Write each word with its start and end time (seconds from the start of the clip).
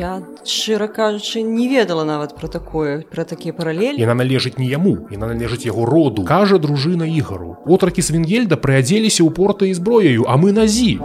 я 0.00 0.22
шчыра 0.44 0.88
кажучы 0.88 1.42
не 1.42 1.68
ведала 1.68 2.04
нават 2.04 2.34
про 2.34 2.48
такое 2.48 3.02
про 3.02 3.24
такія 3.28 3.52
паралелі 3.52 4.00
яна 4.00 4.16
належыць 4.16 4.56
не 4.56 4.64
яму 4.64 4.94
яна 5.12 5.28
належыць 5.28 5.68
яго 5.68 5.84
роду. 5.84 6.24
Кажа 6.24 6.56
дружына 6.56 7.04
ігару 7.04 7.60
отракі 7.68 8.00
свінгельда 8.00 8.56
прыадзеліся 8.56 9.20
ў 9.20 9.30
порта 9.36 9.68
і 9.68 9.76
зброяю 9.76 10.24
а 10.24 10.40
мы 10.40 10.56
на 10.56 10.64
зі 10.64 10.96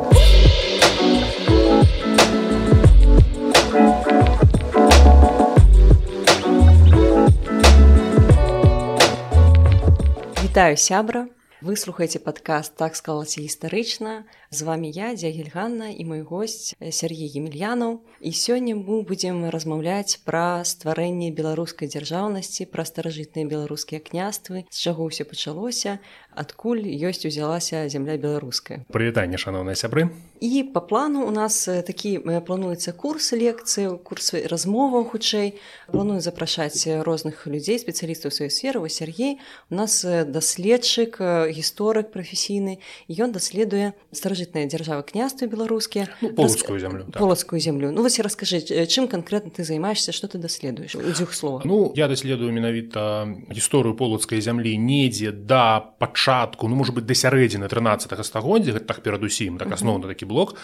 Вітаю 10.40 10.80
сябра 10.80 11.28
выслухайце 11.60 12.24
падкаст 12.24 12.80
так 12.80 12.96
склалася 12.96 13.44
гістарычна 13.44 14.24
з 14.56 14.62
вами 14.64 14.88
я 14.88 15.12
дзягельганна 15.14 15.92
і 15.92 16.06
мой 16.08 16.22
гость 16.24 16.76
Сергей 16.80 17.28
емельянаў 17.36 18.00
і 18.24 18.32
сёння 18.32 18.80
мы 18.80 19.04
будзем 19.04 19.44
размаўляць 19.52 20.24
пра 20.24 20.64
стварэнне 20.64 21.36
беларускай 21.36 21.92
дзяржаўнасці 21.92 22.72
пра 22.72 22.88
старажытныя 22.88 23.44
беларускія 23.44 24.00
княствы 24.00 24.64
з 24.72 24.78
чаго 24.80 25.12
ўсё 25.12 25.28
пачалося 25.28 26.00
адкуль 26.32 26.88
ёсць 26.88 27.28
узялася 27.28 27.84
зямля 27.92 28.16
беларуская 28.16 28.88
прывітанне 28.96 29.36
шаноўныя 29.36 29.76
сябры 29.76 30.08
і 30.40 30.64
по 30.72 30.80
плану 30.80 31.28
у 31.28 31.32
нас 31.36 31.68
такі 31.68 32.24
плануецца 32.24 32.96
курс 32.96 33.36
лекцыі 33.36 34.00
курсы 34.08 34.48
размоваў 34.48 35.08
хутчэй 35.12 35.60
планую 35.92 36.24
запрашаць 36.24 36.88
розных 37.04 37.44
людзей 37.48 37.80
спецыялістаў 37.84 38.32
сваёй 38.32 38.52
сферы 38.52 38.80
вось 38.80 39.00
Сергей 39.04 39.40
у 39.68 39.76
нас 39.76 40.00
даследчык 40.08 41.20
гісторык 41.52 42.16
прафесійны 42.16 42.80
ён 43.12 43.36
даследуе 43.36 43.92
старажытныя 44.12 44.45
дзяржавы 44.54 45.04
княствы 45.04 45.48
беларускія 45.48 46.08
ну, 46.22 46.30
полацкую 46.30 46.80
зямлю 46.80 47.04
так. 47.06 47.18
полацкую 47.18 47.60
зямлю 47.60 47.92
ну 47.92 48.02
вось 48.02 48.20
раскажы 48.20 48.62
чым 48.62 49.08
канкрэтна 49.08 49.52
ты 49.52 49.64
займаешься 49.64 50.12
что 50.12 50.28
ты 50.28 50.38
даследуеш 50.38 50.94
дзвюх 50.94 51.34
слова 51.34 51.62
ну 51.66 51.92
я 51.96 52.08
даследую 52.08 52.52
менавіта 52.52 53.28
гісторыю 53.50 53.96
полацкай 53.96 54.42
зямлі 54.42 54.78
недзе 54.78 55.32
да 55.32 55.80
пачатку 55.80 56.68
ну 56.68 56.76
может 56.76 56.96
быть 56.96 57.06
да 57.06 57.14
сярэдзіны 57.14 57.68
13 57.68 58.26
стагоддзя 58.26 58.80
так 58.80 59.02
перадусім 59.02 59.58
так 59.58 59.72
асноўна 59.72 60.08
такі 60.08 60.26
блок. 60.26 60.56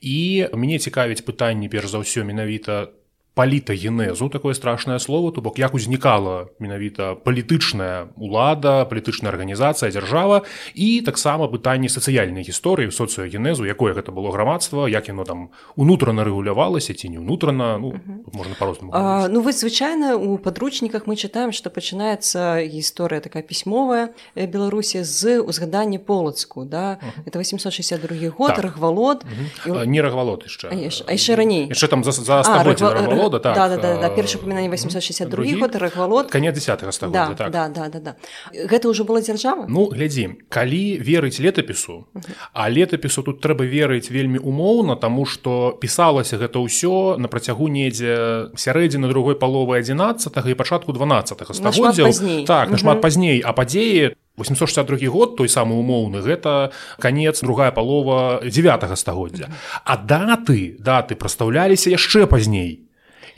І 0.00 0.46
мне 0.52 0.78
цікавіць 0.78 1.24
пытанні 1.24 1.68
перш 1.68 1.90
за 1.90 2.02
ўсё 2.04 2.24
менавіта 2.24 2.92
палітагенезу 3.40 4.28
такое 4.28 4.52
страшное 4.52 4.98
слово 4.98 5.30
то 5.30 5.40
бок 5.40 5.58
як 5.58 5.74
узнікала 5.74 6.52
менавіта 6.58 7.14
палітычная 7.14 8.12
улада 8.20 8.84
палітычная 8.84 9.32
арганізацыя 9.32 9.88
дзяржава 9.88 10.44
і 10.76 11.00
таксама 11.00 11.48
пытанне 11.48 11.88
сацыяльнай 11.88 12.44
гісторыі 12.44 12.92
соцыягенезу 12.92 13.64
якое 13.64 13.96
гэта 13.96 14.12
было 14.12 14.28
грамадства 14.28 14.84
як 14.92 15.08
яно 15.08 15.24
там 15.24 15.48
унутрана 15.72 16.20
рэгулявалася 16.20 16.92
ці 16.92 17.08
не 17.08 17.16
ўнутрана 17.16 17.80
ну, 17.80 17.96
можна 18.28 18.52
по-рознаму 18.60 18.92
ну 19.32 19.40
вы 19.40 19.56
звычайна 19.56 20.20
у 20.20 20.36
падручніках 20.36 21.08
мы 21.08 21.16
чытаем 21.16 21.56
што 21.56 21.72
пачынаецца 21.72 22.60
гісторыя 22.68 23.24
такая 23.24 23.40
пісьмовая 23.40 24.12
э, 24.36 24.44
беларусі 24.44 25.00
з 25.00 25.40
узгадання 25.40 25.96
полацку 25.96 26.68
да? 26.68 27.00
Uh 27.00 27.24
-huh. 27.24 27.32
это 27.32 27.38
862 27.40 28.28
год 28.36 28.52
так. 28.52 28.64
рахвалот 28.68 29.24
uh 29.24 29.72
-huh. 29.72 29.84
і... 29.84 29.88
не 29.88 30.02
рахвалот 30.02 30.44
яшчэ. 30.44 30.68
Яшчэ 31.08 31.36
раней. 31.36 31.68
Яшчэ 31.72 31.88
там 31.88 32.04
за, 32.04 32.12
за 32.12 32.42
рахвал 32.42 33.29
года 33.30 33.38
так 33.38 33.54
да, 33.54 33.68
да, 33.68 33.76
да, 33.76 34.00
да. 34.00 34.10
першы 34.10 34.38
упамінанне 34.38 34.68
862 34.68 35.58
год 35.60 35.76
рахвалот 35.76 36.30
канец 36.30 36.54
10 36.54 36.94
стагоддзя 36.94 37.28
да, 37.28 37.34
так. 37.34 37.50
да, 37.50 37.68
да, 37.68 37.88
да, 37.88 38.00
да. 38.00 38.12
гэта 38.52 38.90
ўжо 38.90 39.04
была 39.06 39.22
дзяржава? 39.22 39.66
Ну 39.68 39.86
глядзі 39.90 40.42
калі 40.48 40.98
верыць 40.98 41.38
летапісу 41.38 42.10
а 42.52 42.68
летапісу 42.68 43.22
тут 43.22 43.40
трэба 43.40 43.64
верыць 43.64 44.10
вельмі 44.10 44.42
умоўна 44.42 44.96
таму 44.96 45.26
што 45.26 45.78
пісалася 45.80 46.36
гэта 46.36 46.58
ўсё 46.58 47.16
на 47.16 47.28
працягу 47.30 47.70
недзе 47.70 48.50
сярэдзіны 48.58 49.06
другой 49.08 49.38
паловы 49.38 49.78
11 49.78 50.26
і 50.26 50.54
пачатку 50.54 50.92
12 50.92 51.54
стагоддзя 51.54 52.10
так 52.46 52.70
нашмат 52.70 53.00
пазней. 53.00 53.40
А 53.40 53.52
падзеі 53.52 54.14
862 54.36 55.08
год 55.08 55.36
той 55.36 55.48
самы 55.48 55.76
умоўны 55.78 56.22
гэта 56.24 56.72
конец 56.98 57.40
другая 57.40 57.70
палова 57.70 58.40
9 58.44 58.96
стагоддзя. 58.96 59.50
А 59.84 59.96
даты 59.96 60.76
даты 60.78 61.16
прастаўляліся 61.16 61.90
яшчэ 61.90 62.26
пазней 62.26 62.89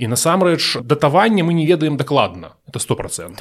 і 0.03 0.11
насамрэч 0.11 0.83
датаванне 0.83 1.47
мы 1.47 1.55
не 1.55 1.63
ведаем 1.67 1.97
дакладна. 1.97 2.59
Это 2.67 2.83
сто 2.83 2.97
процент 2.99 3.39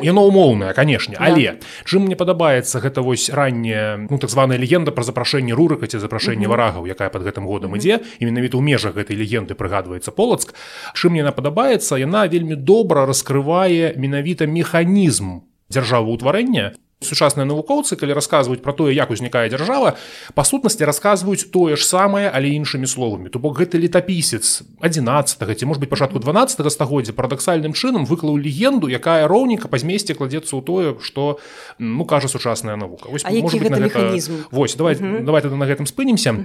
яно 0.00 0.24
умоўнае 0.24 0.72
канешне. 0.72 1.16
Да. 1.20 1.28
але 1.28 1.60
чым 1.84 2.08
мне 2.08 2.16
падабаецца 2.16 2.80
гэта 2.80 3.04
вось 3.04 3.28
ранняе 3.28 4.08
ну 4.08 4.16
так 4.16 4.30
званая 4.30 4.56
легенда 4.56 4.96
пра 4.96 5.04
запрашэнне 5.04 5.52
рурыка 5.52 5.86
ці 5.86 6.00
запрашэнне 6.00 6.48
варагаў 6.48 6.88
якая 6.88 7.12
под 7.12 7.28
гэтым 7.28 7.44
годам 7.44 7.76
ідзе 7.76 8.00
і 8.18 8.24
менавіта 8.24 8.56
ў 8.56 8.64
межах 8.64 8.96
гэтай 8.96 9.12
легенды 9.20 9.52
прыгадваецца 9.52 10.08
полацк. 10.16 10.56
Чым 10.96 11.20
яна 11.20 11.36
падабаецца? 11.36 12.00
Яна 12.00 12.24
вельмі 12.24 12.56
добра 12.56 13.04
раскрывае 13.04 13.92
менавіта 14.00 14.48
механізм 14.48 15.44
дзяржаваўтварэння 15.68 16.72
сучасныя 17.00 17.48
навукоўцы 17.48 17.96
калі 17.96 18.12
расказваюць 18.12 18.60
пра 18.60 18.76
тое 18.76 18.92
як 18.92 19.08
узнікае 19.08 19.48
дзяржава 19.48 19.96
па 20.36 20.44
сутнасці 20.44 20.84
расказваюць 20.84 21.48
тое 21.48 21.72
ж 21.72 21.80
самае 21.80 22.28
але 22.28 22.52
іншымі 22.52 22.84
словамі. 22.84 23.32
То 23.32 23.40
бок 23.40 23.56
гэты 23.56 23.80
летапісец 23.80 24.62
11 24.84 25.40
ці 25.40 25.64
может 25.64 25.80
быть 25.80 25.88
пачатку 25.88 26.20
12 26.20 26.60
стагоддзя 26.68 27.16
парадаксальным 27.16 27.72
чынам 27.72 28.04
выклаў 28.04 28.36
легенду 28.36 28.84
якая 28.84 29.24
роўніка 29.24 29.72
па 29.72 29.80
змесце 29.80 30.12
кладзецца 30.12 30.52
ў 30.52 30.60
тое 30.60 30.88
што 31.00 31.40
ну 31.78 32.04
кажа 32.04 32.28
сучасная 32.28 32.76
навука. 32.76 33.08
Вось, 33.08 33.24
гэта 33.24 33.80
гэта... 33.80 34.20
Вось 34.52 34.76
давай 34.76 35.00
давай 35.00 35.40
на 35.48 35.64
гэтым 35.64 35.88
спынемся 35.88 36.36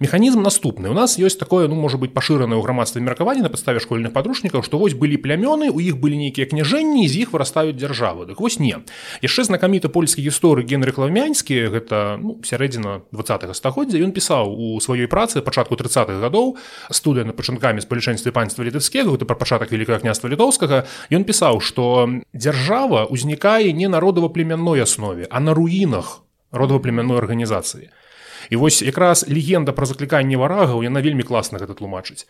механізм 0.00 0.40
наступны. 0.40 0.88
У 0.88 0.96
нас 0.96 1.18
ёсць 1.18 1.36
такое 1.36 1.68
ну 1.68 1.74
можа 1.74 1.98
быть 1.98 2.14
пашырана 2.14 2.56
ў 2.56 2.62
грамадстве 2.64 3.02
меркаванне 3.02 3.42
на 3.42 3.52
падставе 3.52 3.76
школьных 3.76 4.16
падручнікаў 4.16 4.64
што 4.64 4.78
вось 4.78 4.94
былі 4.94 5.20
плямёны 5.20 5.68
у 5.68 5.84
іх 5.84 6.00
былі 6.00 6.16
нейкія 6.16 6.48
княжэнні 6.48 7.04
з 7.04 7.28
іх 7.28 7.36
вырастаюць 7.36 7.76
дзяржавы. 7.76 8.24
Дык 8.24 8.40
вось 8.40 8.56
не. 8.56 8.80
Яшчэ 9.20 9.44
знакаміты 9.52 9.92
польскі 9.98 10.22
гісторык 10.22 10.70
генры 10.70 10.94
клавмянскі 10.94 11.74
гэта 11.74 12.22
ну, 12.22 12.38
сярэдзіна 12.46 13.02
два 13.10 13.38
стагоддзя 13.50 13.98
ён 13.98 14.14
пісаў 14.14 14.54
у 14.54 14.78
сваёй 14.78 15.10
працы 15.10 15.42
пачатку 15.42 15.74
30-х 15.74 16.22
гадоў 16.22 16.54
студыя 16.94 17.26
на 17.26 17.34
пачынкамі 17.34 17.82
з 17.82 17.90
палічэнстве 17.90 18.30
панства 18.30 18.62
літавскega 18.62 19.10
гэта 19.10 19.26
пра 19.26 19.34
пачатак 19.34 19.74
великкага 19.74 20.06
княства 20.06 20.30
літоўскага 20.30 20.86
ён 21.10 21.26
пісаў 21.26 21.58
што 21.58 22.06
дзяржава 22.30 23.10
ўзнікае 23.10 23.74
не 23.74 23.90
народава-племянной 23.90 24.86
аснове 24.86 25.26
а 25.26 25.42
на 25.42 25.50
руінах 25.50 26.22
родава-племянной 26.54 27.18
арганізацыі 27.18 27.90
і 28.50 28.56
вось 28.56 28.82
якраз 28.82 29.24
легенда 29.28 29.72
пра 29.72 29.86
закліканне 29.86 30.36
варагаў 30.36 30.82
яна 30.82 31.00
вельмі 31.00 31.22
класна 31.22 31.58
гэта 31.58 31.74
тлумачыць. 31.78 32.26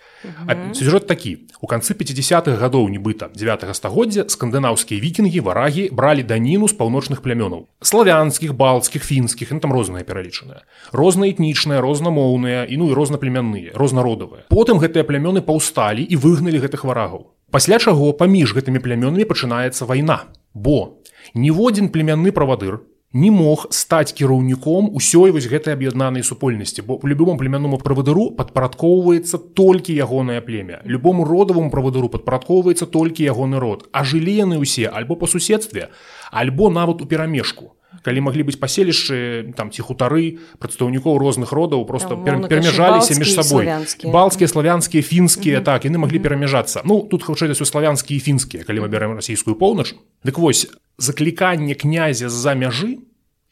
Сюжэт 0.75 1.07
такі. 1.07 1.49
У 1.61 1.67
канцы 1.67 1.95
50-х 1.95 2.59
гадоў 2.59 2.89
нібыта 2.89 3.31
9 3.35 3.77
стагоддзя 3.77 4.27
скандынаўскія 4.29 5.01
вікінгі 5.01 5.41
варагі 5.41 5.89
бралі 5.93 6.23
даніну 6.23 6.69
з 6.69 6.75
паўночных 6.75 7.23
плямёнаў. 7.23 7.67
Славянскіх 7.81 8.55
балцкіх 8.55 9.05
фінскіх 9.05 9.53
ну, 9.53 9.61
там 9.61 9.73
розныя 9.73 10.05
пералічаныя 10.05 10.65
рознаэтнічныя 10.93 11.81
рознамоўныя 11.81 12.65
і 12.65 12.77
ну 12.77 12.91
і 12.91 12.95
рознаплемянныя 12.95 13.75
рознародавыя. 13.75 14.49
Потым 14.49 14.79
гэтыя 14.83 15.05
плямёны 15.05 15.41
паўсталі 15.43 16.03
і 16.03 16.15
выгналі 16.17 16.59
гэтых 16.59 16.85
варагаў. 16.85 17.31
Пасля 17.51 17.79
чаго 17.79 18.13
паміж 18.13 18.53
гэтымі 18.53 18.83
плямёнамі 18.83 19.25
пачынаецца 19.25 19.89
вайна. 19.89 20.29
Бо 20.55 21.01
ніводзін 21.35 21.89
племянны 21.89 22.33
правадыр 22.33 22.81
не 23.13 23.31
мог 23.31 23.67
стаць 23.71 24.13
кіраўніком 24.13 24.91
усёй 24.93 25.33
вось 25.33 25.49
гэтай 25.49 25.73
аб'яднанай 25.73 26.23
супольнасці 26.23 26.85
бо 26.85 27.01
любому 27.05 27.39
племянному 27.41 27.81
правадыру 27.81 28.31
падпарадкоўваецца 28.37 29.41
толькі 29.57 29.97
ягонае 29.97 30.41
племя. 30.45 30.83
Любому 30.85 31.25
родавому 31.25 31.71
правадыру 31.71 32.13
падпарадкоўваецца 32.13 32.87
толькі 32.87 33.25
ягоны 33.25 33.59
род. 33.59 33.89
А 33.93 34.05
жылі 34.05 34.37
яны 34.45 34.61
ўсе 34.61 34.93
альбо 34.93 35.17
па 35.17 35.27
суседстве 35.27 35.89
альбо 36.31 36.69
нават 36.69 37.01
у 37.01 37.09
перамежку 37.09 37.78
калі 38.03 38.21
маглі 38.25 38.47
быць 38.49 38.59
паселішчы 38.59 39.53
там 39.57 39.71
ці 39.71 39.83
хутары 39.83 40.39
прадстаўнікоў 40.59 41.19
розных 41.19 41.53
родаў 41.53 41.85
просто 41.85 42.17
пер, 42.17 42.47
перамяжаліся 42.49 43.15
між 43.19 43.35
сабой. 43.35 43.69
балцкія 44.05 44.49
славянскія 44.49 45.03
фінскія 45.03 45.61
так 45.61 45.85
яны 45.85 45.99
маглі 45.99 46.19
перамяжацца. 46.19 46.83
Ну 46.85 47.07
тут 47.11 47.23
хутчэй 47.23 47.51
у 47.53 47.67
славянскія 47.67 48.21
фінскія 48.21 48.65
калі 48.65 48.81
мы 48.85 48.89
бярем 48.89 49.17
расійскую 49.17 49.57
поўнач. 49.57 49.95
Дык 50.25 50.39
вось 50.39 50.71
закліканне 50.99 51.75
князя 51.75 52.29
з-за 52.29 52.55
мяжы 52.55 52.99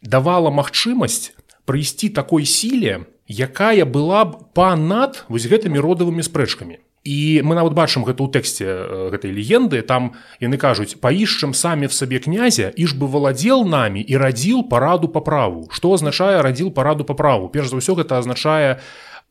давала 0.02 0.50
магчымасць 0.50 1.32
прыйсці 1.66 2.14
такой 2.14 2.46
сіле 2.46 3.06
якая 3.26 3.84
была 3.84 4.24
б 4.24 4.50
па-над 4.54 5.26
вось 5.28 5.46
гэтымі 5.50 5.82
родавымі 5.82 6.22
спрэчкамі 6.22 6.78
і 7.06 7.46
мы 7.46 7.54
нават 7.54 7.72
бачым 7.78 8.02
гэта 8.02 8.26
ў 8.26 8.28
тэксце 8.34 8.66
гэтай 9.14 9.30
легенды. 9.30 9.80
Там 9.86 10.18
яны 10.42 10.58
кажуць 10.58 10.98
паішчым 10.98 11.54
самі 11.54 11.86
в 11.86 11.94
сабе 11.94 12.18
князя 12.18 12.74
іж 12.74 12.98
бы 12.98 13.06
валадзел 13.06 13.62
намі 13.62 14.02
і 14.02 14.18
радзіл 14.18 14.66
параду 14.66 15.06
па 15.06 15.22
праву 15.22 15.70
што 15.70 15.94
азначае 15.94 16.42
радзіл 16.42 16.74
параду 16.74 17.06
па 17.06 17.14
праву 17.14 17.46
перш 17.46 17.70
за 17.70 17.78
ўсё 17.78 17.94
гэта 17.94 18.18
азначае 18.18 18.82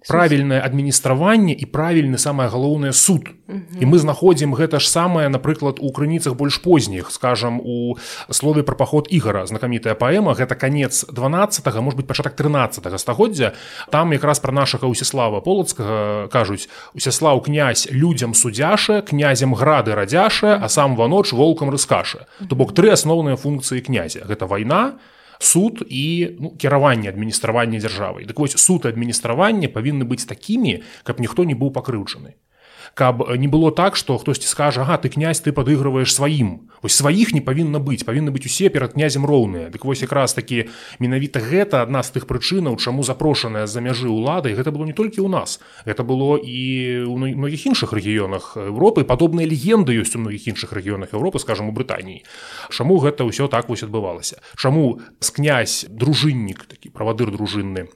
правільнае 0.07 0.61
адміністраванне 0.61 1.53
і 1.53 1.65
правільны 1.65 2.17
самае 2.17 2.49
галоўнае 2.49 2.93
суд. 2.93 3.33
І 3.79 3.85
мы 3.85 3.97
знаходзім 3.97 4.53
гэта 4.57 4.79
ж 4.79 4.89
самае 4.89 5.29
напрыклад 5.29 5.77
у 5.81 5.89
крыніцах 5.93 6.33
больш 6.33 6.57
позніх 6.61 7.11
скажам 7.11 7.61
у 7.61 7.97
слове 8.29 8.63
пра 8.63 8.75
паход 8.75 9.07
ігара 9.09 9.45
знакамітая 9.45 9.93
паэма 9.93 10.33
гэта 10.33 10.55
канец 10.55 11.05
12 11.09 11.65
может 11.81 11.97
быть 11.97 12.07
пачатак 12.07 12.35
13 12.35 12.99
стагоддзя. 12.99 13.53
Там 13.89 14.13
якраз 14.13 14.39
пра 14.39 14.51
нашага 14.51 14.85
усеслава 14.85 15.41
полацкага 15.41 16.27
кажуць 16.33 16.69
усеслаў 16.93 17.41
князь 17.41 17.87
людзям 17.91 18.33
судзяша 18.33 19.01
князем 19.01 19.53
грады 19.53 19.95
радзяша 19.95 20.57
а 20.61 20.69
сам 20.69 20.95
ваноч 20.95 21.33
волкам 21.33 21.69
рыскаша 21.69 22.25
то 22.49 22.55
бок 22.55 22.73
тры 22.73 22.89
асноўныя 22.89 23.37
функцыі 23.37 23.81
князя. 23.81 24.25
Гэта 24.25 24.45
вайна 24.45 24.97
то 24.97 25.14
суд 25.39 25.83
і 25.89 26.29
ну, 26.39 26.49
кіраванне 26.57 27.09
адміністравання 27.09 27.79
дзяржавай 27.79 28.25
дык 28.25 28.39
вось 28.39 28.57
суд 28.57 28.85
адміністравання 28.85 29.67
павінны 29.67 30.05
быць 30.05 30.25
такімі 30.25 30.81
каб 31.03 31.19
ніхто 31.19 31.43
не 31.43 31.55
быў 31.55 31.71
пакрыўчаны 31.71 32.35
каб 32.95 33.27
не 33.37 33.47
было 33.51 33.71
так 33.75 33.99
што 33.99 34.17
хтосьці 34.17 34.47
скажа 34.47 34.87
ага 34.87 34.97
ты 34.97 35.11
князь 35.11 35.43
ты 35.43 35.51
падыгрываеш 35.51 36.15
сваім 36.15 36.71
вось 36.85 36.95
сваіх 37.01 37.33
не 37.33 37.41
павінна 37.41 37.81
быць 37.81 38.05
павінны 38.05 38.29
быць 38.29 38.45
усе 38.45 38.69
перад 38.69 38.93
князем 38.93 39.25
роўныя. 39.25 39.73
Дык 39.73 39.83
вось 39.89 40.05
якраз 40.05 40.37
такі 40.37 40.69
менавіта 41.01 41.41
гэта 41.41 41.81
адна 41.81 42.05
з 42.05 42.13
тых 42.13 42.29
прычынаў 42.29 42.77
чаму 42.77 43.01
запрошаная 43.01 43.65
за 43.65 43.81
мяжы 43.81 44.05
ўлады 44.05 44.53
гэта 44.53 44.69
было 44.69 44.85
не 44.85 44.93
толькі 44.93 45.25
ў 45.25 45.29
нас 45.33 45.57
гэта 45.89 46.05
было 46.05 46.37
і 46.37 47.09
ў 47.09 47.35
многіх 47.35 47.65
іншых 47.73 47.89
рэгіёнах 47.89 48.53
Европы. 48.55 49.01
Падобныя 49.01 49.49
легенды 49.49 49.97
ёсць 49.97 50.13
у 50.13 50.21
многіх 50.21 50.45
іншых 50.45 50.77
рэгіёнах 50.77 51.17
Европы 51.17 51.41
скажем 51.41 51.67
у 51.67 51.73
Брытаніі. 51.73 52.21
Чаму 52.69 53.01
гэта 53.01 53.25
ўсё 53.25 53.49
так 53.49 53.65
вось 53.65 53.81
адбывалася? 53.81 54.45
Чаму 54.53 55.01
з 55.19 55.29
князь 55.33 55.89
дружыннік 55.89 56.69
такі 56.69 56.93
правадыр 56.93 57.33
дружынны 57.33 57.89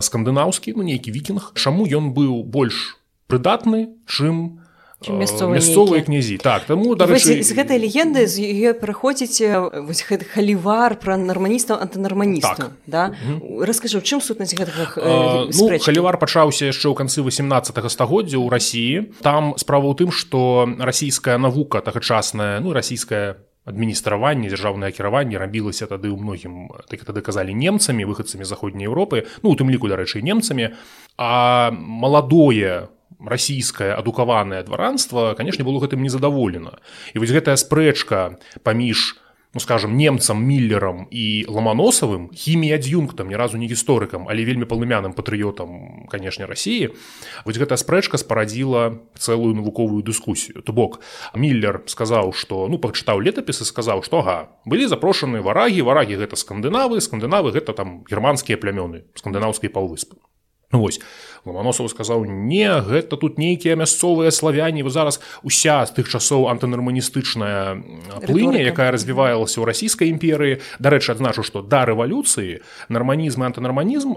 скандынаўскі 0.00 0.80
ну 0.80 0.82
нейкі 0.88 1.12
вікінг 1.12 1.52
чаму 1.60 1.84
ён 1.84 2.16
быў 2.16 2.40
больш 2.40 2.99
прыдатны 3.30 3.94
чым 4.10 4.60
мясцовыя 5.08 6.02
князі. 6.04 6.36
Так 6.36 6.68
таму 6.68 6.92
дарэчы... 6.94 7.40
з 7.40 7.52
гэтай 7.56 7.80
легенды 7.80 8.28
з 8.28 8.44
яе 8.44 8.76
праходзіць 8.76 9.40
гэты 9.40 10.28
халівар 10.28 11.00
пра 11.00 11.16
нарманістаў 11.16 11.80
антынарманістаў 11.80 12.68
так. 12.68 12.76
да? 12.84 13.16
раскажу 13.64 14.04
чым 14.04 14.20
сутнасць 14.20 14.52
гэтага 14.52 15.00
ну, 15.48 15.68
халівар 15.80 16.20
пачаўся 16.20 16.68
яшчэ 16.68 16.92
ў 16.92 16.94
канцы 17.00 17.24
18 17.24 17.72
стагоддзя 17.88 18.36
ў 18.36 18.48
рассіі 18.52 18.96
там 19.24 19.56
справа 19.56 19.88
ў 19.88 19.96
тым 19.96 20.12
што 20.12 20.68
расійская 20.76 21.40
навука 21.40 21.80
тагачасная 21.80 22.60
ну 22.60 22.76
расійская 22.76 23.40
адміністраванне 23.64 24.52
дзяржаўнае 24.52 24.92
кіраванне 24.92 25.40
рабілася 25.40 25.88
тады 25.88 26.12
ў 26.12 26.16
многім 26.20 26.68
так 26.92 27.08
тады 27.08 27.24
казалі 27.24 27.56
немцамі 27.56 28.04
выхадцамі 28.04 28.44
заходняй 28.44 28.88
Еўропы 28.88 29.24
ну 29.40 29.52
у 29.52 29.56
тым 29.56 29.72
ліку 29.72 29.88
дарэчы 29.88 30.20
немцамі. 30.20 30.76
А 31.16 31.70
маладое 31.72 32.88
расійскае 33.26 33.94
адукаванае 33.94 34.62
дваранства 34.64 35.34
канешне 35.34 35.64
было 35.64 35.80
гэтым 35.82 36.02
незадаволена 36.02 36.78
і 37.14 37.22
вось 37.22 37.34
гэтая 37.34 37.56
спрэчка 37.60 38.38
паміж 38.62 39.20
ну 39.54 39.60
скажем 39.60 39.96
немцам 39.96 40.42
міллерам 40.44 41.06
і 41.10 41.44
ламаносавым 41.48 42.30
хімі 42.30 42.70
ад'юнктам 42.70 43.28
ні 43.28 43.36
разу 43.36 43.58
не 43.58 43.66
гісторыкам 43.66 44.30
але 44.30 44.46
вельмі 44.46 44.64
палымяным 44.64 45.10
патрыётам 45.10 46.06
канешне 46.06 46.46
рассіі 46.46 46.94
вось 47.44 47.58
гэтая 47.58 47.78
спрэчка 47.80 48.18
спарадзіла 48.18 49.02
цэлую 49.18 49.54
навуковую 49.58 50.06
дыскусію. 50.06 50.62
То 50.62 50.72
бок 50.72 51.02
міллер 51.34 51.82
сказаў 51.90 52.30
што 52.32 52.70
ну 52.70 52.78
пачытаў 52.78 53.18
летапісы 53.18 53.66
сказаў 53.66 54.06
што 54.06 54.22
ага 54.22 54.38
былі 54.64 54.86
запрошаны 54.86 55.42
варагі 55.42 55.82
варагі 55.82 56.22
гэта 56.22 56.38
скандынавы 56.38 57.02
скандынавы 57.02 57.50
гэта 57.50 57.74
там 57.74 58.06
германскія 58.06 58.54
плямёны 58.54 59.02
скандынаўскай 59.18 59.70
паўвыспы 59.70 60.22
вось. 60.72 61.00
Ламаносаў 61.44 61.88
сказаў 61.88 62.28
не 62.28 62.68
гэта 62.68 63.16
тут 63.16 63.38
нейкія 63.40 63.74
мясцовыя 63.74 64.30
славяне 64.30 64.84
вы 64.84 64.90
зараз 64.92 65.20
уся 65.42 65.80
з 65.88 65.90
тых 65.96 66.06
часоў 66.06 66.52
антынарманістычная 66.52 67.80
плыня 68.28 68.60
якая 68.60 68.92
развівалася 68.92 69.58
ў 69.58 69.64
расійскай 69.64 70.12
імперыі. 70.12 70.60
Дарэчы 70.78 71.16
адзначу 71.16 71.42
што 71.42 71.64
да 71.64 71.88
рэвалюцыі 71.88 72.60
нарманізм 72.92 73.42
антынарманізм 73.48 74.14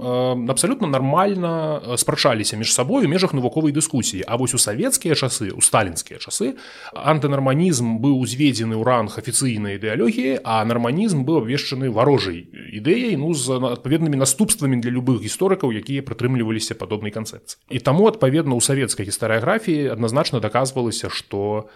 абсалютна 0.51 0.91
нармальна 0.91 1.95
спрачаліся 1.95 2.59
між 2.59 2.75
сабою 2.75 3.07
межах 3.07 3.33
навуковай 3.33 3.71
дыскусіі. 3.71 4.27
А 4.27 4.35
вось 4.35 4.53
у 4.53 4.59
савецкія 4.59 5.15
часы 5.15 5.55
у 5.55 5.61
сталінскія 5.63 6.19
часы 6.19 6.59
антынарманізм 6.91 8.03
быў 8.03 8.19
узведзены 8.19 8.75
ў 8.75 8.83
ранг 8.83 9.15
афіцыйнай 9.17 9.79
ідэалогіі 9.79 10.43
а 10.43 10.59
нарманізм 10.67 11.23
быў 11.23 11.47
абвешчаны 11.47 11.87
варожай 11.87 12.45
ідэяй 12.79 13.15
ну 13.21 13.33
з 13.37 13.57
адпаведнымі 13.57 14.17
наступствамі 14.17 14.81
для 14.81 14.89
любых 14.89 15.21
гісторыкаў 15.21 15.73
якія 15.77 16.01
прытрымліваліся 16.01 16.73
падобнай 16.73 17.13
канцэпцыі. 17.13 17.61
І 17.69 17.77
таму 17.79 18.09
адпаведна 18.09 18.57
ў 18.57 18.61
савецкай 18.65 19.05
гістарыяграфіі 19.05 19.93
адназначна 19.93 20.41
даказвалася 20.41 21.13
што 21.13 21.69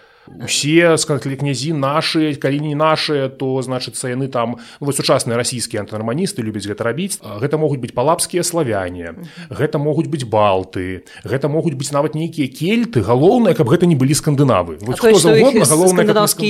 усе 0.44 0.98
сказали 0.98 1.36
князі 1.36 1.74
наши 1.74 2.36
калі 2.36 2.60
не 2.60 2.76
наши 2.76 3.30
то 3.30 3.62
значыцца 3.62 4.12
яны 4.12 4.28
там 4.28 4.58
ну, 4.82 4.92
сучасныя 4.92 5.38
расійскія 5.38 5.84
антынарманісты 5.84 6.44
любяць 6.44 6.68
гэта 6.68 6.84
рабіць 6.84 7.20
гэта 7.24 7.58
могуць 7.58 7.80
быць 7.80 7.96
палапскія 7.96 8.44
славяне 8.44 9.16
гэта 9.50 9.78
могуць 9.78 10.08
быць 10.08 10.26
балты 10.26 11.04
гэта 11.24 11.48
могуць 11.48 11.74
быць 11.74 11.92
нават 11.92 12.16
нейкія 12.16 12.48
кельты. 12.48 13.02
Галоўнае 13.02 13.54
каб 13.56 13.70
гэта 13.70 13.86
не 13.86 13.96
былі 13.96 14.14
скандынавы. 14.18 14.78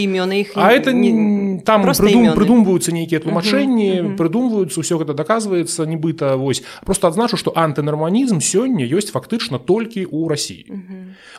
Імёны 0.07 0.47
а 0.55 0.71
это 0.71 0.93
не 0.93 1.59
там 1.65 1.83
прыдум, 1.83 2.33
прыдумваюцца 2.33 2.91
нейкія 2.91 3.21
тлумачэнні 3.21 4.15
прыдумваюцца 4.17 4.77
ўсё 4.79 4.99
гэта 5.01 5.13
даказваецца 5.13 5.85
нібыта 5.85 6.35
вось. 6.37 6.63
Просто 6.85 7.07
адзначу 7.07 7.37
што 7.37 7.53
антынарманізм 7.55 8.39
сёння 8.39 8.87
ёсць 8.87 9.11
фактычна 9.11 9.59
толькі 9.59 10.07
ў 10.07 10.27
рассіі 10.29 10.65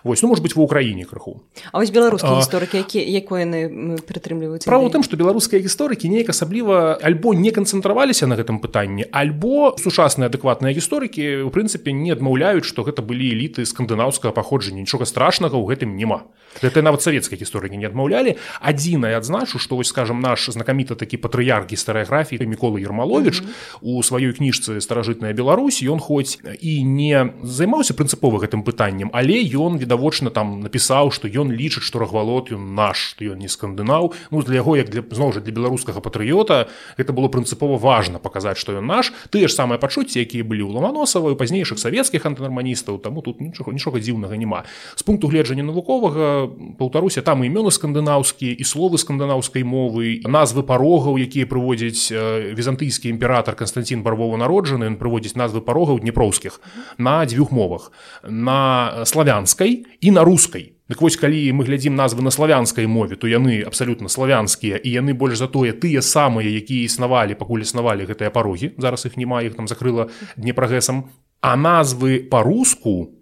Вось 0.04 0.22
ну 0.22 0.28
может 0.28 0.42
быть 0.42 0.54
ва 0.54 0.64
ўкраіне 0.64 1.04
крыху. 1.04 1.42
А 1.72 1.78
вось 1.78 1.90
беларус 1.90 2.22
гісторыкі 2.36 2.76
які 2.84 3.00
якое 3.00 3.48
яны 3.48 3.96
прытрымліваюць 4.04 4.68
справа 4.68 4.84
ў 4.84 4.92
тым 4.92 5.02
што 5.02 5.16
беларускія 5.16 5.64
гісторыкі 5.64 6.12
неяк 6.12 6.30
асабліва 6.36 7.00
альбо 7.00 7.32
не 7.32 7.50
канцэнтраваліся 7.54 8.28
на 8.28 8.36
гэтым 8.36 8.60
пытанні 8.60 9.08
альбо 9.08 9.72
сучасныя 9.80 10.28
адэкватныя 10.28 10.76
гісторыкі 10.76 11.48
у 11.48 11.50
прынцыпе 11.54 11.96
не 11.96 12.12
адмаўляюць 12.12 12.68
што 12.68 12.84
гэта 12.84 13.00
былі 13.02 13.32
эліты 13.32 13.64
скандынаўскага 13.64 14.34
паходжання. 14.34 14.84
Нічога 14.84 15.06
страшнага 15.06 15.56
ў 15.56 15.64
гэтым 15.72 15.94
няма. 15.96 16.28
Гэта 16.58 16.82
нават 16.82 17.02
савецкай 17.04 17.38
гісторыкі 17.38 17.76
не 17.78 17.86
адмаўлялі. 17.86 18.36
Адзінае 18.60 19.14
адзначу 19.16 19.58
што 19.62 19.76
вось 19.76 19.88
скажем 19.88 20.20
наш 20.20 20.48
знакаміта 20.50 20.98
такі 20.98 21.20
патрыярх 21.22 21.70
гістарыяграфіі 21.70 22.46
мікола 22.48 22.80
ермалович 22.80 23.42
у 23.80 24.02
сваёй 24.02 24.32
кніжцы 24.32 24.80
старажытная 24.80 25.32
Беларусь 25.32 25.82
ён 25.82 26.00
хоць 26.00 26.40
і 26.42 26.82
не 26.82 27.32
займаўся 27.42 27.94
прынцыпова 27.94 28.40
гэтым 28.42 28.64
пытаннем 28.64 29.12
але 29.12 29.38
ён 29.54 29.78
відавочна 29.78 30.30
там 30.30 30.60
напісаў 30.64 31.12
што 31.12 31.28
ён 31.28 31.52
лічыць 31.52 31.84
што 31.84 32.00
рагва 32.08 32.18
рахвалот 32.18 32.50
ён 32.50 32.74
наш 32.74 33.14
ён 33.20 33.38
не 33.38 33.48
скандынаў. 33.48 34.14
Ну 34.30 34.42
для 34.42 34.56
яго 34.56 34.76
як 34.76 34.88
для 34.90 35.02
зноў 35.02 35.32
жа 35.32 35.40
для 35.40 35.52
беларускага 35.52 36.00
патрыёта 36.00 36.68
гэта 36.96 37.12
было 37.12 37.28
прынцыпова 37.28 37.78
важна 37.78 38.18
паказаць 38.18 38.58
што 38.58 38.72
ён 38.78 38.86
наш. 38.86 39.12
Тыя 39.30 39.48
ж 39.48 39.54
самыя 39.54 39.78
пачуцці 39.78 40.20
якія 40.20 40.44
былі 40.44 40.66
ў 40.66 40.74
ламаносава 40.74 41.34
пазнейшых 41.34 41.78
савецкіх 41.78 42.26
антынарманістаў 42.26 42.98
таму 42.98 43.22
тут 43.22 43.40
нічога 43.40 43.72
нічога 43.72 44.00
дзіўнага 44.00 44.36
няма. 44.36 44.64
З 44.96 45.02
пункту 45.02 45.28
гледжання 45.28 45.62
навуковага 45.62 46.48
паўтаруся 46.78 47.22
там 47.22 47.44
імёны 47.44 47.70
скандынаўскія 47.70 48.56
і 48.56 48.64
словы 48.64 48.98
скандынаўскай 48.98 49.62
мовы 49.62 50.20
назвы 50.24 50.62
парогаў 50.62 51.18
якія 51.18 51.46
прыводзяць 51.46 52.10
візантыйскі 52.56 53.12
імператор 53.12 53.54
Константин 53.54 54.02
барвова 54.02 54.36
народжаны 54.36 54.88
ён 54.88 54.96
прыводзіць 54.96 55.36
назвы 55.36 55.60
парогаў 55.60 56.00
днепроўскіх 56.00 56.60
на 56.98 57.22
дзвюх 57.26 57.52
мовах. 57.52 57.92
На 58.24 59.04
славянскай 59.04 59.84
і 60.00 60.10
на 60.10 60.24
рускай 60.24 60.77
Дык 60.88 61.02
вось 61.04 61.20
калі 61.20 61.36
мы 61.52 61.68
глядзім 61.68 61.92
назвы 61.92 62.24
на 62.24 62.32
славянскай 62.32 62.88
мове, 62.88 63.16
то 63.20 63.28
яны 63.28 63.60
абсалютна 63.60 64.08
славянскія 64.08 64.80
і 64.80 64.88
яны 64.88 65.12
больш 65.12 65.36
затое 65.36 65.76
тыя 65.76 66.00
самыя, 66.00 66.48
якія 66.48 66.88
існавалі, 66.88 67.36
пакуль 67.36 67.60
існавалі 67.60 68.08
гэтыя 68.08 68.32
парогі. 68.32 68.72
зараз 68.80 69.04
іх 69.04 69.20
няма 69.20 69.44
іх 69.44 69.54
там 69.54 69.68
закрыла 69.68 70.08
днепрагэсам. 70.36 71.12
А 71.44 71.56
назвы 71.60 72.24
па-руску 72.24 73.12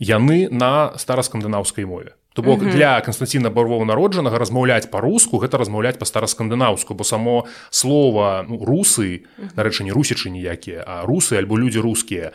яны 0.00 0.48
на 0.48 0.96
стараскандынаўскай 0.96 1.84
мове. 1.84 2.16
То 2.36 2.42
бок 2.42 2.60
mm 2.60 2.68
-hmm. 2.68 2.72
для 2.72 3.00
Канстанціна 3.00 3.50
барвова 3.50 3.84
народжанага 3.84 4.38
размаўляць 4.38 4.86
па-руску 4.90 5.38
гэта 5.38 5.56
размаўляць 5.56 5.96
па-стараскандынаўску, 5.96 6.94
бо 6.94 7.04
само 7.04 7.46
слова 7.70 8.44
ну, 8.48 8.58
русы, 8.58 9.24
дарэчы, 9.56 9.84
не 9.84 9.92
русічы 9.92 10.30
ніякія, 10.30 10.84
а 10.86 11.06
русы 11.06 11.38
альбо 11.38 11.58
людзі 11.58 11.80
рускія 11.80 12.32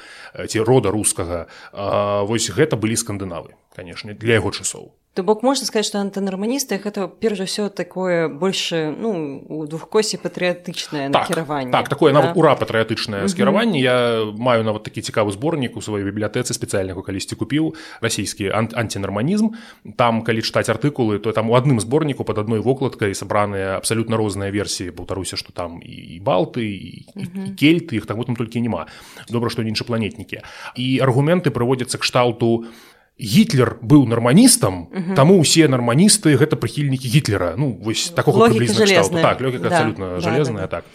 ці 0.48 0.60
рода 0.60 0.91
рускага, 0.91 1.46
вось 2.25 2.50
гэта 2.50 2.75
былі 2.75 2.96
скандынавы 2.96 3.53
канешне 3.75 4.13
для 4.13 4.34
яго 4.34 4.50
часоў 4.50 4.91
То 5.13 5.24
бок 5.24 5.44
можна 5.44 5.68
сказаць, 5.68 5.91
што 5.91 6.00
антынарманісты 6.00 6.80
гэта 6.80 7.12
перш 7.12 7.44
за 7.44 7.44
ўсё 7.44 7.68
такое 7.68 8.32
больше 8.32 8.96
ну 8.96 9.44
у 9.44 9.68
двухкосе 9.68 10.15
патрыятычнае 10.15 11.12
так, 11.12 11.27
накіраванне. 11.27 11.72
так 11.72 11.91
такое 11.91 12.15
да? 12.15 12.22
нават 12.24 12.38
ура 12.39 12.56
патрыятычнае 12.56 13.27
скіраванне. 13.27 13.84
Я 13.84 14.24
маю 14.39 14.63
нават 14.63 14.88
такі 14.88 15.03
цікавы 15.03 15.36
зборнік 15.36 15.75
у 15.75 15.84
сваёй 15.84 16.08
бібліятэцы 16.08 16.56
спецыяльнага 16.56 17.03
калісьці 17.03 17.36
купіў 17.36 17.75
расійскі 18.00 18.56
ант 18.56 18.72
антинарманізм. 18.72 19.51
Там 20.00 20.24
калі 20.24 20.39
чытаць 20.39 20.72
артыкулы 20.72 21.20
то 21.20 21.36
там 21.36 21.51
у 21.51 21.60
адным 21.60 21.84
зборніку 21.84 22.24
под 22.24 22.39
адной 22.39 22.63
вокладкай 22.63 23.12
сабраныя 23.12 23.84
абсалютна 23.84 24.15
розныя 24.15 24.48
версіі. 24.48 24.96
Паўтаруся 24.96 25.36
што 25.36 25.51
там 25.51 25.84
і 25.84 26.24
балты 26.24 26.63
і, 26.63 27.03
і 27.20 27.51
кельты 27.60 28.00
іх 28.00 28.08
там 28.08 28.24
там 28.24 28.39
толькі 28.39 28.63
няма. 28.63 28.88
Добра 29.27 29.51
што 29.51 29.60
іншапланетнікі. 29.60 30.39
І 30.80 31.03
аргументы 31.03 31.51
прыводзяцца 31.51 32.00
кшталту 32.00 32.72
гітлер 33.22 33.78
быў 33.82 34.10
нарманістам 34.10 34.90
угу. 34.90 35.13
таму 35.16 35.38
ўсе 35.38 35.70
нарманісты 35.70 36.34
гэта 36.34 36.58
прыхільнікі 36.58 37.06
гітлера 37.06 37.54
ну 37.54 37.78
вось 37.78 38.10
такого 38.10 38.50
так 38.50 39.38
да, 39.62 39.70
абсолютно 39.70 40.06
да, 40.18 40.20
жалезная 40.20 40.66
да, 40.66 40.82
да. 40.82 40.82
так 40.82 40.86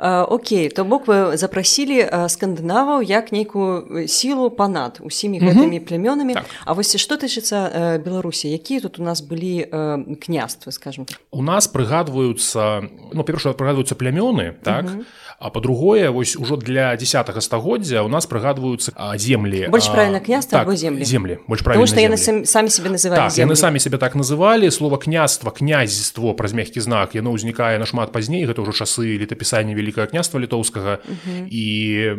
Окей 0.00 0.68
то 0.70 0.84
бок 0.84 1.08
вы 1.08 1.36
запрасілі 1.36 2.28
скандынаваў 2.28 3.04
як 3.04 3.32
нейкую 3.32 4.08
сілу 4.08 4.48
панад 4.48 4.96
усімі 5.04 5.40
гэтымі 5.44 5.76
плямёнамі 5.84 6.40
так. 6.40 6.48
А 6.64 6.72
вось 6.72 6.96
што 6.96 7.20
тычыцца 7.20 8.00
беларусі 8.00 8.48
якія 8.48 8.80
тут 8.80 8.96
у 8.96 9.04
нас 9.04 9.20
былі 9.20 9.68
княствы 10.16 10.72
скажем 10.72 11.04
так? 11.04 11.20
у 11.30 11.42
нас 11.42 11.68
прыгадваюцца 11.68 12.88
ну 13.12 13.24
перша 13.24 13.52
прыгадваюцца 13.52 13.92
плямёны 13.92 14.56
так 14.64 14.88
угу. 14.88 15.04
А 15.40 15.48
по-другое 15.48 16.10
вось 16.10 16.36
ужо 16.36 16.56
для 16.56 16.94
10 16.96 17.42
стагоддзя 17.42 18.02
у 18.02 18.08
нас 18.08 18.26
прыгадваюцца 18.26 18.92
землі. 19.16 19.68
Больш 19.72 19.88
правильно 19.88 20.20
княства 20.20 20.64
так, 20.64 20.76
землі? 20.76 21.04
землі 21.04 21.38
больш 21.48 21.62
правильно 21.64 21.86
что 21.86 21.96
яны 21.96 22.44
самі 22.44 22.68
себе 22.68 22.90
называлі 22.90 23.16
так, 23.16 23.32
яны 23.32 23.56
самі 23.56 23.80
себе 23.80 23.96
так 23.96 24.14
называлі. 24.14 24.70
Слова 24.70 24.98
княства 24.98 25.50
князьство 25.50 26.34
праз 26.34 26.52
мягкі 26.52 26.84
знак 26.84 27.16
яно 27.16 27.32
ўзнікае 27.32 27.80
нашмат 27.80 28.12
пазней. 28.12 28.44
Гэта 28.44 28.60
ўжо 28.60 28.84
часы 28.84 29.16
летапісання 29.16 29.72
великкае 29.72 30.12
княства 30.12 30.36
літоўскага. 30.36 31.00
І 31.48 31.64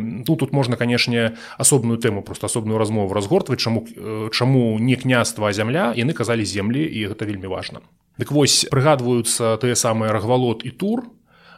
ну 0.02 0.26
тут 0.26 0.50
можна 0.50 0.74
канешне 0.74 1.38
асобную 1.62 2.02
тэму 2.02 2.26
просто 2.26 2.50
асобную 2.50 2.74
размову 2.74 3.14
разгортваць 3.14 3.62
чаму 3.62 3.86
чаму 4.34 4.82
не 4.82 4.98
княства 4.98 5.52
зямля 5.54 5.94
яны 5.94 6.10
казалі 6.10 6.42
землі 6.42 6.82
і 6.82 7.06
гэта 7.14 7.22
вельмі 7.22 7.46
важна. 7.46 7.86
Дык 8.18 8.34
вось 8.34 8.66
прыгадваюцца 8.66 9.62
тыя 9.62 9.78
самыя 9.78 10.10
рагвалот 10.10 10.66
і 10.66 10.74
тур 10.74 11.06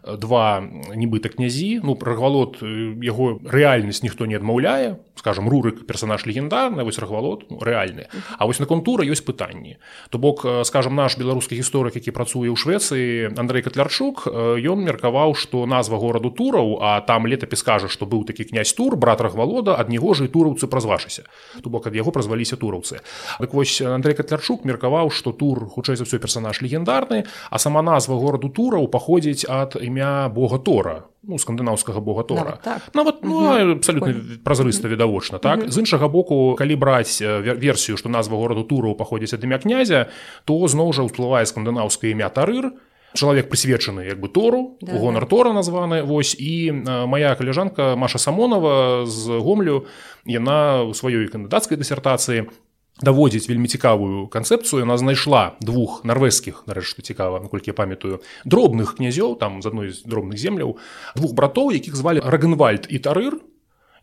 два 0.04 0.60
нібыта 0.94 1.28
князі 1.32 1.80
ну 1.82 1.96
рагвалот 2.00 2.60
яго 2.60 3.40
рэальнасць 3.40 4.04
ніхто 4.04 4.26
не 4.26 4.36
адмаўляе. 4.36 5.00
Скажем 5.16 5.48
рурык 5.48 5.86
персонаж 5.86 6.26
легендарны 6.26 6.84
вось 6.84 6.98
рагвалот 6.98 7.50
ну, 7.50 7.58
рэальны. 7.58 8.08
А 8.38 8.46
вось 8.46 8.60
на 8.60 8.66
контура 8.66 9.04
ёсць 9.04 9.24
пытанні. 9.24 9.78
То 10.10 10.18
бок 10.18 10.44
скажем 10.64 10.94
наш 10.94 11.16
беларускі 11.16 11.56
гісторык 11.56 11.96
які 11.96 12.10
працуе 12.10 12.52
ў 12.52 12.56
швецыі 12.56 13.32
Андрей 13.38 13.62
катлярчук 13.64 14.28
ён 14.28 14.84
меркаваў 14.84 15.34
што 15.34 15.64
назва 15.66 15.96
гораду 15.96 16.30
тураў 16.30 16.84
а 16.84 17.00
там 17.00 17.26
летапіс 17.26 17.62
кажа 17.62 17.88
што 17.88 18.04
быў 18.04 18.28
такі 18.28 18.44
князь 18.44 18.74
тур 18.76 18.96
брат 18.96 19.20
рагвалода 19.24 19.78
ад 19.80 19.88
него 19.88 20.12
ж 20.14 20.26
і 20.26 20.28
тураўцы 20.28 20.68
празвашыся 20.68 21.24
то 21.62 21.70
бок 21.70 21.86
ад 21.88 21.94
яго 21.96 22.12
празваліся 22.12 22.60
тураўцы 22.60 23.00
так 23.40 23.54
вось 23.54 23.80
Андрей 23.80 24.14
катлярчук 24.14 24.64
меркаваў 24.68 25.08
што 25.08 25.32
тур 25.32 25.64
хутчэй 25.64 25.96
за 25.96 26.04
ўсё 26.04 26.20
персонаж 26.20 26.60
легендарны 26.60 27.24
а 27.50 27.56
сама 27.58 27.80
назва 27.80 28.18
гораду 28.20 28.52
тураў 28.52 28.90
паходзіць 28.90 29.46
ад 29.48 29.78
імя 29.80 29.93
імя 29.94 30.26
бога 30.34 30.58
тора 30.58 31.06
ну 31.22 31.38
скандынаўскага 31.38 32.02
бога 32.02 32.26
тора 32.26 32.58
так. 32.62 32.90
нават 32.94 33.22
ну, 33.22 33.46
угу. 33.46 33.78
абсалютна 33.78 34.14
празрыста 34.44 34.90
відавочна 34.90 35.38
так 35.38 35.60
угу. 35.60 35.70
з 35.70 35.78
іншага 35.78 36.08
боку 36.08 36.54
калі 36.58 36.76
браць 36.76 37.22
версію 37.22 37.96
што 37.96 38.10
назва 38.10 38.36
гораду 38.36 38.66
туру 38.66 38.94
паходзіць 38.98 39.38
ад 39.38 39.44
імя 39.46 39.62
князя 39.62 40.10
то 40.44 40.58
зноў 40.66 40.92
жа 40.92 41.06
ўсплывае 41.06 41.46
скандынаўскае 41.46 42.12
імя 42.12 42.28
тарыр 42.34 42.74
чалавек 43.14 43.48
прысвечаны 43.48 44.04
як 44.10 44.18
бы 44.18 44.28
тору 44.28 44.76
да, 44.82 44.98
гонар 44.98 45.24
да. 45.24 45.30
тора 45.30 45.52
названы 45.54 46.02
вось 46.02 46.34
і 46.34 46.72
моя 47.06 47.34
каляжанка 47.38 47.94
маша 47.96 48.18
самонова 48.18 49.06
з 49.06 49.38
гомлю 49.38 49.86
яна 50.26 50.82
у 50.82 50.92
сваёй 50.92 51.30
кандыдацкай 51.30 51.78
дысертацыі 51.78 52.50
даводзіць 53.02 53.48
вельмі 53.48 53.66
цікавую 53.66 54.28
канцэпцыю. 54.28 54.84
Яна 54.84 54.98
знайшла 54.98 55.56
двух 55.60 56.04
нарвежскіх 56.04 56.62
нарэшты 56.66 57.02
цікава 57.02 57.40
наколькі 57.42 57.70
я 57.70 57.74
памятаю 57.74 58.22
дробных 58.44 58.94
князёў 59.00 59.34
там 59.38 59.62
з 59.62 59.66
адной 59.66 59.90
з 59.90 60.06
дробных 60.06 60.38
земляў 60.38 60.78
двух 61.16 61.34
братоў 61.34 61.74
якіх 61.74 61.96
звалі 61.96 62.22
рагенвальд 62.22 62.86
і 62.88 62.98
тарыр 62.98 63.42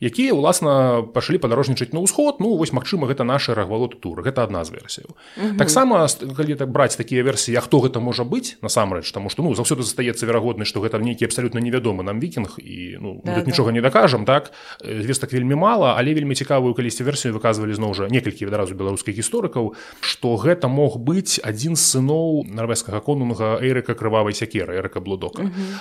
якія 0.02 0.34
ўласна 0.34 1.06
пашлі 1.14 1.38
падарожнічаць 1.38 1.94
на 1.94 2.02
ўсход. 2.02 2.42
Ну 2.42 2.58
вось 2.58 2.74
магчыма 2.74 3.08
гэта 3.08 3.24
наша 3.24 3.54
рагвалот 3.56 4.02
тур. 4.02 4.26
Гэта 4.26 4.44
адна 4.44 4.66
з 4.66 4.74
версіяў 4.74 5.14
таксама 5.58 6.08
калі 6.38 6.56
так 6.56 6.72
браць 6.72 6.96
такія 6.96 7.24
версіі 7.24 7.62
хто 7.62 7.80
гэта 7.80 8.00
можа 8.00 8.24
быць 8.24 8.58
насамрэч 8.62 9.12
таму 9.12 9.30
што 9.30 9.44
ну 9.44 9.54
заўсёды 9.56 9.84
застаецца 9.84 10.26
верагоднасць 10.26 10.70
што 10.70 10.82
гэта 10.82 11.00
нейкі 11.00 11.26
абсалютна 11.26 11.62
невядомы 11.62 12.04
нам 12.04 12.20
вікінг 12.20 12.58
і 12.58 12.98
ну, 13.02 13.22
да, 13.26 13.44
нічога 13.44 13.72
да. 13.72 13.76
не 13.76 13.82
дакажам 13.82 14.26
так? 14.26 14.52
Звестак 14.82 15.34
вельмі 15.34 15.56
мала 15.56 15.96
але 15.98 16.14
вельмі 16.14 16.36
цікавую 16.36 16.74
калісьці 16.74 17.04
версію 17.04 17.38
выказвалі 17.38 17.74
зноў 17.74 17.94
жа 17.94 18.08
некалькі 18.08 18.46
відразу 18.46 18.76
беларускіх 18.76 19.16
гісторыкаў 19.16 19.74
што 20.00 20.36
гэта 20.36 20.68
мог 20.68 20.98
быць 20.98 21.40
адзін 21.44 21.76
з 21.76 21.84
сыноў 21.98 22.48
нарвежскага 22.48 23.02
конунга 23.02 23.60
эрыка 23.62 23.96
крывавай 23.96 24.34
сякера 24.34 24.76
эрыка 24.76 25.00
блудок 25.00 25.40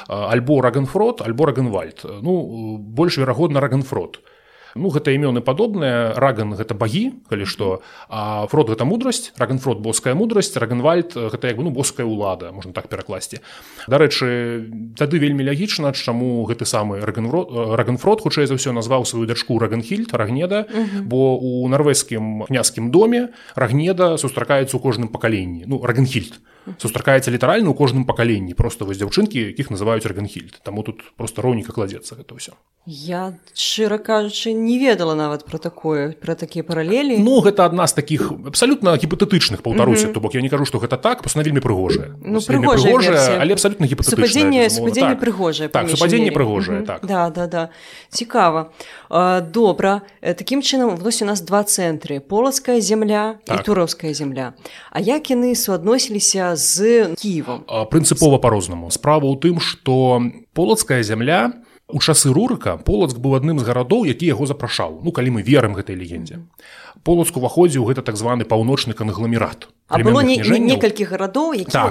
альбо 0.09 0.61
раганфрот 0.61 1.23
альбо 1.23 1.47
рагенвальд 1.47 2.05
ну 2.23 2.77
больш 2.79 3.19
верагодна 3.19 3.61
раганфрот 3.61 4.10
Ну 4.75 4.91
гэта 4.91 5.11
імёны 5.11 5.41
падобныя. 5.41 6.15
Раган 6.15 6.55
гэта 6.55 6.75
багі 6.75 7.13
калі 7.29 7.45
што. 7.45 7.83
А 8.09 8.47
фрод 8.47 8.71
гэта 8.71 8.85
мудрасць 8.85 9.33
раганфрод 9.37 9.81
боская 9.81 10.15
мудрасць 10.15 10.57
рагенвальд 10.57 11.15
гэта 11.15 11.51
як 11.51 11.57
бы 11.59 11.67
ну 11.67 11.71
боская 11.71 12.07
ўлада 12.07 12.53
можна 12.53 12.73
так 12.73 12.89
перакласці. 12.89 13.41
Дарэчы 13.91 14.95
тады 14.97 15.19
вельмі 15.19 15.45
лягічна 15.47 15.93
чаму 15.93 16.45
гэты 16.47 16.65
самы 16.65 17.03
раганфрод 17.03 18.23
хутчэй 18.23 18.47
за 18.47 18.55
ўсё 18.55 18.71
назваў 18.77 19.07
сваю 19.07 19.27
дачку 19.27 19.59
рагенхільд 19.59 20.15
рагнеда 20.15 20.67
бо 21.03 21.37
у 21.37 21.67
нарвежскім 21.69 22.47
княскім 22.47 22.91
доме 22.91 23.35
рагнеда 23.55 24.17
сустракаецца 24.17 24.77
ў 24.77 24.81
кожным 24.81 25.09
пакаленні. 25.09 25.67
Ну 25.67 25.83
рагенхільд 25.83 26.39
сустракаецца 26.79 27.31
літаральна 27.31 27.71
ў 27.71 27.75
кожным 27.75 28.05
пакаленні. 28.05 28.55
Просто 28.55 28.85
вось 28.85 28.99
дзяўчынкі 28.99 29.53
якіх 29.53 29.71
называюць 29.71 30.07
арганхільд. 30.07 30.61
Таму 30.63 30.83
тут 30.83 31.03
просто 31.17 31.43
роўніка 31.43 31.73
кладзецца 31.73 32.17
гэта 32.17 32.37
ўсё. 32.37 32.53
Я 32.87 33.37
шчыра 33.53 33.99
кажучы 33.99 34.53
не 34.53 34.79
ведала 34.79 35.15
нават 35.15 35.45
про 35.45 35.59
такое 35.59 36.13
про 36.13 36.35
такія 36.35 36.65
паралелі. 36.65 37.19
Ну 37.21 37.41
гэта 37.45 37.69
адна 37.69 37.87
з 37.87 37.93
таких 37.93 38.33
абсалютна 38.33 38.97
гіпатэтычных 38.97 39.61
паўтаруся 39.61 40.07
mm 40.07 40.11
-hmm. 40.11 40.15
то 40.15 40.21
бок 40.21 40.35
я 40.35 40.41
не 40.41 40.49
кажу 40.49 40.65
што 40.65 40.79
гэта 40.79 40.97
так 40.97 41.21
просто 41.21 41.43
вельмі 41.43 41.61
прыгожая. 41.61 42.17
Ну, 42.25 42.39
прыгожая 42.39 43.39
але 43.41 43.53
абсалютна 43.53 43.87
гіпатэтычнае 43.87 44.69
так. 44.69 45.21
прыгожае 45.21 45.69
так, 45.69 45.91
супадзенне 45.91 46.31
прыгожае 46.31 46.87
так. 46.87 47.07
Да 47.07 47.31
да 47.31 47.47
да. 47.47 47.69
Цікава. 48.09 48.71
Добра. 49.53 50.03
Э, 50.23 50.35
такім 50.35 50.63
чынам 50.63 50.97
вось 50.97 51.23
у 51.23 51.25
нас 51.25 51.41
два 51.41 51.63
цэнтры. 51.63 52.21
Полацкая 52.21 52.81
земля 52.81 53.35
так. 53.45 53.61
і 53.61 53.63
тураўская 53.63 54.15
земля. 54.15 54.53
А 54.91 55.01
як 55.01 55.31
яны 55.31 55.55
суадносіліся 55.55 56.50
з 56.57 57.15
Киевом. 57.15 57.65
Прынцыпова 57.69 58.39
по-рознаму 58.39 58.91
справа 58.91 59.27
ў 59.27 59.37
тым 59.39 59.61
что 59.61 60.21
полацкая 60.55 61.03
зямля 61.03 61.53
у 61.93 62.01
часы 62.01 62.33
рурыка 62.33 62.77
полацк 62.77 63.19
быў 63.19 63.37
адным 63.39 63.59
з 63.59 63.67
гарадоў 63.67 64.07
які 64.07 64.27
яго 64.27 64.47
запрашаў. 64.47 65.01
Ну 65.05 65.13
калі 65.13 65.39
мы 65.39 65.43
верым 65.43 65.75
гэтай 65.75 65.97
легендзе. 65.97 66.41
Полацк 67.03 67.37
уваходзіў 67.37 67.85
гэта 67.91 68.03
так 68.03 68.17
званы 68.17 68.45
паўночны 68.45 68.95
канагламерат 68.95 69.69
было 69.99 70.21
не, 70.21 70.37
не, 70.37 70.59
некалькі 70.59 71.05
гарадоў 71.05 71.55
так, 71.67 71.91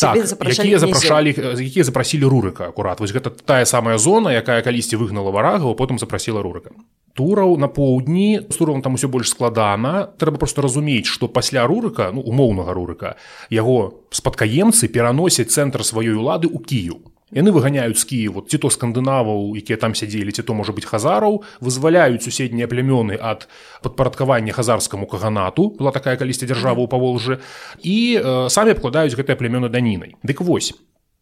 так, 0.00 0.48
якія 0.48 0.78
запрашалі 0.78 1.34
якія 1.60 1.84
запрасілі 1.84 2.24
рурыка 2.24 2.72
акурат. 2.72 3.00
Вось 3.00 3.12
гэта 3.12 3.30
тая 3.30 3.64
самая 3.64 3.98
зона 3.98 4.32
якая 4.32 4.62
калісьці 4.62 4.96
выгнала 4.96 5.30
варага 5.30 5.74
потым 5.74 5.98
запрасіла 5.98 6.40
рурыка. 6.40 6.72
Тураў 7.14 7.58
на 7.60 7.68
поўдні 7.68 8.48
з 8.48 8.56
турам 8.56 8.82
там 8.82 8.96
усё 8.96 9.08
больш 9.08 9.28
складана. 9.30 10.08
Трэба 10.18 10.40
просто 10.40 10.62
разумець 10.62 11.06
што 11.06 11.28
пасля 11.28 11.66
рурыка 11.66 12.10
ну 12.14 12.24
умоўнага 12.24 12.72
рурыка 12.72 13.16
яго 13.50 14.00
спадкаемцы 14.10 14.88
пераносяць 14.88 15.52
цэнтр 15.52 15.84
сваёй 15.84 16.16
улады 16.16 16.48
ў 16.48 16.64
кію 16.64 17.13
яны 17.32 17.50
выганяюць 17.54 17.96
з 17.96 18.04
кіі 18.04 18.28
вот 18.36 18.50
ці 18.52 18.58
то 18.58 18.68
скандынаваў 18.68 19.56
якія 19.56 19.80
там 19.80 19.94
сядзелі 19.94 20.34
ці 20.34 20.42
то 20.42 20.54
можа 20.54 20.72
быть 20.76 20.84
хазараў 20.84 21.40
вызваляюць 21.60 22.22
суседнія 22.22 22.68
плямёны 22.68 23.16
ад 23.16 23.48
падпарадкавання 23.82 24.52
хазарскаму 24.52 25.06
каганату. 25.06 25.72
Была 25.78 25.92
такая 25.92 26.16
калісьці 26.16 26.46
дзяржава 26.46 26.84
ў 26.84 26.88
паволжы 26.88 27.40
і 27.80 27.96
э, 28.20 28.48
самі 28.48 28.76
абкладаюць 28.76 29.16
гэтыя 29.16 29.36
плямёны 29.40 29.68
данінай. 29.68 30.14
Дык 30.22 30.44
вось 30.44 30.74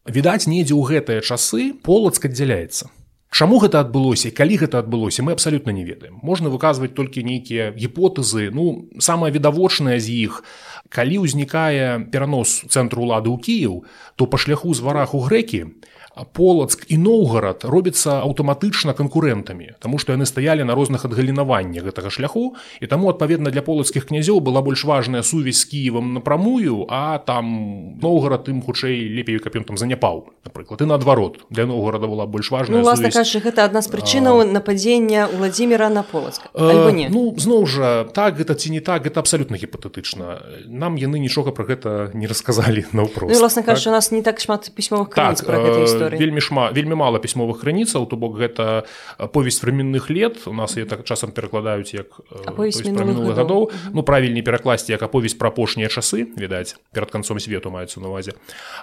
відаць 0.06 0.50
недзе 0.50 0.74
ў 0.74 0.82
гэтыя 0.82 1.20
часы 1.22 1.72
полацк 1.78 2.26
аддзяляецца. 2.26 2.90
Чаму 3.32 3.56
гэта 3.64 3.80
адбылося 3.80 4.28
калі 4.28 4.60
гэта 4.60 4.82
адбылося 4.84 5.22
мы 5.24 5.32
абсалютна 5.32 5.72
не 5.72 5.88
ведаем. 5.88 6.20
Можна 6.20 6.52
выказваць 6.52 6.92
толькі 6.92 7.24
нейкія 7.24 7.72
гіпотэзы. 7.72 8.50
Ну 8.52 8.92
самая 8.98 9.32
відавочная 9.32 9.96
з 9.96 10.12
іх 10.28 10.44
калі 10.92 11.24
ўзнікае 11.24 12.08
перанос 12.12 12.68
цэнтру 12.68 13.08
улады 13.08 13.32
ў 13.32 13.38
Кіяў 13.40 13.76
то 14.16 14.28
па 14.28 14.36
шляху 14.36 14.76
з 14.76 14.84
варах 14.84 15.16
у 15.16 15.22
грэкі 15.24 15.64
полацк 16.32 16.84
і 16.88 16.98
ноўгарад 17.00 17.64
робіцца 17.64 18.20
аўтаматычна 18.22 18.92
канкурэнтамі 18.92 19.80
Таму 19.80 19.98
што 19.98 20.12
яны 20.12 20.26
стаялі 20.28 20.64
на 20.64 20.76
розных 20.76 21.04
адгалінаваннях 21.08 21.88
гэтага 21.88 22.12
шляху 22.12 22.54
і 22.80 22.86
таму 22.86 23.08
адпаведна 23.08 23.50
для 23.50 23.62
полацкіх 23.62 24.06
князёў 24.12 24.44
была 24.44 24.60
больш 24.60 24.84
важная 24.84 25.22
сувязь 25.22 25.60
з 25.60 25.64
кіевам 25.72 26.12
напрамую 26.14 26.84
а 26.92 27.18
там 27.18 27.96
ноўгарад 28.02 28.48
ім 28.52 28.60
хутчэй 28.62 29.08
лепей 29.08 29.40
каб 29.40 29.56
ён 29.56 29.64
там 29.64 29.80
заняпаў. 29.80 30.28
Напрыклад 30.44 30.82
і 30.82 30.86
наадварот 30.92 31.48
для 31.50 31.64
ноўгарада 31.66 32.06
была 32.06 32.26
больш 32.26 32.50
важная 32.50 32.82
ну, 32.82 32.92
кажучы, 32.92 33.40
гэта 33.40 33.64
адна 33.64 33.80
з 33.80 33.88
прычынаў 33.88 34.44
нападзення 34.44 35.28
владимира 35.32 35.88
на 35.88 36.02
полацк 36.02 36.44
ну 36.54 37.32
зноў 37.38 37.66
жа 37.66 38.04
так 38.04 38.36
гэта 38.36 38.54
ці 38.54 38.70
не 38.70 38.80
так 38.80 39.08
гэта 39.08 39.20
абсалютна 39.20 39.56
гіпатэтычна. 39.56 40.68
Нам 40.68 40.96
яны 40.96 41.18
нічога 41.18 41.52
про 41.56 41.64
гэта 41.64 42.10
не 42.12 42.26
расказалі 42.26 42.84
наўпрост. 42.92 43.32
Ну, 43.32 43.38
власна 43.38 43.62
кажучы 43.62 43.88
так? 43.88 43.92
у 43.92 43.96
нас 43.96 44.10
не 44.12 44.22
так 44.22 44.40
шмат 44.40 44.70
пісьмовых 44.74 45.14
так, 45.14 45.40
гэта 45.40 45.80
гісторыі 46.02 46.18
вельмі 46.18 46.40
шмат 46.40 46.74
вельмі 46.74 46.98
мала 46.98 47.18
пісьмовых 47.18 47.62
крыніцаў 47.62 48.06
то 48.10 48.16
бок 48.16 48.38
гэта 48.38 48.84
повесть 49.32 49.62
временных 49.62 50.10
лет 50.10 50.46
у 50.46 50.52
нас 50.52 50.76
я 50.76 50.84
так 50.84 51.04
часам 51.04 51.32
перакладаюць 51.32 51.94
як 51.94 52.20
мінулых 52.58 53.36
гадоў 53.36 53.70
ну 53.92 54.02
правільней 54.02 54.42
перакласці 54.42 54.92
як 54.92 55.02
аповесць 55.02 55.38
пра 55.38 55.48
апошнія 55.48 55.88
часы 55.88 56.26
відаць 56.36 56.76
перад 56.92 57.10
канцом 57.10 57.38
свету 57.38 57.70
маецца 57.70 58.00
на 58.00 58.08
увазе 58.08 58.32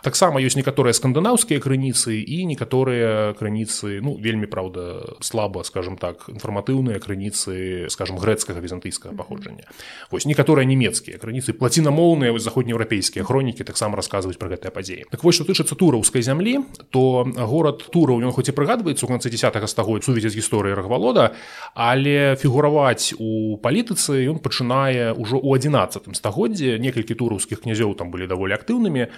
таксама 0.03 0.39
ёсць 0.39 0.57
некаторыя 0.57 0.93
скандынаўскія 0.93 1.59
крыніцы 1.59 2.19
і 2.21 2.45
некаторыя 2.45 3.33
крыніцы 3.33 3.99
ну 4.01 4.15
вельмі 4.15 4.47
праўда 4.47 5.17
слаба 5.19 5.63
скажем 5.63 5.97
так 5.97 6.29
інфарматыўныя 6.29 6.99
крыніцы 6.99 7.89
скажем 7.89 8.17
грэцкага 8.17 8.59
візантыйскага 8.59 9.15
паходжання. 9.15 9.65
Вось 10.11 10.25
некаторыя 10.25 10.65
нямецкія 10.65 11.17
крыніцы 11.17 11.53
плацінамоўныя 11.53 12.35
заходнееўрапейскія 12.37 13.25
хронікі 13.25 13.63
таксама 13.63 13.97
расказваюць 13.99 14.37
пра 14.37 14.53
гэтыя 14.53 14.71
падзеі. 14.71 15.05
Так 15.11 15.23
вось 15.23 15.35
што 15.35 15.47
тычыцца 15.49 15.75
тураўскай 15.75 16.21
зямлі 16.21 16.63
то 16.89 17.03
горад 17.49 17.85
тураў 17.93 18.23
ён 18.23 18.33
хоць 18.35 18.49
і 18.49 18.55
прыгадваецца 18.55 19.05
ў 19.05 19.09
канцы 19.09 19.29
10 19.33 19.69
стагоддзя 19.69 20.09
сувязі 20.09 20.29
з 20.33 20.39
гісторыяй 20.39 20.75
рагвалода 20.79 21.31
але 21.73 22.35
фігураваць 22.41 23.13
у 23.19 23.57
палітыцы 23.61 24.25
ён 24.29 24.41
пачынае 24.43 25.13
ўжо 25.13 25.37
ў 25.39 25.61
11 25.61 26.11
стагоддзе 26.17 26.79
некалькі 26.79 27.17
тураўскіх 27.17 27.63
князёў 27.65 27.95
там 27.99 28.11
былі 28.11 28.29
даволі 28.29 28.57
актыўнымі 28.57 29.09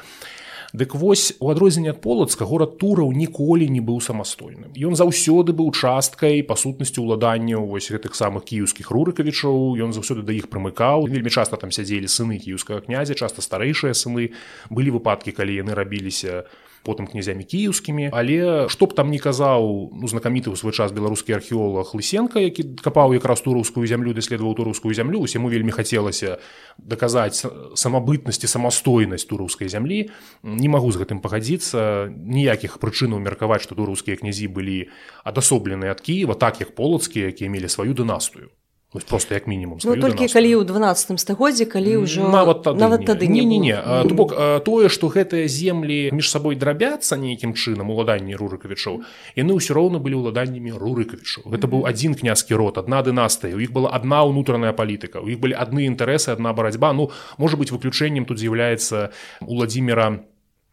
Дык 0.73 0.95
вось 0.95 1.35
у 1.39 1.49
адрозненне 1.51 1.91
ад 1.91 1.99
полацка 1.99 2.45
горад 2.47 2.77
тураў 2.79 3.11
ніколі 3.11 3.67
не 3.67 3.83
быў 3.83 3.99
самастойным. 3.99 4.71
Ён 4.71 4.95
заўсёды 4.95 5.51
быў 5.51 5.75
часткай 5.75 6.39
па 6.47 6.55
сутнасці 6.55 7.03
ўладанняў 7.03 7.67
вось 7.67 7.91
гэтых 7.91 8.15
самых 8.15 8.47
кіеўскіх 8.47 8.87
рурыкавічоў, 8.87 9.75
ён 9.83 9.91
заўсёды 9.91 10.23
да 10.23 10.31
іх 10.31 10.47
прымыкаў. 10.47 11.11
вельмі 11.11 11.27
часта 11.27 11.59
там 11.59 11.75
сядзелі 11.75 12.07
сыны 12.07 12.39
кіеўскага 12.39 12.87
князя, 12.87 13.19
часта 13.19 13.43
старэйшыя 13.43 13.91
сыны 13.91 14.31
былі 14.71 14.95
выпадкі, 14.95 15.35
калі 15.35 15.59
яны 15.59 15.75
рабіліся 15.75 16.47
потым 16.83 17.07
князямі 17.07 17.43
кіеўскімі. 17.43 18.09
Але 18.13 18.69
што 18.69 18.87
б 18.87 18.95
там 18.97 19.11
не 19.11 19.19
казаў 19.19 19.91
ну 19.93 20.05
знакаміты 20.07 20.49
ў 20.49 20.57
свой 20.57 20.73
час 20.73 20.93
беларускі 20.95 21.33
археолог 21.37 21.93
лысенко 21.93 22.41
які 22.41 22.77
капаў 22.81 23.13
якраз 23.17 23.41
тураўскую 23.41 23.85
зямлю 23.85 24.13
даследаваў 24.13 24.55
тураўскую 24.55 24.93
зямлю 24.93 25.21
усяму 25.21 25.49
вельмі 25.49 25.71
хацелася 25.71 26.37
даказаць 26.77 27.43
самабытнасці 27.75 28.47
самастойнасць 28.47 29.27
тураўскай 29.29 29.69
зямлі. 29.69 30.09
Не 30.43 30.69
магу 30.69 30.91
з 30.91 31.01
гэтым 31.01 31.21
пагадзіцца. 31.21 32.09
Ніякіх 32.09 32.79
прычынаў 32.81 33.21
меркаваць 33.21 33.61
што 33.65 33.75
тураўскія 33.75 34.17
князі 34.17 34.47
былі 34.47 34.89
адасоблены 35.23 35.91
ад 35.91 36.01
Кіева 36.01 36.33
так 36.33 36.59
як 36.61 36.75
полацкія 36.75 37.29
якія 37.29 37.49
мелі 37.49 37.69
сваю 37.69 37.93
дынастыю 37.93 38.49
Вось 38.93 39.03
просто 39.03 39.33
як 39.33 39.47
мінімум 39.47 39.79
ну, 39.83 39.95
толькі 39.95 40.27
калі 40.27 40.51
ў 40.59 40.63
12 40.67 41.15
стагоддзе 41.15 41.63
калі 41.63 42.03
ўжо 42.03 42.27
нават 42.27 42.67
тады, 42.67 42.75
нават 42.75 43.07
тады 43.07 43.27
не, 43.31 43.47
не, 43.47 43.57
не, 43.57 43.71
не. 43.71 43.79
то 43.79 44.11
бок 44.11 44.35
тое 44.67 44.91
што 44.91 45.07
гэтыя 45.07 45.47
землі 45.47 46.11
між 46.11 46.27
сабой 46.27 46.59
драбяцца 46.59 47.15
нейкім 47.15 47.55
чынам 47.55 47.87
уладанні 47.87 48.35
рурыкавічоў 48.35 48.99
яны 49.39 49.51
ўсё 49.55 49.71
роўна 49.79 50.03
былі 50.03 50.19
ўладаннямі 50.19 50.75
рурыкавічу 50.75 51.47
гэта 51.47 51.71
быў 51.71 51.87
адзін 51.87 52.19
князькі 52.19 52.59
род 52.59 52.83
адна 52.83 52.99
дынастыя 52.99 53.55
у 53.55 53.63
іх 53.63 53.71
была 53.71 53.95
адна 53.95 54.27
ўнутраная 54.27 54.75
палітыка 54.75 55.23
у 55.23 55.31
іх 55.31 55.39
былі 55.39 55.55
адны 55.55 55.87
інтарэсы 55.87 56.35
адна 56.35 56.51
барацьба. 56.51 56.91
Ну 56.91 57.11
можа 57.37 57.55
быць 57.55 57.71
выключэннем 57.71 58.27
тут 58.27 58.43
з'яўляецца 58.43 59.15
уладзіміра 59.39 60.19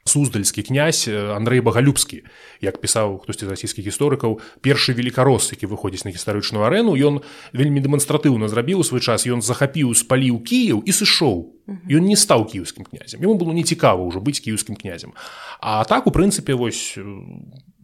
суздальскі 0.09 0.65
князь 0.65 1.07
Андрей 1.09 1.61
багалюбскі 1.61 2.25
як 2.65 2.81
пісаў 2.81 3.21
хтосьці 3.23 3.47
з 3.47 3.53
расійскіх 3.53 3.85
гісторыкаў 3.87 4.41
першы 4.65 4.97
велікарос 4.97 5.53
які 5.53 5.69
выходзіць 5.69 6.09
на 6.09 6.11
гістарычную 6.11 6.65
арэну 6.65 6.97
ён 6.97 7.21
вельмі 7.53 7.85
дэманстратыўна 7.85 8.49
зрабіў 8.49 8.81
свой 8.83 9.05
час 9.05 9.29
ён 9.29 9.45
захапіў 9.45 9.93
спаліў 9.93 10.41
кіяў 10.41 10.83
і 10.83 10.93
сышоў. 10.93 11.55
Ён 11.69 12.09
не 12.09 12.17
стаў 12.17 12.49
кіеўскім 12.49 12.89
князем. 12.89 13.21
Яму 13.21 13.37
было 13.37 13.53
нецікава 13.53 14.01
ўжо 14.01 14.25
быць 14.25 14.41
кіеўскім 14.41 14.81
князем. 14.81 15.13
А 15.61 15.85
так 15.85 16.09
у 16.09 16.11
прынцыпе 16.11 16.57
вось 16.57 16.97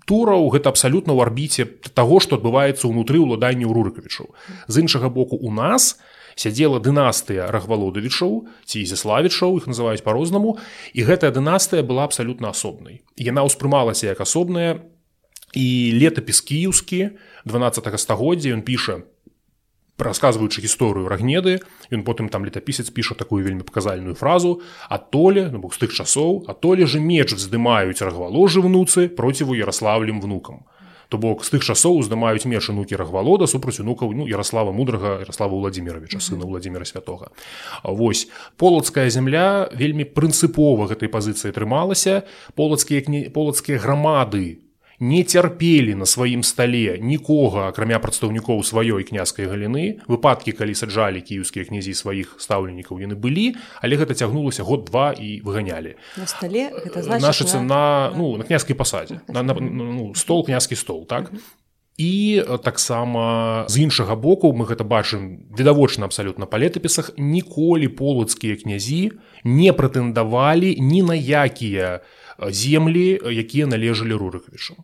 тураў 0.08 0.48
гэта 0.48 0.72
абсалютна 0.72 1.12
ў 1.12 1.20
арбіце 1.20 1.62
таго 1.92 2.20
што 2.24 2.40
адбываецца 2.40 2.88
ўнутры 2.88 3.20
ўладанняў 3.20 3.76
рурыкавічаў. 3.76 4.32
З 4.68 4.74
іншага 4.80 5.12
боку 5.12 5.36
у 5.36 5.52
нас 5.52 6.00
у 6.00 6.13
сядзела 6.34 6.80
дынастыя 6.82 7.50
рахвалодавічаў 7.50 8.46
ці 8.66 8.78
зіславічаў 8.84 9.58
іх 9.62 9.70
называюць 9.70 10.04
по-рознаму 10.04 10.58
і 10.92 11.00
гэтая 11.06 11.30
дынастыя 11.30 11.82
была 11.82 12.04
абсалютна 12.04 12.50
асобнай. 12.50 13.02
Яна 13.16 13.46
ўспрымалася 13.46 14.10
як 14.10 14.20
асобная 14.20 14.82
і 15.54 15.66
летапіс 15.94 16.42
кіеўскі 16.42 17.14
12 17.46 18.00
стагоддзя 18.00 18.54
ён 18.54 18.66
піша 18.66 19.06
расказваючы 19.98 20.58
гісторыю 20.58 21.06
рагнеды 21.06 21.62
ён 21.94 22.02
потым 22.02 22.26
там 22.28 22.42
летапісец 22.42 22.90
піша 22.90 23.14
такую 23.14 23.46
вельмі 23.46 23.62
паказальную 23.62 24.18
фразу 24.18 24.60
а 24.90 24.98
толе 24.98 25.46
на 25.54 25.62
бок 25.62 25.74
з 25.74 25.86
тых 25.86 25.94
часоў 25.94 26.44
а 26.50 26.54
толе 26.54 26.86
же 26.86 26.98
меч 26.98 27.30
вздымаюць 27.30 28.02
рагваложы 28.02 28.60
внуцы 28.60 29.06
проціву 29.08 29.54
ярославлем 29.54 30.20
внукам 30.20 30.66
то 31.14 31.18
бок 31.22 31.46
з 31.46 31.54
тых 31.54 31.62
часоў 31.62 32.02
уздымаюць 32.02 32.42
меч 32.50 32.66
нукі 32.74 32.98
рагвалода 32.98 33.46
супраць 33.46 33.78
унукаў 33.78 34.10
ну 34.18 34.26
ярослава 34.26 34.74
мудрага 34.74 35.22
ярослава 35.22 35.54
владимировича 35.54 36.18
сына 36.18 36.42
владимира 36.42 36.82
святого 36.82 37.30
Вось 37.86 38.26
полацкая 38.58 39.06
земля 39.14 39.70
вельмі 39.70 40.02
прынцыпова 40.02 40.90
гэтай 40.90 41.06
пазіцыі 41.06 41.54
трымалася. 41.54 42.26
Полацкія 42.58 43.30
полацкія 43.30 43.78
грамады 43.78 44.63
не 45.04 45.20
цярпелі 45.24 45.94
на 46.00 46.06
сваім 46.08 46.42
стале 46.42 46.96
нікога 46.96 47.68
акрамя 47.68 48.00
прадстаўнікоў 48.00 48.64
сваёй 48.64 49.04
княскай 49.04 49.44
галіны. 49.44 50.00
Выпадкі 50.08 50.56
калі 50.56 50.72
саджалі 50.72 51.20
кіеўскія 51.20 51.68
князі 51.68 51.92
сваіх 51.92 52.40
стаўленнікаў 52.40 53.04
яны 53.04 53.12
былі 53.12 53.52
але 53.84 54.00
гэта 54.00 54.16
цягнулася 54.16 54.64
год 54.64 54.88
два 54.88 55.12
і 55.12 55.44
выганялі. 55.44 56.00
На 56.16 56.26
стале 56.26 56.72
значыцца 56.96 57.60
на... 57.60 58.08
на 58.10 58.16
ну 58.16 58.36
на 58.40 58.44
княскай 58.44 58.76
пасадзе 58.76 59.20
на, 59.28 59.42
на, 59.42 59.52
на 59.52 59.84
ну, 59.92 60.14
стол 60.14 60.44
княскі 60.44 60.76
стол 60.76 61.04
так? 61.06 61.32
І 61.96 62.42
таксама 62.64 63.64
з 63.68 63.78
іншага 63.78 64.16
боку 64.16 64.50
мы 64.50 64.66
гэта 64.66 64.82
бачым 64.82 65.46
відавочна 65.54 66.10
абсалютна 66.10 66.46
па 66.46 66.58
летапісах 66.58 67.12
ніколі 67.18 67.88
полацкія 67.88 68.56
князі 68.56 69.12
не 69.44 69.70
прэтэндавалі 69.70 70.74
ні 70.80 71.02
на 71.02 71.14
якія 71.14 72.00
землі 72.50 73.20
якія 73.22 73.70
належалі 73.70 74.18
рурыкавічам 74.18 74.82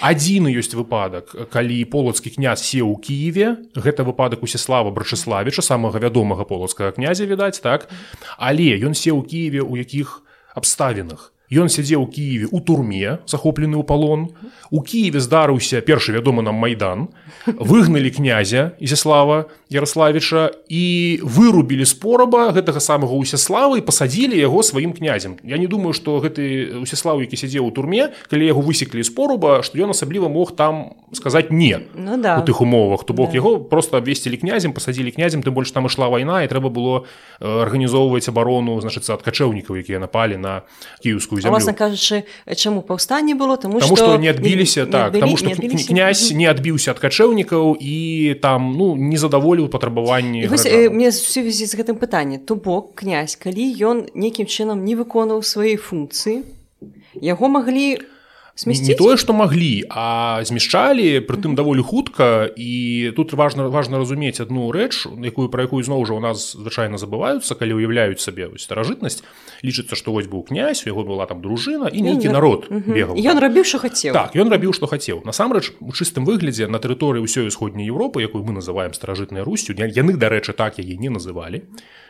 адзіны 0.00 0.54
ёсць 0.54 0.74
выпадак 0.78 1.34
калі 1.50 1.78
полацкі 1.90 2.30
князь 2.38 2.62
сеў 2.62 2.94
у 2.94 2.98
кіеве 3.02 3.58
гэта 3.74 4.06
выпадак 4.06 4.42
усеслава 4.46 4.94
брачыславіча 4.94 5.62
самага 5.62 5.98
вядомага 5.98 6.46
полацкага 6.46 6.94
князя 6.94 7.26
відаць 7.26 7.58
так? 7.58 7.90
Але 8.38 8.78
ён 8.78 8.94
сеў 8.94 9.18
у 9.20 9.26
кіеве 9.26 9.66
у 9.66 9.74
якіх 9.74 10.22
абставінах 10.54 11.34
Ён 11.50 11.70
сядзеў 11.70 12.02
у 12.02 12.08
Киеве 12.10 12.48
у 12.50 12.60
турме 12.60 13.18
захоплены 13.26 13.78
ў 13.78 13.84
палон. 13.86 14.34
У 14.70 14.82
Киеве 14.82 15.20
здарыўся 15.20 15.80
першы 15.80 16.12
вядомы 16.12 16.42
нам 16.42 16.58
майдан. 16.58 17.08
выгналі 17.46 18.10
князя 18.10 18.72
Ізяслава 18.78 19.46
Ярославіча 19.70 20.50
і 20.68 20.84
вырубілі 21.22 21.86
спораба 21.86 22.50
гэтага 22.50 22.82
самага 22.82 23.14
Усяславы 23.14 23.78
і 23.78 23.86
пасадзілі 23.86 24.34
яго 24.38 24.62
сваім 24.62 24.92
князем. 24.92 25.38
Я 25.42 25.58
не 25.58 25.66
думаю, 25.66 25.94
што 25.94 26.18
гэты 26.18 26.78
Усяслав, 26.82 27.20
які 27.22 27.36
сядзеў 27.36 27.66
у 27.66 27.70
турме, 27.70 28.10
калі 28.30 28.46
яго 28.46 28.62
высеклі 28.62 29.02
спораба, 29.06 29.62
што 29.62 29.78
ён 29.78 29.90
асабліва 29.90 30.28
мог 30.28 30.54
там 30.56 30.98
сказаць 31.12 31.50
не 31.50 31.86
ну, 31.94 32.18
да. 32.18 32.38
у 32.38 32.42
тых 32.46 32.60
умовах, 32.60 33.04
то 33.06 33.14
бок 33.14 33.30
да. 33.30 33.38
яго 33.38 33.58
просто 33.58 33.98
абвесцілі 33.98 34.36
князем, 34.36 34.72
пасадзілі 34.72 35.10
князем, 35.10 35.42
тым 35.42 35.54
больш 35.54 35.70
там 35.70 35.86
ішла 35.86 36.08
вайна 36.08 36.42
і 36.42 36.50
трэба 36.50 36.70
было 36.70 37.06
арганізоўваць 37.40 38.28
абарону 38.28 38.78
значыцца 38.82 39.14
ад 39.14 39.22
качэўнікаў, 39.22 39.78
якія 39.82 39.98
напалі 40.02 40.36
на 40.36 40.62
кіевскую 41.02 41.35
зямлю 41.40 41.50
власна 41.50 41.72
кажучы 41.72 42.24
чаму 42.56 42.82
паўстанне 42.82 43.34
было 43.34 43.56
тому 43.56 43.80
что, 43.80 43.96
что 43.96 44.16
не 44.16 44.28
адбіліся 44.28 44.84
не, 44.84 44.92
так 44.92 45.14
не 45.14 45.20
тому 45.20 45.36
что 45.36 45.50
князь 45.50 46.32
не 46.32 46.46
адбіўся 46.46 46.90
ад 46.90 46.98
качэўнікаў 46.98 47.76
і 47.80 48.34
там 48.42 48.72
ну 48.76 48.96
не 48.96 49.16
задаволіў 49.16 49.68
патрабаванні 49.68 50.48
мне 50.90 51.12
сувязі 51.12 51.66
з 51.66 51.74
гэтым 51.76 51.96
пытанне 52.00 52.38
то 52.38 52.56
бок 52.56 52.94
князь 52.94 53.36
калі 53.36 53.64
ён 53.80 54.06
нейкім 54.14 54.46
чынам 54.46 54.84
не 54.84 54.96
выконаў 54.96 55.42
сваёй 55.42 55.76
функцыі 55.76 56.42
яго 57.20 57.48
маглі 57.48 58.00
Смесціць? 58.56 58.88
не 58.88 58.94
тое 58.96 59.20
што 59.20 59.36
маглі 59.36 59.84
а 59.92 60.40
змяшчалі 60.40 61.20
прытым 61.28 61.52
даволі 61.52 61.84
хутка 61.84 62.48
і 62.48 63.12
тут 63.12 63.36
важна 63.36 63.68
важна 63.68 64.00
разумець 64.00 64.40
одну 64.40 64.72
рэч 64.72 65.04
якую 65.20 65.52
пра 65.52 65.68
якую 65.68 65.84
зноў 65.84 66.08
жа 66.08 66.16
у 66.16 66.22
нас 66.24 66.56
звычайна 66.56 66.96
забываюцца 66.96 67.52
калі 67.52 67.76
ўяўляюць 67.76 68.24
сабе 68.24 68.48
старажытнасць 68.56 69.20
лічыцца 69.60 69.92
што 69.92 70.16
вось 70.16 70.24
быў 70.24 70.48
князь 70.48 70.82
у 70.84 70.88
яго 70.88 71.04
была 71.04 71.28
там 71.28 71.44
дружына 71.44 71.92
і 71.92 72.00
нейкі 72.00 72.32
народ 72.32 72.72
бегаў. 72.72 73.20
Ён 73.20 73.36
рабіў 73.44 73.64
що 73.68 73.78
хацеў. 73.78 74.16
Так 74.16 74.32
ён 74.32 74.48
рабіў 74.48 74.72
што 74.72 74.88
хацеў. 74.88 75.20
Насамрэч 75.28 75.76
у 75.80 75.92
чыстым 75.92 76.24
выглядзе 76.24 76.64
на 76.64 76.80
тэрыторыі 76.80 77.28
ўсёй 77.28 77.52
усходняй 77.52 77.84
Еўропы 77.84 78.24
якую 78.24 78.40
мы 78.40 78.56
называем 78.56 78.96
старажытнай 78.96 79.44
русцю 79.44 79.76
яны 79.76 80.16
дарэчы 80.16 80.56
так 80.56 80.80
яе 80.80 80.96
не 80.96 81.12
называлі. 81.12 81.68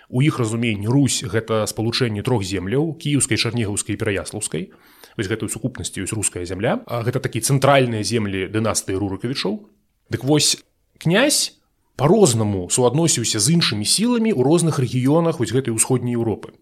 У 0.09 0.23
іх 0.23 0.39
разуменні 0.39 0.87
Русь 0.87 1.27
гэта 1.27 1.67
спалучэнне 1.67 2.23
трох 2.23 2.47
земляў 2.47 2.95
кіеўскай 2.95 3.35
чарнігаўскай 3.35 3.99
пераяслаўскай 3.99 4.71
вось 5.17 5.29
гэтую 5.29 5.49
сукупнасці 5.49 6.05
ёсць 6.05 6.15
руская 6.17 6.45
зямля 6.45 6.81
гэта 6.87 7.21
такі 7.25 7.41
цэнтральныя 7.41 8.07
землі 8.07 8.47
дынастыі 8.53 9.01
рурыкавічоў 9.01 9.67
Дык 10.07 10.23
вось 10.23 10.63
князь 11.03 11.59
по-рознаму 11.97 12.69
суадносіўся 12.71 13.41
з 13.41 13.59
іншымі 13.59 13.85
сіламі 13.85 14.31
ў 14.31 14.41
розных 14.45 14.79
рэгіёнах 14.79 15.41
вось 15.41 15.53
гэтай 15.53 15.75
усходняй 15.75 16.15
Еўропы 16.15 16.55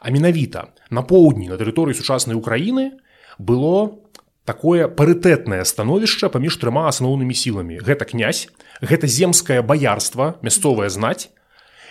А 0.00 0.10
менавіта 0.10 0.70
на 0.90 1.02
поўдні 1.02 1.50
на 1.50 1.58
тэрыторыі 1.58 1.94
сучаснай 1.98 2.38
Украіны 2.38 3.02
было 3.38 3.98
такое 4.48 4.88
парытэтнае 4.88 5.64
становішча 5.68 6.30
паміж 6.32 6.56
трыма 6.56 6.88
асноўнымі 6.88 7.34
сіламі. 7.34 7.82
Гэта 7.82 8.08
князь 8.08 8.48
гэта 8.80 9.10
земскае 9.10 9.60
баярства 9.60 10.38
мясцовая 10.40 10.88
знаць 10.88 11.28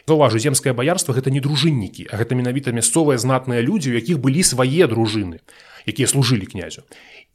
заўважу 0.08 0.40
земскае 0.40 0.74
баярства 0.74 1.14
гэта 1.14 1.30
не 1.30 1.44
дружыннікі 1.44 2.08
а 2.08 2.18
гэта 2.18 2.36
менавіта 2.40 2.72
мясцовыя 2.72 3.20
знатныя 3.20 3.60
людзі 3.60 3.92
у 3.92 4.00
якіх 4.00 4.24
былі 4.24 4.44
свае 4.44 4.88
дружыны 4.88 5.44
якія 5.88 6.08
служылі 6.08 6.48
князю. 6.48 6.84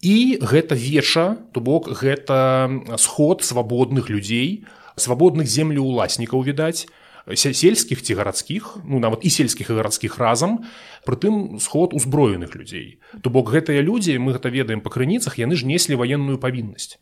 І 0.00 0.40
гэта 0.40 0.76
веча 0.76 1.36
то 1.52 1.60
бок 1.60 1.92
гэта 1.92 2.68
сход 2.96 3.44
свабодных 3.44 4.08
людзей 4.08 4.64
свабодных 4.96 5.46
землю 5.48 5.84
уласнікаў 5.84 6.44
відаць 6.44 6.88
сельскіх 7.34 8.02
ці 8.02 8.14
гарадскіх 8.18 8.82
ну 8.84 8.98
нават 8.98 9.22
і 9.22 9.30
сельскіх 9.30 9.70
і 9.70 9.78
гарадскіх 9.78 10.18
разам 10.18 10.66
прытым 11.06 11.58
сход 11.58 11.94
узброеных 11.94 12.54
людзей. 12.54 12.98
То 13.22 13.30
бок 13.30 13.50
гэтыя 13.54 13.82
людзі 13.82 14.18
мы 14.18 14.34
гэта 14.34 14.50
ведаем 14.50 14.80
па 14.82 14.90
крыніцах 14.90 15.38
яны 15.38 15.54
ж 15.54 15.66
неслі 15.66 15.98
ваенную 16.00 16.38
павіннасць. 16.38 16.98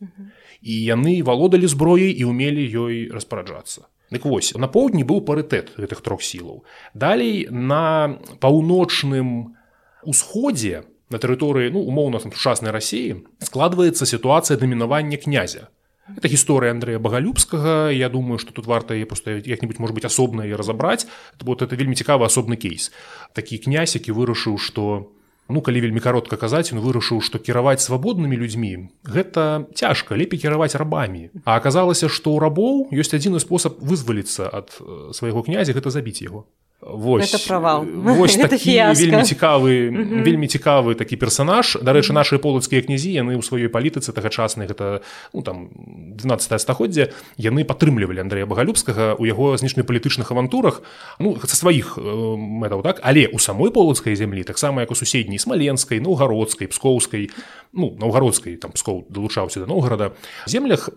І 0.61 0.73
яны 0.73 1.23
валодалі 1.25 1.67
зброяй 1.67 2.13
і 2.13 2.23
умелі 2.29 2.61
ёй 2.61 3.09
распараджацца. 3.09 3.89
Дык 4.11 4.25
вось 4.25 4.53
на 4.53 4.67
поўдні 4.67 5.07
быў 5.07 5.25
парытэт 5.25 5.73
гэтых 5.79 6.01
трох 6.05 6.21
сілаў. 6.21 6.63
Далей 6.93 7.47
на 7.49 8.19
паўночным 8.39 9.57
усходзе 10.03 10.83
на 11.09 11.17
тэрыторыі 11.17 11.71
ну 11.75 11.83
умоўна 11.83 12.19
там 12.23 12.31
сучаснай 12.31 12.71
рассіі 12.71 13.23
складваецца 13.43 14.05
сітуацыя 14.05 14.57
дамінавання 14.57 15.17
князя 15.17 15.69
это 16.17 16.27
гісторыя 16.27 16.71
Андрэя 16.71 16.99
багалюбскага 16.99 17.89
Я 17.91 18.09
думаю 18.09 18.39
что 18.39 18.53
тут 18.53 18.65
варта 18.65 18.95
просто 19.05 19.37
як-нибудь 19.37 19.79
может 19.79 19.95
быть 19.95 20.05
асобна 20.05 20.45
і 20.45 20.53
разабраць 20.55 21.07
вот 21.41 21.61
это 21.61 21.75
вельмі 21.75 21.95
цікавы 21.95 22.25
асобны 22.25 22.55
кейс. 22.55 22.91
Такі 23.33 23.57
князь 23.57 23.95
які 23.95 24.11
вырашыў 24.11 24.57
что 24.57 25.11
ну 25.49 25.61
калі 25.61 25.81
вельмі 25.81 25.99
каротка 25.99 26.37
казаць 26.37 26.71
ён 26.73 26.79
вырашыў 26.79 27.21
што 27.21 27.39
кіраваць 27.39 27.81
свабоднымі 27.81 28.35
людзьмі 28.37 28.89
гэта 29.03 29.67
цяжка 29.75 30.15
лепей 30.15 30.39
кіраваць 30.39 30.75
рабамі. 30.75 31.29
А 31.45 31.57
аказалася 31.57 32.09
што 32.09 32.31
ў 32.31 32.39
рабоў 32.39 32.89
ёсць 32.91 33.13
адзіны 33.13 33.39
спосаб 33.39 33.77
вызваліцца 33.79 34.47
ад 34.47 34.71
свайго 35.11 35.43
князя 35.43 35.73
гэта 35.73 35.89
забіць 35.89 36.21
яго 36.21 36.47
Вось, 36.81 37.45
правал 37.45 37.85
вось 38.17 38.35
такі 38.41 38.81
вельмі 38.97 39.21
цікавы 39.21 39.93
вельмі 40.25 40.47
цікавы 40.49 40.97
такі 40.97 41.13
персонаж. 41.13 41.77
Дарэчы 41.77 42.09
наши 42.09 42.41
полацкія 42.41 42.81
князі 42.81 43.13
яны 43.13 43.37
ў 43.37 43.45
сваёй 43.45 43.69
палітыцы 43.69 44.09
тагачаснай 44.09 44.65
гэта 44.65 45.05
ну, 45.29 45.45
там 45.45 45.69
12 46.17 46.57
стагоддзя 46.57 47.13
яны 47.37 47.69
падтрымлівалі 47.69 48.25
Андрэя 48.25 48.49
багалюбскага 48.49 49.13
у 49.21 49.29
яго 49.29 49.53
знешне 49.61 49.85
палітычных 49.85 50.33
авантурах 50.33 50.81
ну 51.21 51.37
са 51.37 51.53
сваіх 51.53 52.01
э, 52.01 52.01
мэтаў 52.01 52.81
так? 52.81 52.97
Але 53.05 53.29
у 53.29 53.37
самой 53.37 53.69
полацкай 53.69 54.17
зямлі 54.17 54.41
таксама 54.41 54.81
як 54.81 54.89
у 54.89 54.97
суседняй 54.97 55.37
смаленскай 55.37 56.01
наўгародскай 56.01 56.65
пскоўскай 56.65 57.29
ну 57.77 57.93
наўгародскай 57.93 58.57
там 58.57 58.73
пскоў 58.73 59.05
далучаўся 59.05 59.61
да 59.61 59.69
новгорода 59.69 60.17
землях 60.49 60.89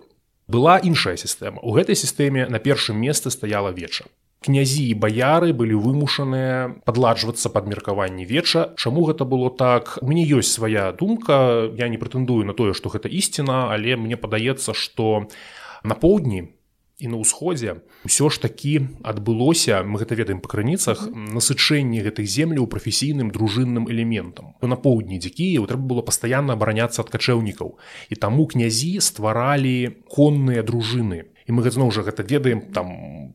была 0.49 0.81
іншая 0.81 1.16
сістэма. 1.20 1.61
У 1.61 1.77
гэтай 1.77 1.92
сістэме 1.92 2.49
на 2.49 2.57
першым 2.57 2.97
месцы 2.97 3.29
стаяла 3.29 3.68
веча 3.68 4.09
князі 4.44 4.85
і 4.92 4.94
баяры 5.00 5.57
былі 5.57 5.80
вымушаныя 5.80 6.85
падладжвацца 6.85 7.48
пад 7.48 7.64
меркаванні 7.72 8.28
веча. 8.28 8.76
Чаму 8.76 9.09
гэта 9.09 9.24
было 9.24 9.48
так? 9.48 9.96
Мне 10.04 10.28
ёсць 10.28 10.52
свая 10.52 10.92
думка. 10.92 11.72
Я 11.72 11.88
не 11.88 11.96
прэтэндую 11.96 12.44
на 12.44 12.52
тое 12.52 12.76
што 12.76 12.92
гэта 12.92 13.09
ісціна 13.09 13.72
але 13.72 13.96
мне 13.96 14.20
падаецца 14.20 14.76
што 14.76 15.26
на 15.85 15.96
поўдні 15.96 16.52
і 16.98 17.11
на 17.11 17.18
ўсходзе 17.18 17.83
ўсё 18.07 18.30
ж 18.30 18.38
такі 18.38 19.02
адбылося 19.02 19.83
мы 19.83 19.98
гэта 19.98 20.14
ведаем 20.14 20.38
па 20.44 20.48
крыніцах 20.52 21.11
насычэнне 21.11 22.04
гэтай 22.07 22.28
землі 22.28 22.62
ў 22.62 22.70
прафесійным 22.70 23.35
дружынным 23.35 23.90
элементам. 23.90 24.54
На 24.62 24.78
поўдні 24.78 25.18
дзе 25.18 25.35
Кіеў 25.35 25.66
трэба 25.66 25.85
было 25.90 26.02
пастаянна 26.07 26.54
абараняцца 26.54 27.02
ад 27.02 27.11
качэўнікаў. 27.11 27.76
І 28.09 28.14
таму 28.14 28.46
князі 28.46 29.00
стваралі 29.02 29.98
конныя 30.07 30.62
дружыны. 30.62 31.35
І 31.44 31.50
мы 31.52 31.66
зноў 31.66 31.90
жа 31.90 32.07
гэта 32.07 32.22
ведаем 32.22 32.72
там 32.72 33.35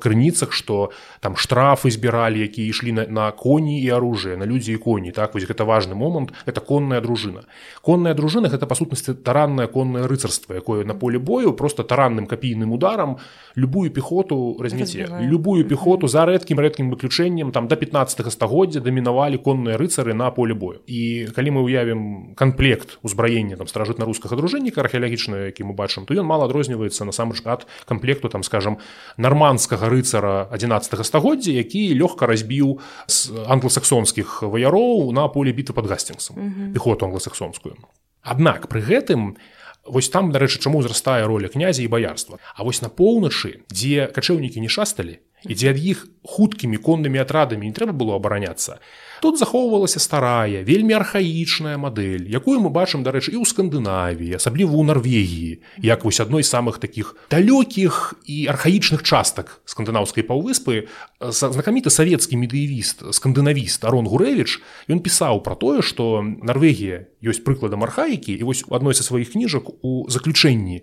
крыніцах 0.00 0.52
што 0.52 0.90
там 1.20 1.36
штрафы 1.36 1.90
збіралі 1.90 2.40
якія 2.40 2.72
ішлі 2.72 2.92
на, 2.92 3.04
на 3.06 3.30
коні 3.30 3.82
і 3.82 3.90
оружие 3.92 4.36
на 4.36 4.46
людзі 4.46 4.72
і 4.72 4.80
коні 4.80 5.12
так? 5.12 5.34
Вось 5.34 5.44
гэта 5.44 5.64
важны 5.68 5.94
момант 5.94 6.32
это 6.46 6.60
конная 6.60 7.00
дружына 7.00 7.44
конная 7.82 8.14
дружына 8.14 8.48
гэта 8.48 8.66
па 8.66 8.74
сутнасці 8.74 9.14
тараннае 9.14 9.68
коннае 9.68 10.08
рыцарства 10.08 10.54
якое 10.54 10.84
на 10.84 10.94
поле 10.94 11.18
бою 11.18 11.52
просто 11.52 11.84
таранным 11.84 12.26
капійным 12.26 12.72
ударам 12.72 13.18
любую 13.54 13.90
пехоту 13.90 14.56
размеце 14.60 15.06
любую 15.20 15.64
пехоту 15.68 16.08
за 16.08 16.24
рэдкім 16.24 16.58
рэдкім 16.58 16.90
выключэннем 16.90 17.52
там 17.52 17.68
до 17.68 17.76
15 17.76 18.32
стагоддзя 18.32 18.80
дамінавалі 18.80 19.36
конныя 19.36 19.76
рыцары 19.76 20.14
на 20.14 20.30
поле 20.30 20.54
бою 20.54 20.80
і 20.86 21.28
калі 21.36 21.50
мы 21.50 21.60
уявім 21.62 22.34
комплект 22.34 22.98
узбраення 23.02 23.56
там 23.56 23.66
стражытна-рускага 23.66 24.36
дружынніка 24.36 24.80
археалагічна 24.80 25.52
які 25.52 25.68
мы 25.68 25.74
бачым 25.74 26.06
то 26.06 26.14
ён 26.14 26.24
мала 26.24 26.48
адрозніваецца 26.48 27.04
насамрэч 27.04 27.44
ад 27.44 27.66
комплекту 27.84 28.28
там 28.28 28.42
скажем 28.42 28.78
нормандскага 29.16 29.89
рыцара 29.90 30.46
11 30.54 31.06
стагоддзя 31.06 31.52
які 31.52 31.90
лёгка 31.98 32.30
разбіў 32.30 32.78
з 33.06 33.34
англосаксонскіх 33.50 34.42
ваяроў 34.46 35.10
на 35.12 35.26
поле 35.28 35.52
біты 35.52 35.74
под 35.74 35.90
гасцінгсом 35.90 36.72
пехоту 36.74 37.10
англосаксонскую 37.10 37.74
Аднак 38.22 38.68
пры 38.68 38.84
гэтым 38.84 39.40
вось 39.86 40.12
там 40.12 40.28
дарэчы 40.32 40.60
чаму 40.60 40.84
ўзрастае 40.84 41.24
роля 41.24 41.48
князя 41.48 41.82
і 41.82 41.88
баярства. 41.88 42.38
А 42.54 42.64
вось 42.64 42.84
на 42.84 42.92
поўначы 42.92 43.64
дзе 43.72 44.12
качэўнікі 44.12 44.60
не 44.60 44.68
шасталі 44.68 45.20
і 45.44 45.52
дзе 45.56 45.72
ад 45.72 45.78
іх 45.80 46.04
хуткімі 46.24 46.76
коннымі 46.76 47.20
атрадамі 47.24 47.64
не 47.64 47.72
трэба 47.72 47.96
было 47.96 48.20
абараняцца 48.20 48.78
Тут 49.20 49.38
захоўвалася 49.38 50.00
старая, 50.00 50.64
вельмі 50.64 50.96
архаічная 50.96 51.76
мадэль, 51.76 52.24
якую 52.24 52.56
мы 52.64 52.72
бачым, 52.72 53.04
дарэчы, 53.04 53.36
і 53.36 53.38
ў 53.40 53.44
Скандынавіі, 53.44 54.40
асабліва 54.40 54.72
ў 54.72 54.82
Нарвегіі, 54.88 55.52
як 55.84 56.08
вось 56.08 56.24
адной 56.24 56.40
з 56.40 56.48
самых 56.48 56.80
такіх 56.80 57.12
далёкіх 57.28 58.16
і 58.24 58.48
архаічных 58.48 59.04
частак 59.04 59.60
скандынаўскай 59.68 60.24
паўвыспы 60.24 60.88
знакаміты 61.20 61.92
савецкі 61.92 62.40
медыявіст, 62.40 63.12
скандынавіст 63.12 63.84
Арон 63.84 64.08
Гурэвіч, 64.08 64.56
ён 64.88 65.04
пісаў 65.04 65.44
пра 65.44 65.52
тое, 65.52 65.84
што 65.84 66.24
Нарвегія 66.24 67.04
ёсць 67.20 67.44
прыкладам 67.44 67.84
архаікі 67.84 68.32
і 68.32 68.48
вось 68.48 68.64
у 68.64 68.72
адной 68.72 68.96
са 68.96 69.04
сваіх 69.04 69.36
кніжак 69.36 69.68
у 69.84 70.08
заключэнні. 70.08 70.80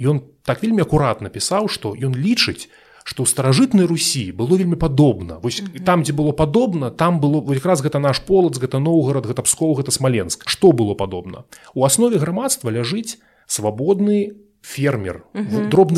Ён 0.00 0.24
так 0.42 0.64
вельмі 0.64 0.88
акуратна 0.88 1.28
пісаў, 1.28 1.68
што 1.68 1.92
ён 1.92 2.16
лічыць, 2.16 2.72
што 3.04 3.22
ў 3.22 3.28
старажытнай 3.28 3.84
Русі 3.84 4.32
было 4.32 4.56
вельмі 4.56 4.80
падобна. 4.80 5.38
Вось 5.44 5.60
mm 5.60 5.68
-hmm. 5.68 5.84
там 5.84 6.02
дзе 6.02 6.12
было 6.12 6.32
падобна 6.32 6.90
там 6.90 7.20
было 7.20 7.44
якраз 7.54 7.84
гэта 7.84 8.00
наш 8.00 8.18
полац 8.18 8.58
гэта 8.58 8.80
Ноўгарад 8.80 9.26
гэта 9.26 9.42
пскоў 9.44 9.76
гэта 9.76 9.90
смаленск. 9.90 10.48
Што 10.48 10.72
было 10.72 10.94
падобна? 10.94 11.44
У 11.74 11.84
аснове 11.84 12.18
грамадства 12.18 12.70
ляжыць 12.70 13.20
свабодны 13.46 14.32
фермер 14.62 15.22
mm 15.34 15.46
-hmm. 15.46 15.68
дробны 15.68 15.96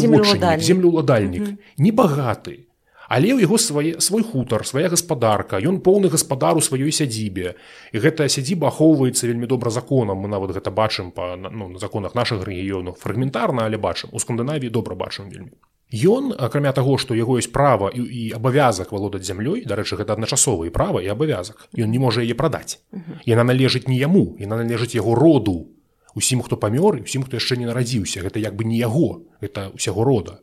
землеўладальнік. 0.60 1.42
mm 1.42 1.48
-hmm. 1.48 1.58
небагаты. 1.78 2.66
Але 3.08 3.34
ў 3.34 3.40
яго 3.40 3.58
свае 3.58 4.00
свой 4.00 4.22
хутар 4.22 4.66
свая 4.66 4.88
гаспадарка. 4.88 5.58
Ён 5.58 5.78
поўны 5.78 6.10
гаспадар 6.10 6.56
у 6.56 6.60
сваёй 6.60 6.90
сядзібе. 6.90 7.54
І 7.92 7.98
гэтая 7.98 8.28
сядзіба 8.28 8.66
ахоўваецца 8.66 9.26
вельмі 9.26 9.46
добра 9.46 9.70
законам. 9.70 10.18
Мы 10.18 10.28
нават 10.28 10.50
гэта 10.50 10.70
бачым 10.70 11.10
па 11.10 11.36
ну, 11.36 11.68
на 11.68 11.78
законах 11.78 12.14
наших 12.14 12.42
рэгіёнаў. 12.42 12.98
Фрагментарна 12.98 13.62
але 13.64 13.78
бачым. 13.78 14.10
У 14.12 14.18
скандынаві 14.18 14.70
добра 14.70 14.94
бачым 14.94 15.30
вельмі 15.30 15.54
Ён 15.94 16.34
акрамя 16.34 16.72
таго, 16.74 16.98
што 16.98 17.14
яго 17.14 17.38
ёсць 17.38 17.52
права 17.54 17.92
і, 17.94 18.02
і 18.02 18.22
абавязак 18.34 18.90
валодаць 18.90 19.22
зямлёй, 19.22 19.62
дарэчы, 19.62 19.94
гэта 19.94 20.18
адначасовы 20.18 20.70
права 20.74 20.98
і 20.98 21.06
абавязак. 21.06 21.70
Ён 21.78 21.94
не 21.94 22.02
можа 22.02 22.26
яе 22.26 22.34
прадаць. 22.34 22.82
Яна 23.22 23.46
належыць 23.46 23.86
не 23.86 23.94
яму, 23.94 24.34
яна 24.42 24.58
належыць 24.58 24.98
яго 24.98 25.14
роду. 25.14 25.70
Усім, 26.18 26.42
хто 26.42 26.58
памёр 26.58 26.98
і 26.98 27.06
усім, 27.06 27.22
хто 27.22 27.38
яшчэ 27.38 27.62
не 27.62 27.70
нарадзіўся, 27.70 28.26
гэта 28.26 28.42
як 28.42 28.58
бы 28.58 28.66
не 28.66 28.82
яго, 28.82 29.22
это 29.38 29.70
ўсяго 29.78 30.02
рода. 30.02 30.42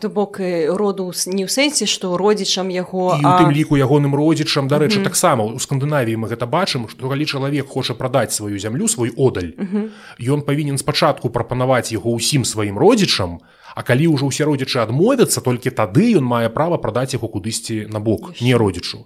то 0.00 0.08
бок 0.10 0.40
роду 0.40 1.12
не 1.30 1.46
ў 1.46 1.48
сэнсе 1.48 1.86
што 1.86 2.16
родзічам 2.16 2.68
яго 2.74 3.14
і 3.14 3.22
а... 3.22 3.38
тым 3.38 3.54
ліку 3.54 3.78
ягоным 3.78 4.18
родзічам 4.18 4.66
дарэчы 4.66 5.04
таксама 5.04 5.46
у 5.46 5.60
скандынавіі 5.62 6.16
мы 6.16 6.26
гэта 6.26 6.48
бачым 6.50 6.88
што 6.90 7.06
калі 7.06 7.22
чалавек 7.22 7.70
хоча 7.70 7.94
прадаць 7.94 8.34
сваю 8.34 8.58
зямлю 8.58 8.88
свой 8.90 9.14
одаль 9.14 9.54
ён 10.18 10.42
павінен 10.42 10.80
спачатку 10.80 11.30
прапанаваць 11.30 11.94
яго 11.94 12.10
ўсім 12.18 12.42
сваім 12.42 12.80
родзічам 12.82 13.38
А 13.38 13.55
калі 13.82 14.08
ўжо 14.16 14.32
ўсе 14.32 14.48
родзічы 14.48 14.80
адмовяцца 14.80 15.44
толькі 15.44 15.74
тады 15.74 16.16
ён 16.16 16.24
мае 16.24 16.48
права 16.48 16.80
прадаць 16.80 17.12
яго 17.12 17.28
кудысьці 17.28 17.86
на 17.92 18.00
бок 18.00 18.32
не 18.40 18.56
родзічу. 18.56 19.04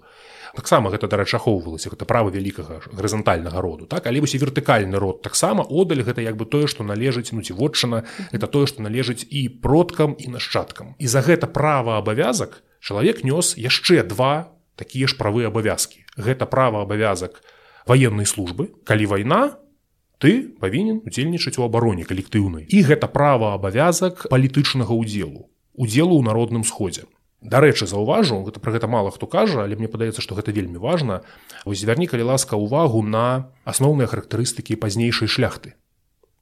Таксама 0.55 0.91
гэта 0.91 1.07
дарэчы 1.07 1.39
ахоўвалася 1.39 1.91
гэта 1.91 2.03
права 2.03 2.31
вялікага 2.31 2.83
гарызантальнага 2.91 3.61
роду 3.63 3.87
так? 3.87 4.07
Але 4.07 4.19
вось 4.19 4.35
і 4.35 4.41
вертыкальны 4.43 4.99
род 4.99 5.21
таксама 5.23 5.63
одаль 5.63 6.03
гэта 6.03 6.19
як 6.23 6.35
бы 6.35 6.43
тое 6.45 6.67
што 6.67 6.83
належыць 6.83 7.31
ну 7.31 7.43
ці 7.43 7.55
вотчына 7.55 8.03
это 8.31 8.47
тое 8.47 8.67
што 8.67 8.83
належыць 8.83 9.23
і 9.23 9.47
продкам 9.63 10.15
і 10.19 10.35
нашчадкам. 10.35 10.95
І 10.99 11.07
за 11.07 11.23
гэта 11.23 11.47
права 11.47 11.97
абавязак 11.99 12.63
чалавек 12.83 13.23
нёс 13.23 13.55
яшчэ 13.55 14.03
два 14.03 14.51
такія 14.75 15.07
ж 15.07 15.15
правы 15.15 15.47
абавязкі. 15.47 16.03
Гэта 16.19 16.45
права 16.45 16.83
абавязак 16.83 17.43
военной 17.87 18.27
службы 18.27 18.75
калі 18.83 19.05
вайна 19.07 19.55
ты 20.21 20.53
павінен 20.61 21.01
удзельнічаць 21.01 21.57
у 21.57 21.65
абароне 21.65 22.05
калектыўнай 22.05 22.69
і 22.69 22.83
гэта 22.85 23.09
права 23.09 23.55
абавязак 23.57 24.29
палітычнага 24.29 24.93
ўдзелу 24.93 25.49
удзелу 25.73 26.21
ў 26.21 26.23
народным 26.29 26.63
сходзе 26.63 27.09
Дарэчы, 27.41 27.89
заўважу, 27.89 28.37
гэта 28.45 28.61
пра 28.61 28.77
гэта 28.77 28.85
мала 28.85 29.09
хто 29.09 29.25
кажа, 29.25 29.65
але 29.65 29.73
мне 29.73 29.89
падаецца, 29.89 30.21
што 30.21 30.37
гэта 30.37 30.53
вельмі 30.53 30.77
важна. 30.77 31.25
Вось 31.65 31.81
звярні 31.81 32.05
калі 32.05 32.29
ласка 32.29 32.53
ўвагу 32.53 33.01
на 33.01 33.49
асноўныя 33.65 34.05
характарыстыкі 34.05 34.77
пазнейшай 34.77 35.25
шляхты. 35.25 35.73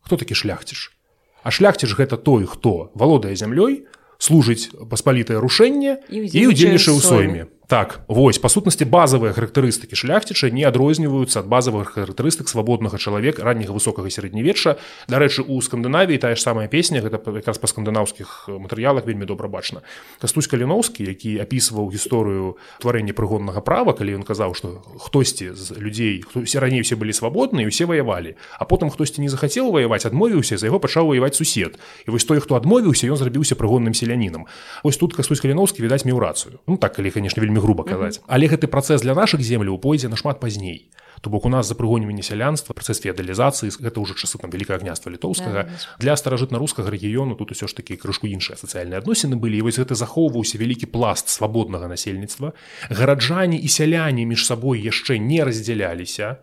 Хто 0.03 0.19
такі 0.19 0.35
шляхціш? 0.35 0.91
А 1.39 1.55
шляхціш 1.55 1.95
гэта 1.95 2.19
той, 2.19 2.43
хто 2.43 2.91
валодае 2.99 3.39
зямлёй, 3.39 3.87
служыць 4.19 4.75
паспалітае 4.75 5.39
рушэнне 5.39 6.03
і 6.11 6.51
ўдзельнічае 6.51 6.91
ў 6.91 6.99
сойме. 6.99 7.47
Так 7.69 8.01
вось 8.07 8.41
па 8.41 8.49
сутнасці 8.49 8.89
базавыя 8.89 9.29
характарыстыкі 9.29 9.93
шляхціча 9.93 10.49
не 10.49 10.65
адрозніваюцца 10.65 11.45
ад 11.45 11.47
базавых 11.53 11.93
характарыстык 11.93 12.49
свабоднага 12.49 12.97
чалавека 12.97 13.45
ранняга 13.45 13.77
высокага 13.77 14.09
сярэднявечча. 14.09 14.81
Дарэчы 15.05 15.45
у 15.45 15.61
скандынавіі 15.61 16.17
тая 16.17 16.33
ж 16.33 16.41
самая 16.41 16.65
песня 16.65 16.97
гэта 17.05 17.21
якраз 17.21 17.61
па 17.61 17.69
скандынаўскіх 17.69 18.49
матэрыялах 18.49 19.05
вельмі 19.05 19.29
добра 19.29 19.45
бачна. 19.45 19.85
Кастусь 20.17 20.49
каліноўскі 20.49 21.05
які 21.05 21.37
апісваў 21.45 21.93
гісторыю 21.93 22.57
тварэння 22.81 23.13
прыгоннага 23.13 23.61
права 23.61 23.93
калі 23.93 24.17
ён 24.17 24.25
казаў 24.25 24.57
што 24.57 24.81
хтосьці 24.97 25.53
з 25.53 25.77
людзей 25.77 26.25
хтось 26.25 26.57
раней 26.57 26.81
усе 26.81 26.97
былі 26.97 27.13
свабодныя 27.13 27.69
усе 27.69 27.85
ваявалі 27.85 28.33
а 28.57 28.65
потым 28.65 28.89
хтосьці 28.89 29.21
не 29.21 29.29
захацеў 29.29 29.69
ваяваць 29.69 30.09
адмовіўся 30.09 30.57
за 30.57 30.73
яго 30.73 30.81
пачаў 30.81 31.13
ваяваць 31.13 31.37
сусед. 31.37 31.77
І 32.09 32.17
вось 32.17 32.25
той 32.25 32.41
хто 32.41 32.57
адмовіўся 32.57 33.05
ён 33.05 33.21
зрабіўся 33.21 33.53
прыгонным 33.53 33.93
селянінам. 33.93 34.49
Ось 34.81 34.97
тут 34.97 35.13
кастусь 35.13 35.37
каліноўскі 35.37 35.85
відаць 35.85 36.09
меў 36.09 36.17
рацыю. 36.17 36.57
Ну 36.65 36.81
так 36.81 36.97
калі 36.97 37.13
конечно 37.13 37.37
вельмі 37.37 37.58
груба 37.59 37.83
казаць. 37.83 38.21
Але 38.27 38.47
гэты 38.47 38.67
працэс 38.67 39.01
для 39.01 39.13
наших 39.13 39.41
земляў 39.41 39.79
пойдзе 39.79 40.09
нашмат 40.09 40.39
пазней. 40.39 40.89
То 41.21 41.29
бок 41.29 41.45
у 41.45 41.49
нас 41.49 41.67
за 41.67 41.75
прыгоньванне 41.75 42.23
сялянства 42.23 42.73
працэс 42.73 43.03
феадалізацыі 43.03 43.75
гэта 43.75 43.99
ўжо 43.99 44.15
часы 44.15 44.39
там 44.39 44.49
вялікае 44.49 44.79
гняства 44.79 45.11
літоўскага. 45.11 45.67
Да, 45.67 45.79
для 45.99 46.15
старажытна-рускага 46.15 46.87
рэгіёну 46.87 47.35
тут 47.35 47.51
усё 47.51 47.67
ж 47.67 47.75
такі 47.75 47.99
крышку 47.99 48.27
іншыя 48.31 48.55
сацыяльныя 48.55 49.03
адносіны 49.03 49.35
былі 49.35 49.59
і 49.59 49.65
вось 49.67 49.79
гэта 49.79 49.99
захоўваўся 49.99 50.55
вялікі 50.55 50.87
пласт 50.87 51.27
свабоднага 51.27 51.91
насельніцтва. 51.91 52.53
Гараджане 52.89 53.59
і 53.59 53.67
сяляне 53.67 54.23
між 54.23 54.47
сабой 54.47 54.79
яшчэ 54.79 55.19
не 55.19 55.43
раздзяляліся 55.43 56.39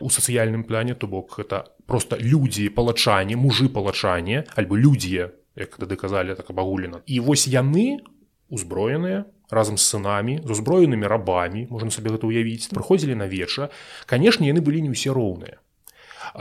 у 0.00 0.10
сацыяльным 0.10 0.64
плане 0.64 0.94
то 0.94 1.06
бок 1.06 1.38
это 1.38 1.70
просто 1.86 2.18
людзі 2.18 2.68
палачане 2.68 3.36
мужы 3.36 3.68
палачане 3.68 4.44
альбо 4.56 4.76
людзі 4.76 5.30
як 5.56 5.78
тады 5.78 5.96
казалі 5.96 6.34
так 6.34 6.50
абагулена. 6.50 7.00
І 7.06 7.20
вось 7.20 7.46
яны 7.46 8.02
узброеныя 8.50 9.24
разам 9.50 9.76
з 9.78 9.84
сынамі 9.86 10.40
з 10.44 10.50
узброенымі 10.56 11.06
рабамі 11.06 11.66
можна 11.70 11.90
сабе 11.90 12.14
гэта 12.14 12.26
ўявіць 12.26 12.70
прыходзілі 12.74 13.14
на 13.18 13.30
веча 13.30 13.70
канешне 14.06 14.50
яны 14.50 14.60
былі 14.60 14.82
не 14.86 14.90
ўсе 14.94 15.14
роўныя 15.14 15.60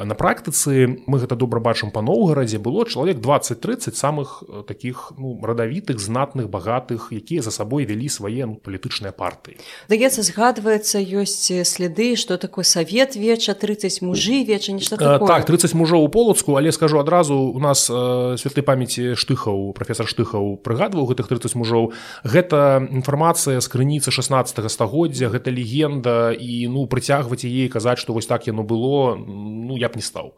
на 0.03 0.15
практыцы 0.15 0.99
мы 1.07 1.19
гэта 1.19 1.35
добра 1.35 1.59
бачым 1.59 1.91
па 1.91 2.01
новгарадзе 2.01 2.59
было 2.59 2.85
чалавек 2.85 3.17
20-30 3.17 3.95
самых 3.95 4.43
э, 4.47 4.63
таких 4.67 5.13
ну, 5.17 5.39
радавітых 5.41 5.99
знатных 5.99 6.49
багатых 6.49 7.09
якія 7.11 7.41
за 7.41 7.51
сабой 7.51 7.85
вялі 7.85 8.09
свае 8.09 8.45
ну, 8.45 8.55
палітычныя 8.59 9.15
партыі. 9.15 9.55
Даецца 9.87 10.21
згадваецца 10.21 10.99
ёсць 10.99 11.51
следы 11.63 12.15
что 12.15 12.37
такое 12.37 12.63
савет 12.63 13.15
веча 13.15 13.53
30 13.53 14.01
мужы 14.01 14.43
веча 14.43 14.73
нешта 14.73 14.97
так 14.97 15.45
30 15.45 15.73
мужоў 15.73 16.03
у 16.03 16.09
полацку 16.09 16.55
але 16.55 16.71
скажу 16.71 16.99
адразу 16.99 17.35
у 17.35 17.59
нас 17.59 17.87
э, 17.89 18.35
святой 18.37 18.63
памяці 18.63 19.15
штыхаў 19.15 19.71
професор 19.71 20.07
штыхаў 20.07 20.57
прыгадваў 20.59 21.07
гэтых 21.07 21.27
30 21.31 21.55
мужоў 21.55 21.93
гэта 22.23 22.83
інфармацыя 22.91 23.61
з 23.61 23.67
крыніцы 23.67 24.11
16 24.11 24.59
стагоддзя 24.71 25.29
гэта 25.29 25.51
легенда 25.51 26.35
і 26.35 26.67
ну 26.67 26.87
прыцягваць 26.87 27.45
яе 27.47 27.69
казаць 27.69 27.99
што 27.99 28.11
вось 28.13 28.27
так 28.27 28.47
яно 28.47 28.63
было 28.63 29.15
ну 29.15 29.77
я 29.77 29.84
я 29.85 29.89
б 29.89 30.01
не 30.01 30.05
стаў 30.05 30.33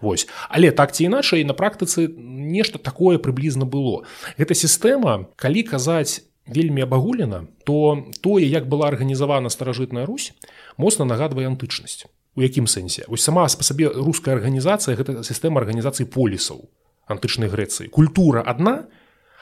Вось. 0.00 0.30
Але 0.48 0.70
так 0.70 0.94
ці 0.94 1.10
іначай 1.10 1.42
на 1.42 1.54
практыцы 1.58 2.06
нешта 2.16 2.78
такое 2.78 3.18
прыблізна 3.18 3.66
было. 3.66 4.06
Гэта 4.38 4.54
сістэма 4.54 5.26
калі 5.34 5.62
казаць 5.66 6.22
вельмі 6.46 6.86
абагулена 6.86 7.46
то 7.66 8.06
тое 8.22 8.46
як 8.46 8.68
была 8.70 8.88
арганізавана 8.88 9.50
старажытная 9.50 10.06
Русь 10.06 10.32
моцна 10.76 11.04
нагадвае 11.04 11.50
антычнасць. 11.50 12.06
У 12.36 12.42
якім 12.42 12.70
сэнсе? 12.70 13.04
Вось 13.08 13.26
сама 13.26 13.48
па 13.50 13.64
сабе 13.66 13.90
руская 13.90 14.36
арганізацыя 14.38 14.94
гэта 14.94 15.26
сістэма 15.26 15.60
арганізацыі 15.60 16.06
полісаў 16.06 16.68
антычнай 17.10 17.50
Грэцыі. 17.50 17.90
Культура 17.90 18.42
адна 18.46 18.86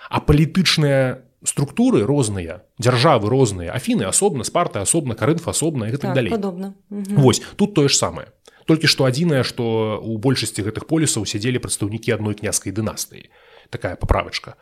а 0.09 0.21
палітычная 0.21 1.25
структуры 1.45 2.05
розныя 2.09 2.65
дзяржавы 2.81 3.29
розныя 3.29 3.73
афіны 3.77 4.09
асобна 4.09 4.45
спарта 4.49 4.81
асобна 4.81 5.15
карынфа 5.15 5.53
асобна 5.53 5.89
і 5.89 5.97
так, 5.97 6.15
далей. 6.15 6.31
падобна. 6.33 6.75
Вось 6.89 7.43
тут 7.57 7.75
тое 7.75 7.89
ж 7.89 7.97
самае 7.97 8.33
толькі 8.67 8.91
што 8.91 9.05
адзінае 9.09 9.45
што 9.45 9.99
у 10.01 10.17
большасці 10.19 10.65
гэтых 10.65 10.89
полісаў 10.91 11.27
сядзелі 11.29 11.61
прадстаўнікі 11.61 12.17
адной 12.17 12.35
княскай 12.39 12.73
дынастыі. 12.73 13.29
Такая 13.71 13.97
паправачка. 13.97 14.57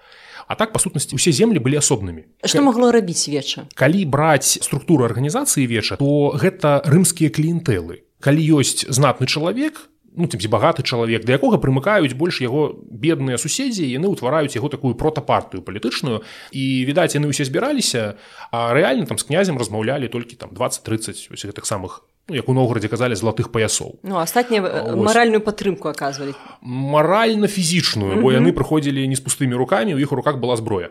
А 0.46 0.54
так 0.54 0.72
па 0.72 0.78
сутнасці 0.82 1.14
усе 1.14 1.32
землі 1.32 1.62
былі 1.62 1.78
асобнымі. 1.78 2.26
Што 2.44 2.62
магло 2.62 2.90
рабіць 2.90 3.28
веча? 3.28 3.66
Калі 3.74 4.04
браць 4.06 4.58
структуру 4.62 5.06
арганізацыі 5.06 5.66
веча 5.66 5.96
то 5.96 6.34
гэта 6.34 6.82
рымскія 6.86 7.30
кліентэлы. 7.30 8.02
Калі 8.22 8.42
ёсць 8.58 8.86
знатны 8.90 9.26
чалавек 9.26 9.88
ну 10.12 10.28
ці 10.28 10.36
багаты 10.48 10.84
чалавек 10.84 11.24
да 11.24 11.40
якога 11.40 11.56
прымыкаюць 11.56 12.12
больш 12.12 12.44
яго 12.44 12.76
бедныя 12.84 13.40
суседзі 13.40 13.88
яны 13.88 14.12
ўтвараюць 14.12 14.52
яго 14.52 14.68
такую 14.68 14.94
протапартыю 14.94 15.64
палітычную. 15.64 16.20
І 16.52 16.84
відаць 16.84 17.16
яны 17.16 17.32
ўсе 17.32 17.48
збіраліся 17.48 18.20
а 18.52 18.76
рэальна 18.76 19.08
там 19.08 19.16
з 19.16 19.24
князем 19.24 19.56
размаўлялі 19.56 20.12
толькі 20.12 20.36
там 20.36 20.52
20-30 20.52 21.32
гэтых 21.32 21.64
самых 21.64 22.04
як 22.28 22.48
у 22.48 22.54
новгороде 22.54 22.88
казалі 22.88 23.14
золотых 23.14 23.50
паясоў. 23.50 23.98
Ну 24.02 24.18
астатнія 24.22 24.62
э, 24.62 24.94
маральную 24.96 25.42
падтрымку 25.42 25.90
аказвалі. 25.90 26.34
Маральна-фізічную 26.62 28.22
бо 28.22 28.30
яны 28.30 28.54
прыходзілі 28.54 29.02
не 29.08 29.16
з 29.18 29.22
пустымі 29.22 29.58
руками 29.58 29.94
у 29.94 29.98
іх 29.98 30.12
у 30.12 30.16
руках 30.16 30.38
была 30.38 30.56
зброя. 30.56 30.90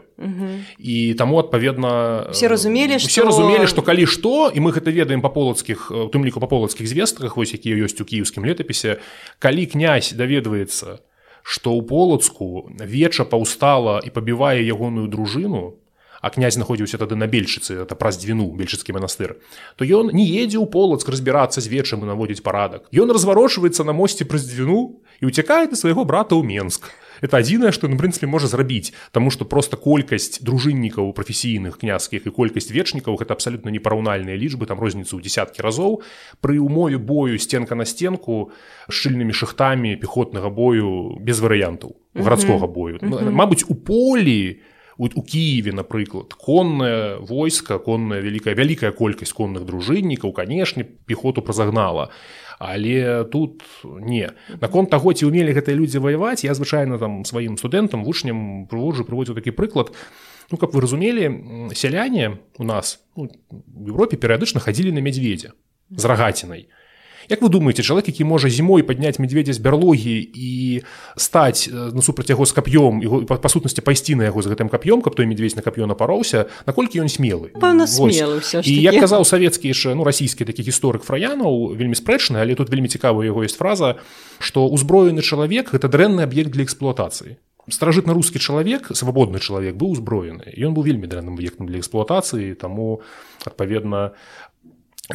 І 0.78 1.14
таму 1.16 1.40
адпаведна 1.40 2.28
все 2.36 2.48
разумелі 2.48 3.00
все 3.00 3.24
што... 3.24 3.32
разумелі 3.32 3.68
што 3.68 3.82
калі 3.82 4.06
што 4.06 4.52
і 4.52 4.60
мы 4.60 4.76
гэта 4.76 4.92
ведаем 4.92 5.22
па 5.24 5.30
полацкіх 5.32 5.92
тым 6.12 6.28
ліку 6.28 6.44
па 6.44 6.48
полацкіх 6.52 6.88
звестках 6.88 7.38
вось 7.38 7.56
якія 7.56 7.80
ёсць 7.80 8.00
у 8.02 8.06
кіеўскім 8.06 8.44
летапісе 8.44 9.00
калі 9.40 9.66
князь 9.66 10.12
даведваецца 10.12 11.00
што 11.44 11.74
ў 11.74 11.82
полацку 11.88 12.70
веча 12.78 13.26
паўстала 13.26 14.04
і 14.04 14.10
пабівае 14.12 14.62
ягоную 14.62 15.08
дружыну 15.08 15.81
а 16.22 16.30
князь 16.30 16.56
знаходзіўся 16.56 17.02
тады 17.02 17.18
на 17.18 17.26
бельчыцы 17.28 17.82
это 17.84 17.98
праз 17.98 18.22
дзвіну 18.22 18.48
бельчыцкі 18.54 18.94
манастыр 18.94 19.42
то 19.76 19.86
ён 19.86 20.14
не 20.14 20.26
едзе 20.26 20.62
ў 20.62 20.70
полацк 20.70 21.10
разбірацца 21.10 21.62
з 21.62 21.68
вечам 21.68 22.06
і 22.06 22.10
наводзіць 22.14 22.46
парадак. 22.46 22.88
Ён 22.94 23.10
разварочваецца 23.10 23.84
на 23.84 23.94
мосце 23.94 24.26
праз 24.26 24.46
дзвіну 24.46 25.02
і 25.22 25.26
уцякае 25.26 25.68
да 25.68 25.76
свайго 25.76 26.06
брата 26.06 26.38
ў 26.38 26.46
менск. 26.46 26.94
Это 27.22 27.38
адзінае 27.38 27.70
што 27.74 27.90
на 27.90 27.98
прынцыпе 27.98 28.26
можа 28.30 28.50
зрабіць 28.50 28.94
таму 29.14 29.30
што 29.34 29.46
просто 29.46 29.78
колькасць 29.78 30.42
дружыннікаў 30.42 31.14
прафесійных 31.14 31.78
княскіх 31.82 32.26
і 32.26 32.34
колькасць 32.34 32.74
вечнікаў 32.74 33.18
гэта 33.22 33.38
абсалютна 33.38 33.74
непараўнальныя 33.74 34.38
лічбы 34.38 34.66
там 34.66 34.82
розніцу 34.82 35.18
ў 35.18 35.22
десяткі 35.26 35.62
разоў. 35.62 36.02
Пры 36.42 36.58
умове 36.58 36.98
бою 36.98 37.38
сценка 37.38 37.78
на 37.78 37.86
стенку 37.86 38.54
шчыльнымі 38.90 39.34
шахтамі 39.34 39.98
пехотнага 40.02 40.50
бою 40.50 41.18
без 41.22 41.42
варыянтаў 41.42 41.98
гарадскога 42.18 42.68
бою. 42.68 42.98
Мабыць 43.02 43.66
у 43.70 43.78
полі 43.78 44.62
у 44.98 45.08
у 45.08 45.24
Киеве 45.24 45.72
напрыклад 45.72 46.34
конная 46.34 47.18
войска 47.18 47.80
конная 47.80 48.22
вялікая 48.22 48.56
вялікая 48.56 48.92
колькасць 48.92 49.34
конных 49.34 49.66
дружыннікаў 49.66 50.34
канешне 50.34 50.84
пехоту 50.84 51.42
празагнала 51.42 52.12
але 52.62 53.24
тут 53.24 53.64
не. 53.84 54.30
Наконт 54.62 54.92
таго 54.94 55.14
ці 55.14 55.26
умелі 55.26 55.50
гэтыя 55.50 55.74
людзі 55.74 55.98
ваяваць 55.98 56.46
я 56.46 56.54
звычайна 56.54 57.02
там 57.02 57.26
сваім 57.26 57.58
студэнтам 57.58 58.06
вучням 58.06 58.70
прыводжу 58.70 59.02
прыводзіў 59.02 59.34
такі 59.34 59.52
прыклад 59.58 59.90
ну 60.52 60.58
каб 60.62 60.76
вы 60.76 60.82
разумелі 60.86 61.74
сяляне 61.74 62.38
у 62.58 62.64
нас 62.64 63.02
ну, 63.18 63.32
в 63.50 63.88
Европе 63.90 64.18
перыядычна 64.18 64.62
хадзілі 64.62 64.94
на 64.94 65.02
мядзведзя 65.02 65.58
з 65.90 66.06
рагацінай 66.06 66.70
Як 67.30 67.42
вы 67.42 67.50
думаете 67.50 67.84
чалавек 67.84 68.08
які 68.08 68.24
можа 68.24 68.50
зімой 68.50 68.84
падняць 68.84 69.20
медведя 69.20 69.54
з 69.54 69.60
бярлогі 69.60 70.18
і 70.34 70.82
стаць 71.16 71.70
насупраць 71.70 72.30
яго 72.30 72.46
з 72.46 72.54
кап'ём 72.54 72.94
і 73.04 73.26
па 73.26 73.50
сутнасці 73.50 73.82
пайсці 73.82 74.16
на 74.16 74.30
яго 74.30 74.42
з 74.42 74.50
гэтым 74.50 74.70
кап'ём 74.70 75.02
каб 75.02 75.16
той 75.16 75.26
медведь 75.26 75.56
на 75.56 75.62
кап'ё 75.62 75.86
напароўся 75.86 76.48
наколькі 76.66 77.02
ён 77.02 77.10
смелы? 77.10 77.54
І 78.66 78.74
як 78.82 79.00
казаў 79.00 79.26
савецкі 79.26 79.68
яшчэ 79.68 79.94
ну 79.96 80.04
расійскі 80.04 80.46
такі 80.46 80.64
гісторык 80.64 81.04
фраянаў 81.04 81.76
вельмі 81.78 81.96
спрэчны 81.96 82.42
але 82.42 82.56
тут 82.56 82.70
вельмі 82.70 82.88
цікава 82.88 83.26
яго 83.26 83.46
ёсць 83.46 83.58
фраза 83.58 84.02
што 84.40 84.66
узброены 84.68 85.22
чалавек 85.22 85.74
гэта 85.74 85.88
дрэнны 85.88 86.26
аб'ект 86.26 86.52
для 86.52 86.64
эксплуатацыі. 86.64 87.38
Старажытна 87.70 88.14
рускі 88.18 88.42
чалавек 88.42 88.90
свабодны 88.98 89.38
чалавек 89.38 89.78
быў 89.78 89.94
узброены. 89.94 90.50
Ён 90.58 90.74
быў 90.74 90.82
вельмі 90.90 91.06
дрэнным 91.06 91.38
аб'ектам 91.38 91.70
для 91.70 91.78
эксплуатацыі 91.78 92.58
таму 92.58 93.06
адпаведна 93.46 94.18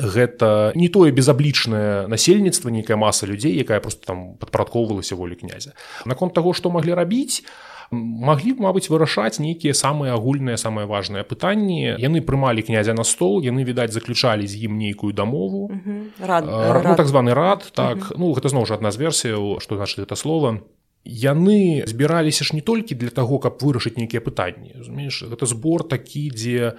гэта 0.00 0.72
не 0.74 0.88
тое 0.88 1.12
безаблічнае 1.12 2.06
насельніцтва 2.08 2.70
нейкая 2.70 2.96
маса 2.96 3.26
людзей 3.26 3.56
якая 3.56 3.80
просто 3.80 4.06
там 4.06 4.34
падпарадкоўвалася 4.40 5.16
волі 5.16 5.34
князя. 5.34 5.72
Наконт 6.04 6.34
таго 6.34 6.52
што 6.52 6.70
маглі 6.70 6.94
рабіць 6.94 7.42
маглі 7.90 8.56
б 8.58 8.66
мабыць 8.66 8.90
вырашаць 8.90 9.38
нейкія 9.38 9.74
самыя 9.74 10.18
агульныя 10.18 10.58
самыя 10.58 10.86
важныя 10.86 11.22
пытанні. 11.22 11.94
Яны 11.98 12.20
прымалі 12.20 12.62
князя 12.66 12.94
на 12.94 13.04
стол 13.04 13.42
яны 13.42 13.62
відаць 13.62 13.92
заключалі 13.94 14.46
з 14.46 14.66
ім 14.66 14.78
нейкую 14.78 15.12
дамову. 15.12 15.70
Рад, 16.18 16.44
рад. 16.46 16.84
Ну, 16.84 16.96
так 16.96 17.06
званы 17.06 17.34
рад 17.34 17.70
так. 17.74 18.12
Ну 18.18 18.34
гэта 18.34 18.50
зноў 18.50 18.66
жа 18.66 18.80
адна 18.80 18.90
з 18.90 18.98
версіяў 18.98 19.60
што 19.62 19.76
значит 19.76 20.02
это 20.02 20.16
слово 20.16 20.60
яны 21.06 21.86
збіраліся 21.86 22.44
ж 22.44 22.50
не 22.54 22.60
толькі 22.60 22.98
для 22.98 23.14
таго 23.14 23.38
каб 23.38 23.62
вырашыць 23.62 23.94
нейкія 23.96 24.20
пытанні 24.20 24.74
разумееш? 24.74 25.22
Гэта 25.30 25.46
збор 25.46 25.86
такі 25.86 26.30
дзе 26.34 26.74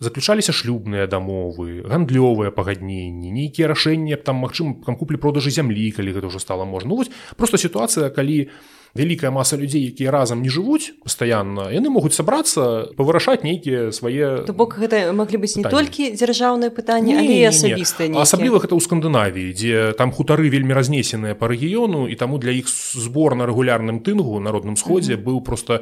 заключаліся 0.00 0.52
шлюбныя 0.56 1.06
дамовы 1.06 1.84
гандлёвыя 1.84 2.50
пагадненні 2.50 3.30
нейкія 3.30 3.68
рашэнні 3.68 4.16
там 4.16 4.40
магчым 4.40 4.80
там 4.84 4.96
куплі 4.96 5.20
продажы 5.20 5.52
зямлі 5.52 5.92
калі 5.92 6.16
гэта 6.16 6.32
ўжо 6.32 6.40
стала 6.40 6.64
можна. 6.64 6.90
Ну, 6.90 6.96
вось 6.96 7.12
просто 7.36 7.60
сітуацыя 7.60 8.08
калі 8.08 8.48
у 8.48 8.79
вялікая 8.94 9.30
маса 9.30 9.56
людзей 9.56 9.86
якія 9.90 10.10
разам 10.10 10.42
не 10.42 10.50
жывуць 10.50 10.92
пастаянна 11.04 11.70
яны 11.70 11.90
могуць 11.90 12.14
сабрацца 12.14 12.90
павырашаць 12.96 13.42
нейкія 13.46 13.92
свае 13.92 14.44
то 14.46 14.52
бок 14.52 14.78
гэта 14.78 15.12
маглі 15.12 15.42
быць 15.44 15.56
не 15.56 15.64
толькі 15.64 16.10
дзяржаўнае 16.14 16.70
пытанне 16.74 17.18
але 17.22 17.48
асабістае 17.48 18.10
асабліва 18.18 18.62
гэта 18.62 18.74
ў 18.74 18.82
скандынавіі 18.82 19.54
дзе 19.54 19.92
там 19.98 20.10
хутары 20.10 20.50
вельмі 20.50 20.74
разнесеныя 20.74 21.38
па 21.38 21.46
рэгіёну 21.50 22.10
і 22.10 22.14
таму 22.18 22.38
для 22.42 22.50
іх 22.54 22.66
збор 22.70 23.38
на 23.38 23.46
рэгулярным 23.46 24.02
тынгу 24.02 24.40
народным 24.40 24.76
сходзе 24.76 25.14
mm 25.14 25.20
-hmm. 25.20 25.26
быў 25.26 25.42
просто 25.42 25.80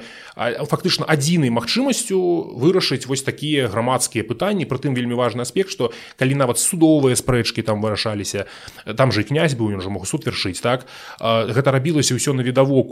фактычна 0.68 1.04
адзінай 1.08 1.50
магчымасцю 1.50 2.18
вырашыць 2.54 3.06
вось 3.06 3.22
такія 3.22 3.68
грамадскія 3.68 4.24
пытанні. 4.24 4.66
Прытым 4.66 4.94
вельмі 4.94 5.14
важны 5.14 5.42
аспект 5.42 5.70
што 5.70 5.92
калі 6.16 6.34
нават 6.34 6.58
судовыя 6.58 7.16
спрэчкі 7.16 7.62
там 7.62 7.80
вырашаліся 7.80 8.46
там 8.96 9.12
же 9.12 9.22
князь 9.22 9.54
быў 9.54 9.78
ён 9.78 9.80
жа 9.80 9.90
мог 9.90 10.06
суд 10.06 10.26
вяршыць 10.26 10.60
так? 10.60 10.86
Гэта 11.20 11.70
рабілася 11.70 12.14
ўсё 12.14 12.32
на 12.32 12.42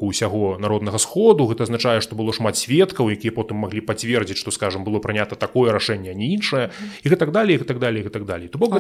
відавоку 0.07 0.11
ўсяго 0.11 0.59
народнага 0.59 0.99
сходу. 0.99 1.47
Гэта 1.47 1.64
азначае 1.64 2.01
што 2.01 2.14
было 2.16 2.33
шмат 2.33 2.57
сведкаў 2.57 3.11
якія 3.11 3.33
потым 3.33 3.62
маглі 3.62 3.81
пацвердзіць 3.81 4.38
што 4.38 4.51
скажем 4.51 4.85
было 4.85 4.99
прынята 4.99 5.37
такое 5.37 5.73
рашэнне 5.73 6.14
не 6.14 6.35
іншае. 6.35 6.71
І 7.03 7.09
гэтак 7.09 7.33
далее 7.33 7.59
так 7.59 7.79
далее 7.79 8.05
так 8.09 8.25
далее 8.25 8.49
то 8.49 8.59
бок 8.59 8.75
у 8.75 8.79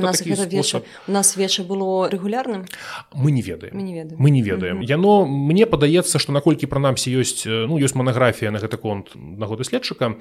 нас 1.12 1.36
веча 1.36 1.62
было 1.62 2.08
рэгулярным? 2.10 2.66
Мы 3.12 3.32
не 3.32 3.42
ведаем. 3.42 3.76
Мы 4.18 4.30
не 4.30 4.42
ведаем. 4.42 4.80
Яно 4.80 5.26
мне 5.26 5.66
падаецца 5.66 6.18
што 6.18 6.32
наколькі 6.32 6.66
прынамсі 6.66 7.10
ёсць 7.10 7.46
ну 7.46 7.78
ёсць 7.78 7.94
манаграфія 7.94 8.50
на 8.50 8.58
гэты 8.58 8.76
конт 8.76 9.14
нагоды 9.14 9.64
следчыка. 9.64 10.16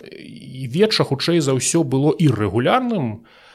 І 0.00 0.66
веча 0.66 1.04
хутчэй 1.04 1.40
за 1.40 1.52
ўсё 1.52 1.84
было 1.84 2.16
іррэгулярным 2.16 3.20
то 3.20 3.49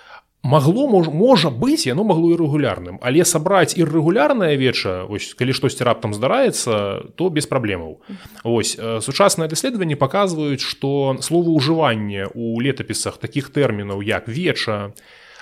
магло 0.45 0.87
мож, 0.87 1.09
можа 1.09 1.49
быць 1.49 1.89
яно 1.89 2.05
магло 2.05 2.29
і 2.31 2.37
рэгулярным. 2.37 3.01
Але 3.01 3.25
сабраць 3.25 3.73
іррэгулярнае 3.73 4.53
веча 4.61 5.03
ось 5.09 5.33
калі 5.33 5.57
штосьці 5.57 5.83
раптам 5.83 6.13
здараецца 6.13 7.01
то 7.17 7.29
без 7.33 7.49
праблемаў. 7.49 7.97
Ось 8.45 8.77
сучасныя 8.77 9.49
даследаванні 9.49 9.97
паказваюць 9.97 10.61
што 10.61 11.17
слова 11.25 11.49
ўжывання 11.49 12.29
у 12.37 12.61
летапісах 12.61 13.17
такіх 13.17 13.49
тэрмінаў 13.49 14.05
як 14.05 14.29
веча 14.29 14.93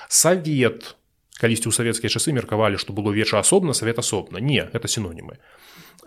савет 0.08 0.96
калісьці 1.44 1.68
ў 1.68 1.76
савецкія 1.76 2.08
часы 2.08 2.32
меркавалі 2.32 2.80
што 2.80 2.96
было 2.96 3.12
веча 3.12 3.44
асобна 3.44 3.76
савет 3.76 4.00
асобна. 4.00 4.40
Не 4.40 4.64
это 4.72 4.88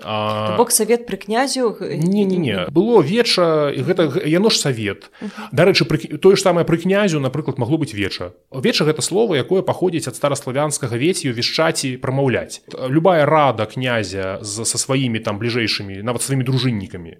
сінонімы 0.00 0.56
бок 0.56 0.72
савет 0.72 1.06
пры 1.06 1.16
князю 1.16 1.76
не 1.80 2.24
не 2.24 2.36
не. 2.36 2.66
Было 2.70 3.02
веча 3.02 3.72
гэта 3.72 4.08
яно 4.24 4.50
ж 4.50 4.58
савет. 4.58 5.10
Дарэчы 5.52 5.84
тое 6.18 6.36
ж 6.36 6.40
самае 6.40 6.64
пры 6.64 6.78
князю 6.78 7.20
напрыклад 7.20 7.58
магло 7.58 7.76
быць 7.76 7.94
веча. 7.94 8.32
Веча 8.52 8.84
гэта 8.84 9.02
слово 9.02 9.36
якое 9.36 9.62
паходзіць 9.62 10.08
ад 10.08 10.16
стараславянскага 10.16 10.96
вецію 10.96 11.34
вішчаці 11.34 11.96
прамаўляць 11.96 12.62
любая 12.88 13.26
рада 13.26 13.66
князя 13.66 14.38
з 14.42 14.64
са 14.64 14.78
сваімі 14.78 15.20
там 15.20 15.38
бліжэйшымі 15.38 16.02
нават 16.02 16.22
сваімі 16.22 16.44
дружыннікамі 16.44 17.16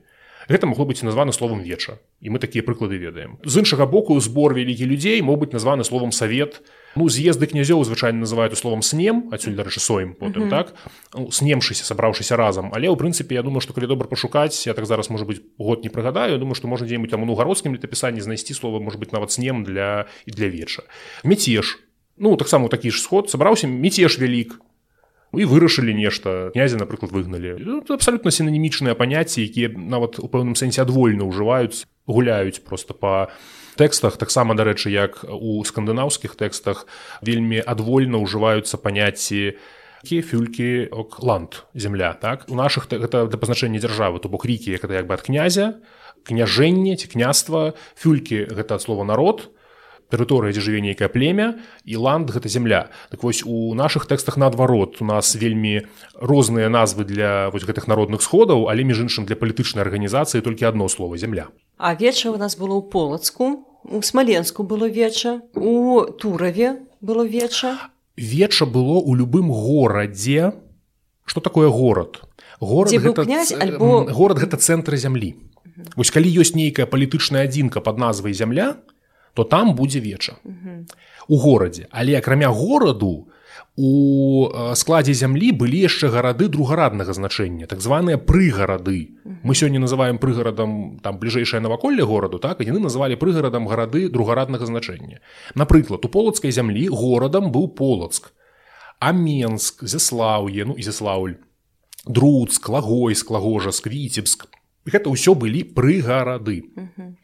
гэта 0.49 0.67
магло 0.67 0.87
быць 0.87 1.03
названа 1.03 1.33
словом 1.33 1.61
веча 1.63 1.99
і 2.21 2.31
мы 2.31 2.39
такія 2.39 2.63
прыклады 2.63 2.99
ведаем. 2.99 3.39
З 3.45 3.67
іншага 3.67 3.87
боку 3.87 4.19
збор 4.21 4.55
вялікі 4.55 4.87
людзей 4.87 5.23
мог 5.23 5.43
быць 5.43 5.53
названы 5.53 5.85
словом 5.85 6.13
савет 6.13 6.63
то 6.63 6.86
ну 6.97 7.09
з'езды 7.09 7.47
князёў 7.47 7.85
звычайна 7.85 8.25
называют 8.25 8.57
словом 8.59 8.83
снем 8.83 9.29
адсюль 9.33 9.55
дарэчы 9.55 9.81
соем 9.81 10.15
потым 10.15 10.43
mm 10.43 10.47
-hmm. 10.47 10.51
так? 10.51 10.75
Ну, 11.15 11.31
снемшыся 11.31 11.85
сабраўшыся 11.85 12.37
разам 12.37 12.73
але 12.75 12.89
ў 12.89 12.97
прынцыпе 12.97 13.35
я 13.35 13.43
думаю 13.43 13.61
што 13.61 13.73
калі 13.73 13.87
добра 13.87 14.09
пашукаць 14.09 14.67
я 14.67 14.75
так 14.75 14.87
зараз 14.87 15.11
можа 15.11 15.25
быть 15.25 15.43
год 15.59 15.85
не 15.85 15.91
прыгадаю 15.91 16.39
думаю 16.39 16.55
што 16.55 16.69
можна 16.69 16.87
дзе-нибудь 16.87 17.11
там 17.11 17.27
ну 17.27 17.35
гародскім 17.35 17.73
летапісанні 17.73 18.21
знайсці 18.21 18.55
слова 18.55 18.81
может 18.81 19.01
быть 19.01 19.13
нават 19.13 19.31
снем 19.33 19.65
для 19.65 20.07
і 20.27 20.31
для 20.31 20.49
веча. 20.49 20.83
Мецеж 21.25 21.79
ну 22.17 22.37
таксама 22.37 22.69
такі 22.69 22.91
ж 22.91 23.03
сход. 23.03 23.31
Сабраўся 23.31 23.69
мецеж 23.69 24.19
вялік. 24.19 24.61
І 25.35 25.45
вырашылі 25.45 25.93
нешта. 25.93 26.51
Князя 26.55 26.79
напрыклад 26.79 27.13
выгналі. 27.13 27.59
Ну, 27.61 27.83
абсалютна 27.91 28.31
сінанімічныя 28.31 28.95
паняцці 28.95 29.43
якія 29.43 29.69
нават 29.75 30.17
у 30.23 30.31
пэўным 30.31 30.57
сэнсе 30.57 30.81
адвольна 30.81 31.29
ўжываюць 31.29 31.85
гуляюць 32.07 32.63
просто 32.63 32.95
по 32.95 33.29
па 33.29 33.35
тэкстах 33.77 34.17
таксама 34.17 34.57
дарэчы 34.57 34.91
як 34.91 35.23
у 35.29 35.63
скандынаўскіх 35.65 36.37
тэкстах 36.37 36.87
вельмі 37.23 37.61
адвольна 37.61 38.19
ўжываюцца 38.21 38.81
паняцці 38.81 39.57
фюлькі 40.07 40.89
ланд 41.19 41.67
земля 41.75 42.15
так? 42.15 42.47
У 42.49 42.55
наших 42.55 42.87
гэта 42.89 43.27
да 43.27 43.37
пазначэння 43.37 43.83
дзяржавы 43.83 44.21
то 44.21 44.29
бок 44.29 44.47
рікі 44.47 44.71
як 44.71 44.85
это 44.85 44.95
як 44.95 45.07
бы 45.07 45.15
ад 45.15 45.23
князя 45.23 45.81
княжэнне 46.27 46.97
ці 46.97 47.07
княства 47.11 47.75
фюлькі 47.95 48.51
гэта 48.51 48.79
ад 48.79 48.83
слова 48.83 49.05
народ 49.05 49.51
тэрыторыя 50.11 50.53
дзе 50.53 50.61
жыве 50.61 50.81
нейкае 50.81 51.09
племя 51.09 51.59
і 51.85 51.97
ланд 51.97 52.31
гэта 52.31 52.49
земля 52.49 52.91
так 53.11 53.23
вось 53.23 53.43
у 53.45 53.75
наших 53.75 54.07
тэкстах 54.07 54.37
наадварот. 54.37 55.03
У 55.03 55.05
нас 55.05 55.35
вельмі 55.35 55.87
розныя 56.15 56.69
назвы 56.69 57.05
для 57.05 57.51
вось 57.51 57.65
гэтых 57.65 57.87
народных 57.87 58.23
сходаў 58.23 58.71
але 58.71 58.85
між 58.85 59.07
іншым 59.07 59.27
для 59.27 59.37
палітычнай 59.37 59.83
арганізацыі 59.83 60.43
толькі 60.43 60.67
одно 60.67 60.89
слово 60.89 61.17
земля 61.17 61.49
А 61.77 61.95
веча 61.95 62.31
у 62.31 62.39
нас 62.39 62.57
было 62.57 62.79
ў 62.79 62.91
полацку 62.91 63.67
у 63.85 64.03
смаленску 64.03 64.63
было 64.63 64.89
веча 64.89 65.43
у 65.55 66.03
тураве 66.17 66.87
было 67.01 67.27
веча 67.27 67.91
веча 68.17 68.67
было 68.67 68.99
ў 69.01 69.17
любым 69.17 69.53
горадзе. 69.53 70.53
Что 71.25 71.41
такое 71.41 71.69
горад? 71.69 72.23
Город 72.61 72.93
гэта, 72.93 73.25
князь, 73.25 73.53
альбо 73.53 74.07
город 74.09 74.39
гэта 74.39 74.57
цэнтр 74.57 74.97
зямлі. 74.97 75.37
Вось 75.97 76.11
калі 76.11 76.31
ёсць 76.33 76.57
нейкая 76.57 76.87
палітычная 76.87 77.45
адзінка 77.45 77.85
под 77.85 77.99
назвай 77.99 78.33
зямля 78.33 78.81
то 79.37 79.45
там 79.45 79.75
будзе 79.75 80.01
веча 80.01 80.41
у 81.29 81.37
горадзе. 81.37 81.87
Але 81.91 82.17
акрамя 82.17 82.49
гораду 82.49 83.29
у 83.77 84.49
э, 84.49 84.75
складзе 84.75 85.13
зямлі 85.13 85.53
былі 85.53 85.77
яшчэ 85.85 86.09
гарады 86.09 86.49
другараднага 86.49 87.13
значэння 87.13 87.67
так 87.69 87.85
званыя 87.85 88.17
прыгарады. 88.17 89.21
Мы 89.45 89.55
сёння 89.55 89.79
называем 89.79 90.17
прыгарадам 90.17 90.99
там 91.05 91.21
бліжэйшае 91.21 91.61
наваколле 91.61 92.07
гораду 92.09 92.39
так 92.39 92.65
яны 92.65 92.81
называлі 92.81 93.21
прыгарадам 93.21 93.69
гарады 93.69 94.09
другараднага 94.09 94.65
значэння. 94.65 95.21
Напрыклад 95.55 96.05
у 96.05 96.09
полацкай 96.09 96.51
зямлі 96.51 96.89
горадам 96.89 97.53
быў 97.53 97.69
полацк. 97.69 98.33
Аменск 98.99 99.85
зяслаўе 99.85 100.65
ну 100.65 100.81
ізяслаўль 100.81 101.37
друцк 102.09 102.69
лагой 102.73 103.15
склагожа 103.15 103.73
сквіцебск 103.73 104.49
гэта 104.87 105.11
ўсё 105.11 105.35
былі 105.35 105.67
прыгарады. 105.77 106.63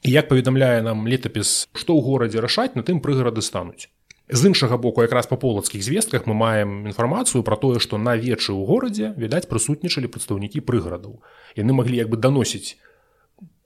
І 0.03 0.09
як 0.11 0.29
паведамляе 0.29 0.83
нам 0.83 1.07
летапіс 1.07 1.71
што 1.73 1.95
ў 1.95 2.01
горадзе 2.03 2.43
рашаць 2.43 2.75
на 2.75 2.83
тым 2.83 2.99
прыгарады 2.99 3.43
стануць. 3.43 3.89
З 4.33 4.49
іншага 4.49 4.79
боку 4.79 5.03
якраз 5.03 5.27
па 5.27 5.37
полацкіх 5.37 5.83
звестках 5.83 6.27
мы 6.27 6.35
маем 6.35 6.87
інфармацыю 6.89 7.43
пра 7.43 7.57
тое 7.57 7.79
што 7.79 7.99
на 7.99 8.17
вечы 8.17 8.55
ў 8.55 8.65
горадзе 8.65 9.13
відаць 9.17 9.47
прысутнічалі 9.51 10.09
прадстаўнікі 10.09 10.65
прыгарадаў. 10.65 11.21
Яны 11.57 11.73
маглі 11.77 12.01
як 12.01 12.09
бы 12.09 12.17
даносіць 12.17 12.79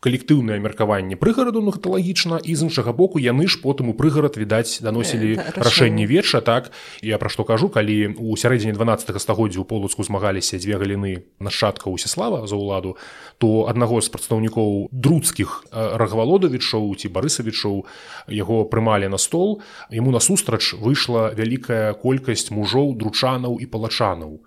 калектыўнае 0.07 0.63
меркаванне 0.63 1.19
прыгараду 1.19 1.63
ну 1.67 1.75
гэта 1.75 1.91
лагічна 1.99 2.39
і 2.39 2.55
з 2.55 2.71
іншага 2.71 2.95
боку 2.95 3.19
яны 3.19 3.51
ж 3.51 3.59
потым 3.59 3.91
у 3.91 3.99
прыгарад 3.99 4.39
відаць 4.39 4.79
даносілі 4.81 5.37
Э, 5.37 5.53
рашэнне 5.57 6.07
веча 6.07 6.41
так? 6.41 6.73
Я 7.03 7.19
пра 7.19 7.29
што 7.29 7.45
кажу 7.45 7.69
калі 7.69 8.17
у 8.19 8.37
сярэдзіне 8.37 8.73
12 8.73 9.21
стагоддзя 9.21 9.61
у 9.61 9.65
полацку 9.65 10.03
змагаліся 10.03 10.59
дзве 10.59 10.79
галіны 10.79 11.25
нашчадка 11.41 11.91
усіслава 11.91 12.47
за 12.47 12.57
ўладу 12.57 12.97
то 13.39 13.67
аднаго 13.69 14.01
з 14.01 14.09
прадстаўнікоў 14.09 14.89
друцкіх 14.93 15.65
э, 15.71 15.97
рагвалодавічоў 15.97 16.97
ці 16.97 17.09
барысавічоў 17.09 17.85
яго 18.29 18.65
прымалі 18.65 19.09
на 19.09 19.19
стол. 19.19 19.63
Яму 19.91 20.11
насустрач 20.11 20.75
выйшла 20.75 21.33
вялікая 21.37 21.95
колькасць 21.95 22.51
мужоў 22.51 22.97
дручанаў 22.97 23.59
і 23.61 23.67
палачанаў 23.67 24.41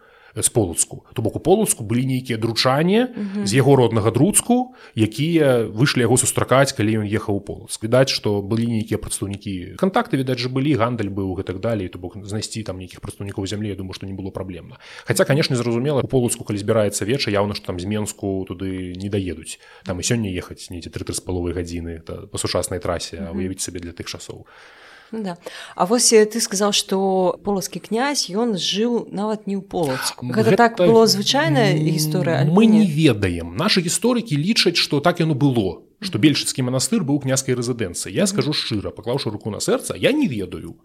з 0.43 0.49
полацку. 0.49 1.05
То 1.13 1.21
бок 1.21 1.35
у 1.35 1.39
полацку 1.39 1.83
былі 1.83 2.05
нейкія 2.05 2.37
дручане 2.37 3.13
з 3.43 3.53
яго 3.53 3.75
роднага 3.75 4.11
друцку 4.11 4.75
якія 4.95 5.67
выйшлі 5.67 6.05
яго 6.05 6.17
сустракаць 6.17 6.73
калі 6.73 7.03
ён 7.03 7.05
ехаў 7.05 7.39
у 7.39 7.43
полацк. 7.43 7.83
Відаць 7.83 8.09
што 8.09 8.41
былі 8.41 8.67
нейкія 8.67 8.97
прадстаўнікі 8.97 9.75
кантакты 9.79 10.17
відаць 10.17 10.39
жа 10.39 10.49
былі 10.49 10.75
гандаль 10.75 11.11
быў 11.11 11.35
гэтак 11.39 11.59
далей 11.59 11.87
то 11.89 11.99
бок 11.99 12.17
знайсці 12.23 12.63
там 12.63 12.79
нейкіх 12.79 13.01
прадстаўнікоў 13.01 13.45
зямлі 13.45 13.69
я 13.69 13.75
думаю 13.75 13.93
што 13.93 14.05
не 14.05 14.13
было 14.13 14.31
праблемна. 14.31 14.79
Хаця 15.05 15.25
канешне 15.25 15.55
зразумела 15.55 16.01
у 16.01 16.07
полацку 16.07 16.43
калі 16.43 16.57
збіраецца 16.57 17.05
веча 17.05 17.31
яўна 17.31 17.55
што 17.55 17.71
там 17.73 17.79
з 17.79 17.85
менску 17.85 18.45
туды 18.47 18.95
не 18.95 19.09
даедуць. 19.09 19.59
Там 19.85 19.99
і 19.99 20.03
сёння 20.03 20.29
ехаць 20.31 20.69
нейці 20.69 20.89
тры 20.89 21.05
з 21.09 21.19
паловай 21.19 21.53
гадзіны 21.53 22.01
па 22.05 22.37
сучаснай 22.37 22.79
трасе 22.79 23.29
уявіць 23.33 23.61
сабе 23.61 23.79
для 23.79 23.91
тых 23.91 24.07
часоў. 24.07 24.45
Ну 24.45 24.79
Да. 25.11 25.37
А 25.75 25.85
вось 25.85 26.09
ты 26.09 26.37
сказаў, 26.39 26.71
што 26.71 27.39
полацкі 27.43 27.81
князь 27.81 28.29
ён 28.29 28.55
жыў 28.57 29.09
нават 29.09 29.47
не 29.47 29.57
ў 29.57 29.63
полацку. 29.65 30.29
Гэта, 30.29 30.53
гэта 30.53 30.57
так 30.57 30.77
было 30.77 31.07
звычайная 31.07 31.73
гісторыя 31.73 32.45
мы 32.45 32.65
не 32.65 32.85
ведаем. 32.85 33.57
Нашы 33.57 33.81
гісторыкі 33.81 34.37
лічаць 34.37 34.77
што 34.77 34.99
так 35.01 35.19
яно 35.19 35.33
было 35.33 35.81
што 35.99 36.19
бельшыцкі 36.19 36.63
манастыр 36.63 37.03
быў 37.03 37.19
княскай 37.23 37.55
рэзідэнцыі 37.59 38.13
я 38.15 38.27
скажу 38.27 38.55
шчыра 38.55 38.91
паклаўшы 38.95 39.31
руку 39.33 39.51
на 39.51 39.59
сэрца 39.59 39.97
я 39.99 40.11
не 40.11 40.27
ведаю. 40.27 40.79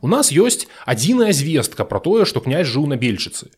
У 0.00 0.08
нас 0.08 0.32
ёсць 0.32 0.66
адзіная 0.86 1.32
звестка 1.32 1.84
пра 1.84 2.00
тое 2.00 2.24
што 2.24 2.40
князь 2.40 2.68
жыў 2.68 2.86
на 2.86 2.96
бельчыцы 2.96 3.50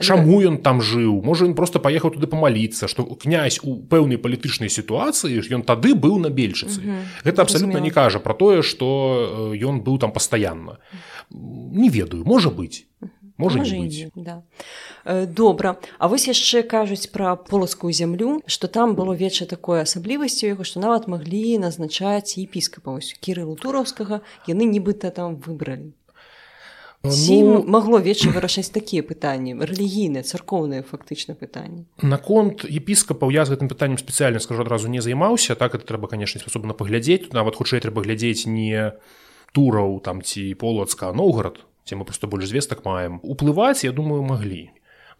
Чаму 0.00 0.40
ён 0.40 0.58
там 0.58 0.80
жыў? 0.80 1.20
Можа 1.22 1.44
ён 1.44 1.54
просто 1.54 1.78
паехаў 1.78 2.16
туды 2.16 2.26
памаліцца 2.26 2.88
што 2.88 3.04
князь 3.04 3.60
у 3.62 3.76
пэўнай 3.76 4.16
палітычнай 4.16 4.72
сітуацыі 4.72 5.40
ён 5.52 5.62
тады 5.62 5.94
быў 5.94 6.18
на 6.18 6.32
бельчыцы. 6.32 6.80
Гэта 7.24 7.42
абсалютна 7.42 7.78
не 7.78 7.90
кажа 7.90 8.18
пра 8.18 8.34
тое 8.34 8.62
што 8.62 9.54
ён 9.54 9.84
быў 9.84 9.98
там 9.98 10.12
пастаянна. 10.12 10.78
Не 11.30 11.88
ведаю 11.88 12.24
можа 12.24 12.50
быць. 12.50 12.86
Можа 13.40 13.58
не 13.60 13.80
быць. 13.80 14.12
да. 14.14 14.42
Э, 15.04 15.26
добра. 15.26 15.80
А 15.98 16.08
вось 16.08 16.28
яшчэ 16.28 16.62
кажуць 16.62 17.08
пра 17.08 17.36
полацкую 17.36 17.92
зямлю 17.92 18.42
што 18.46 18.68
там 18.68 18.94
было 18.94 19.16
веча 19.16 19.46
такой 19.46 19.80
асаблівасцю 19.80 20.52
яго 20.52 20.64
што 20.64 20.80
нават 20.80 21.08
маглі 21.08 21.56
назначаць 21.56 22.36
епіскапа 22.36 23.00
кірылу 23.00 23.56
тураўскага 23.56 24.20
яны 24.44 24.68
нібыта 24.68 25.08
там 25.08 25.40
выбралі 25.40 25.96
Ці 27.00 27.42
ну, 27.42 27.64
магло 27.64 27.96
вечар 27.96 28.34
вырашаць 28.36 28.68
такія 28.68 29.00
пытанні 29.00 29.56
рэлігійныя 29.56 30.20
царкоўныя 30.20 30.84
фактычна 30.84 31.32
пытанні 31.32 31.88
наконт 32.04 32.68
епіскапаў 32.68 33.32
я 33.32 33.48
з 33.48 33.56
гэтым 33.56 33.72
пытаннем 33.72 33.96
спецыяльна 33.96 34.36
скажу 34.44 34.68
адразу 34.68 34.92
не 34.92 35.00
займаўся 35.00 35.56
так 35.56 35.72
это 35.72 35.88
трэба 35.88 36.12
канешне 36.12 36.44
спасобна 36.44 36.76
паглядзець 36.76 37.32
нават 37.32 37.56
хутчэй 37.56 37.80
трэба 37.80 38.04
глядзець 38.04 38.44
не 38.44 38.92
тураў 39.56 40.04
там 40.04 40.20
ці 40.20 40.52
полацка 40.60 41.08
новгород 41.16 41.64
ці 41.88 41.96
мы 41.96 42.04
просто 42.04 42.28
больш 42.28 42.46
звестак 42.46 42.84
маем. 42.84 43.18
Уплываць 43.24 43.82
я 43.82 43.92
думаю 43.92 44.22
маглі 44.22 44.70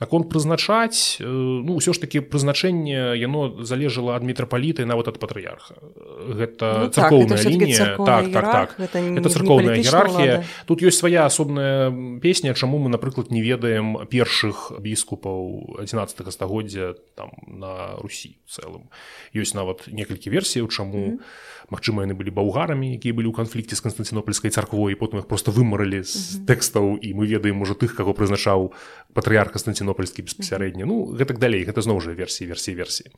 наконт 0.00 0.32
прызначаць 0.32 1.20
ну 1.20 1.76
ўсё 1.76 1.92
ж 1.92 2.00
таки 2.00 2.24
прызначэнне 2.24 3.20
яно 3.20 3.62
залежала 3.62 4.16
ад 4.16 4.24
мітрапаліты 4.24 4.88
нават 4.88 5.12
ад 5.12 5.20
патрыярха. 5.20 5.76
Гэта 6.24 6.88
ну, 6.88 6.90
царкоўная 6.90 7.36
так, 7.36 7.52
лінія. 7.52 7.96
так 8.00 8.24
так 8.32 8.44
так. 8.48 8.68
это, 8.80 9.28
царкоўная 9.28 9.76
іерархія. 9.76 10.44
тут 10.64 10.80
ёсць 10.80 11.04
свая 11.04 11.28
асобная 11.28 11.92
песня 12.20 12.54
чаму 12.54 12.80
мы 12.80 12.88
напрыклад 12.88 13.30
не 13.30 13.44
ведаем 13.44 14.08
першых 14.08 14.72
біскупаў 14.80 15.76
11 15.84 16.32
стагоддзя 16.32 16.96
там 17.14 17.36
на 17.46 18.00
Русі 18.00 18.40
цэлым. 18.48 18.88
Ёсць 19.36 19.52
нават 19.52 19.84
некалькі 19.92 20.32
версіяў 20.32 20.72
чаму 20.72 20.98
mm 20.98 21.18
-hmm 21.20 21.50
Магчыма 21.70 22.02
яны 22.02 22.18
былі 22.18 22.34
баўгарамі 22.34 22.98
якія 22.98 23.14
былі 23.14 23.30
ў 23.30 23.34
канфлікце 23.38 23.78
з 23.78 23.84
канстанцінопольскай 23.86 24.50
царквой 24.50 24.98
потым 24.98 25.22
іх 25.22 25.26
просто 25.30 25.54
вымарылі 25.54 26.02
з 26.02 26.42
тэкстаў 26.46 26.98
і 26.98 27.08
мы 27.14 27.30
ведаем 27.30 27.62
можа 27.62 27.78
тых 27.78 27.94
каго 27.94 28.10
прызначаў 28.10 28.74
патрыяр 29.14 29.54
канстанцінопольскі 29.54 30.26
беспасярэдні 30.26 30.84
ну 30.84 31.14
гэтак 31.14 31.38
далей 31.38 31.62
гэта 31.62 31.86
зноў 31.86 32.02
жа 32.02 32.10
версіі 32.18 32.50
версіі 32.50 32.74
версіі. 32.74 33.08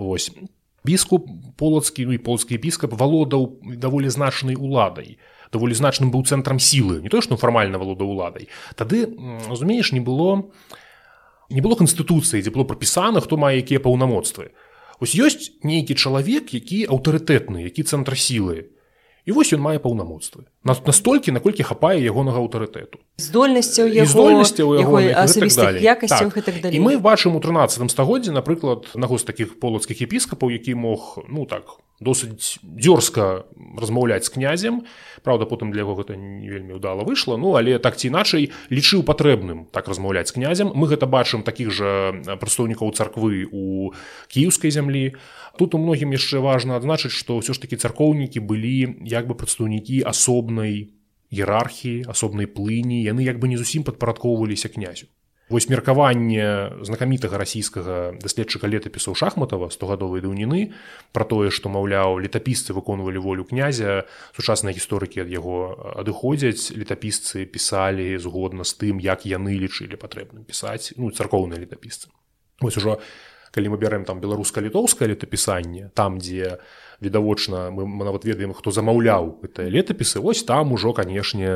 Вось. 0.00 0.32
Біскуп 0.80 1.28
полацкі 1.60 2.08
ну 2.08 2.16
і 2.16 2.22
полацкі 2.24 2.56
епіскап 2.56 2.96
валодаў 2.96 3.60
даволі 3.76 4.08
значнай 4.08 4.56
уладай. 4.56 5.20
Даволі 5.52 5.76
значным 5.76 6.08
быў 6.08 6.24
цэнтрам 6.24 6.56
сілы. 6.56 7.04
Не 7.04 7.12
то 7.12 7.20
што 7.20 7.36
фармальна 7.36 7.76
валода 7.76 8.08
уладай. 8.08 8.48
Тады 8.80 9.12
разумееш 9.50 9.92
не 9.92 10.00
было 10.00 10.48
не 11.50 11.60
было 11.60 11.74
канстытуцыі 11.74 12.40
дзе 12.40 12.54
было 12.54 12.64
прапісана 12.64 13.20
хто 13.20 13.36
мае 13.36 13.58
якія 13.60 13.82
паўнамоцтвы 13.82 14.54
Вось 15.00 15.16
ёсць 15.16 15.56
нейкі 15.64 15.96
чалавек, 15.96 16.52
які 16.52 16.84
аўтарытэтны, 16.92 17.64
які 17.64 17.88
цэнтр 17.88 18.20
сілы. 18.20 18.68
І 19.30 19.32
вось 19.32 19.54
ён 19.54 19.62
мае 19.62 19.78
паўнамоцтвы. 19.78 20.50
Настолькі, 20.66 21.30
наколькі 21.30 21.62
хапае 21.62 22.02
ягонага 22.02 22.42
аўтарытэту. 22.42 22.98
Здольнасцяў 23.22 23.86
здольнасцяў 24.10 24.74
якасцяў 25.78 26.34
так. 26.34 26.74
І 26.74 26.78
мы 26.82 26.98
бачым 26.98 27.38
у 27.38 27.40
13 27.40 27.86
стагоддзе, 27.94 28.34
напрыклад, 28.34 28.90
наго 28.98 29.22
з 29.22 29.24
такіх 29.30 29.62
полацкіх 29.62 30.02
епіскапаў, 30.02 30.50
які 30.50 30.74
мог 30.74 31.22
ну 31.30 31.46
так 31.46 31.78
досыць 32.00 32.58
дзёрзка 32.64 33.44
размаўляць 33.76 34.24
з 34.24 34.32
князем 34.32 34.82
Праўда 35.20 35.44
потым 35.44 35.68
для 35.68 35.84
яго 35.84 36.00
гэта 36.00 36.16
не 36.16 36.48
вельмі 36.48 36.80
ўдала 36.80 37.04
выйшла 37.04 37.36
Ну 37.36 37.52
але 37.60 37.76
так 37.76 38.00
ці 38.00 38.08
іначай 38.08 38.48
лічыў 38.72 39.04
патрэбным 39.04 39.68
так 39.68 39.84
размаўляць 39.84 40.32
з 40.32 40.40
князем 40.40 40.72
мы 40.72 40.88
гэта 40.88 41.04
бачым 41.04 41.44
такіх 41.44 41.68
жа 41.68 42.16
прадстаўнікоў 42.40 42.96
царквы 42.96 43.44
у 43.52 43.92
кіеўскай 44.32 44.72
зямлі 44.72 45.12
тут 45.60 45.76
у 45.76 45.78
многім 45.78 46.16
яшчэ 46.16 46.40
важна 46.40 46.80
адзначыць 46.80 47.12
што 47.12 47.36
ўсё 47.36 47.52
ж 47.52 47.60
такі 47.60 47.76
царкоўнікі 47.76 48.40
былі 48.40 49.04
як 49.04 49.28
бы 49.28 49.36
прадстаўнікі 49.36 50.00
асобнай 50.08 50.96
іерархіі 51.30 52.08
асобнай 52.08 52.48
плыні. 52.48 53.04
Яны 53.04 53.22
як 53.22 53.38
бы 53.38 53.48
не 53.52 53.60
зусім 53.60 53.84
падпарадкоўваліся 53.84 54.72
князю. 54.72 55.06
Вось 55.50 55.66
меркаванне 55.68 56.70
знакамітага 56.86 57.34
расійскага 57.36 58.14
даследчыка 58.22 58.70
летапісаў 58.70 59.18
шахматава 59.18 59.66
стогадовай 59.74 60.22
даўніны 60.22 60.70
пра 61.10 61.26
тое 61.26 61.50
што 61.50 61.68
маўляў 61.68 62.22
летапісцы 62.22 62.70
выконвалі 62.70 63.18
волю 63.18 63.44
князя 63.44 64.06
сучасныя 64.38 64.70
гісторыкі 64.72 65.26
ад 65.26 65.28
яго 65.34 65.74
адыходзяць 65.98 66.70
летапісцы 66.70 67.50
пісалі 67.50 68.14
згодна 68.22 68.62
з 68.62 68.78
тым 68.78 69.02
як 69.02 69.26
яны 69.26 69.58
лічылі 69.58 69.98
патрэбным 69.98 70.46
пісаць 70.46 70.94
ну 70.96 71.10
царкоўныя 71.10 71.58
летапісцы. 71.58 72.14
Вось 72.62 72.78
ужо 72.78 73.00
калі 73.50 73.74
мы 73.74 73.78
бярэм 73.82 74.04
там 74.06 74.20
беларуска-літоўскае 74.22 75.10
летапісанне 75.14 75.90
там 75.94 76.18
дзе 76.18 76.58
відавочна 77.00 77.70
мы, 77.70 77.86
мы 77.86 78.04
нават 78.04 78.24
ведаем 78.24 78.52
хто 78.52 78.70
замаўляў 78.70 79.40
гэтыя 79.40 79.68
летапісы. 79.72 80.20
Ось 80.20 80.44
там 80.44 80.72
ужо 80.72 80.92
канешне 80.92 81.48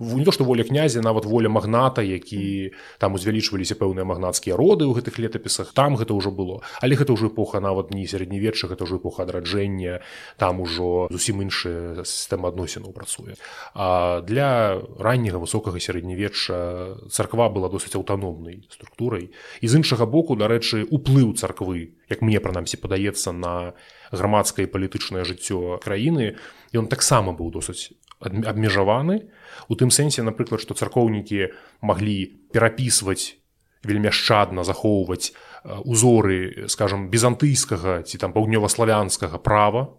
не 0.00 0.24
то 0.24 0.32
што 0.32 0.44
воля 0.44 0.64
князя 0.64 1.00
нават 1.00 1.24
воля 1.24 1.48
магната 1.48 2.02
які 2.02 2.72
там 2.98 3.16
узвялічваліся 3.16 3.74
пэўныя 3.80 4.04
магнацкія 4.04 4.56
роды 4.56 4.84
ў 4.84 4.92
гэтых 5.00 5.16
летапісах. 5.16 5.72
Там 5.72 5.96
гэта 5.96 6.12
ўжо 6.12 6.30
было. 6.30 6.60
Але 6.84 6.96
гэта 7.00 7.16
ўжо 7.16 7.32
эпоха 7.32 7.60
нават 7.60 7.90
не 7.90 8.04
сярэднявечча 8.04 8.68
гэта 8.68 8.84
ўжо 8.84 9.00
эпоха 9.00 9.24
адраджэння. 9.24 10.04
Там 10.36 10.60
ужо 10.60 11.08
зусім 11.10 11.40
іншая 11.40 12.04
сістэма 12.04 12.52
адносінаў 12.52 12.92
працуе. 12.92 13.40
А 13.74 14.20
для 14.20 14.80
ранняга 15.00 15.40
высокага 15.40 15.80
сярэднявечча 15.80 17.08
царква 17.08 17.48
была 17.48 17.72
досыць 17.72 17.96
аўтаномнай 17.96 18.68
структурай. 18.68 19.32
І 19.60 19.66
з 19.66 19.80
іншага 19.80 20.04
боку 20.04 20.36
дарэчы 20.36 20.84
уплыў 20.84 21.32
царквы 21.40 21.96
як 22.10 22.22
мне 22.22 22.42
прынамсі 22.42 22.76
падаецца 22.82 23.32
на 23.32 23.72
грамадскае 24.10 24.66
палітычнае 24.66 25.22
жыццё 25.24 25.78
краіны. 25.78 26.36
Ён 26.74 26.90
таксама 26.90 27.32
быў 27.32 27.54
досыць 27.54 27.94
абмежаваны 28.20 29.32
у 29.68 29.74
тым 29.80 29.88
сэнсе 29.88 30.20
напрыклад 30.20 30.60
што 30.60 30.76
царкоўнікі 30.76 31.48
маглі 31.80 32.36
перапісваць 32.52 33.40
вельмі 33.80 34.12
ашчадна 34.12 34.60
захоўваць 34.60 35.32
узоры 35.64 36.68
скажем 36.68 37.08
візантыйскага 37.08 38.02
ці 38.04 38.18
там 38.18 38.36
паўднёва-славянскага 38.36 39.40
права. 39.40 39.96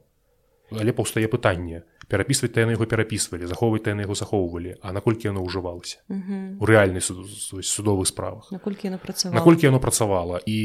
Але 0.72 0.94
паўстае 0.94 1.28
пытанне. 1.28 1.84
Перапісваць 2.08 2.56
яны 2.56 2.78
яго 2.78 2.86
перапісвалі 2.86 3.50
захоўваць 3.50 3.88
яны 3.90 4.06
яго 4.06 4.16
захоўвалі 4.16 4.78
а 4.82 4.94
наколькі 4.94 5.34
яно 5.34 5.42
ўжывалася? 5.42 6.04
У 6.62 6.64
рэальнай 6.66 7.02
судовых 7.02 8.06
справах. 8.08 8.52
Наколькі 9.34 9.66
яно 9.68 9.80
працавала? 9.80 10.40
І 10.46 10.60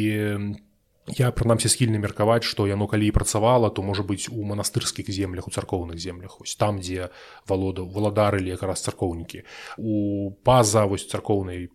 я 1.14 1.30
прынамсі 1.30 1.70
схільны 1.70 1.98
меркаваць 2.02 2.42
што 2.42 2.66
яно 2.66 2.86
калі 2.90 3.06
і 3.06 3.14
працавала 3.14 3.70
то 3.70 3.82
можа 3.82 4.02
быць 4.02 4.28
у 4.30 4.42
манастырскіх 4.42 5.10
землях 5.10 5.46
у 5.46 5.54
царкоўных 5.54 5.98
землях 5.98 6.40
ось 6.40 6.56
там 6.56 6.80
дзе 6.80 7.10
валода 7.46 7.82
валадарылі 7.82 8.50
якраз 8.50 8.82
царкоўнікі. 8.82 9.44
У 9.78 10.30
паза 10.42 10.86
вось 10.86 11.06
царкоўнай 11.06 11.70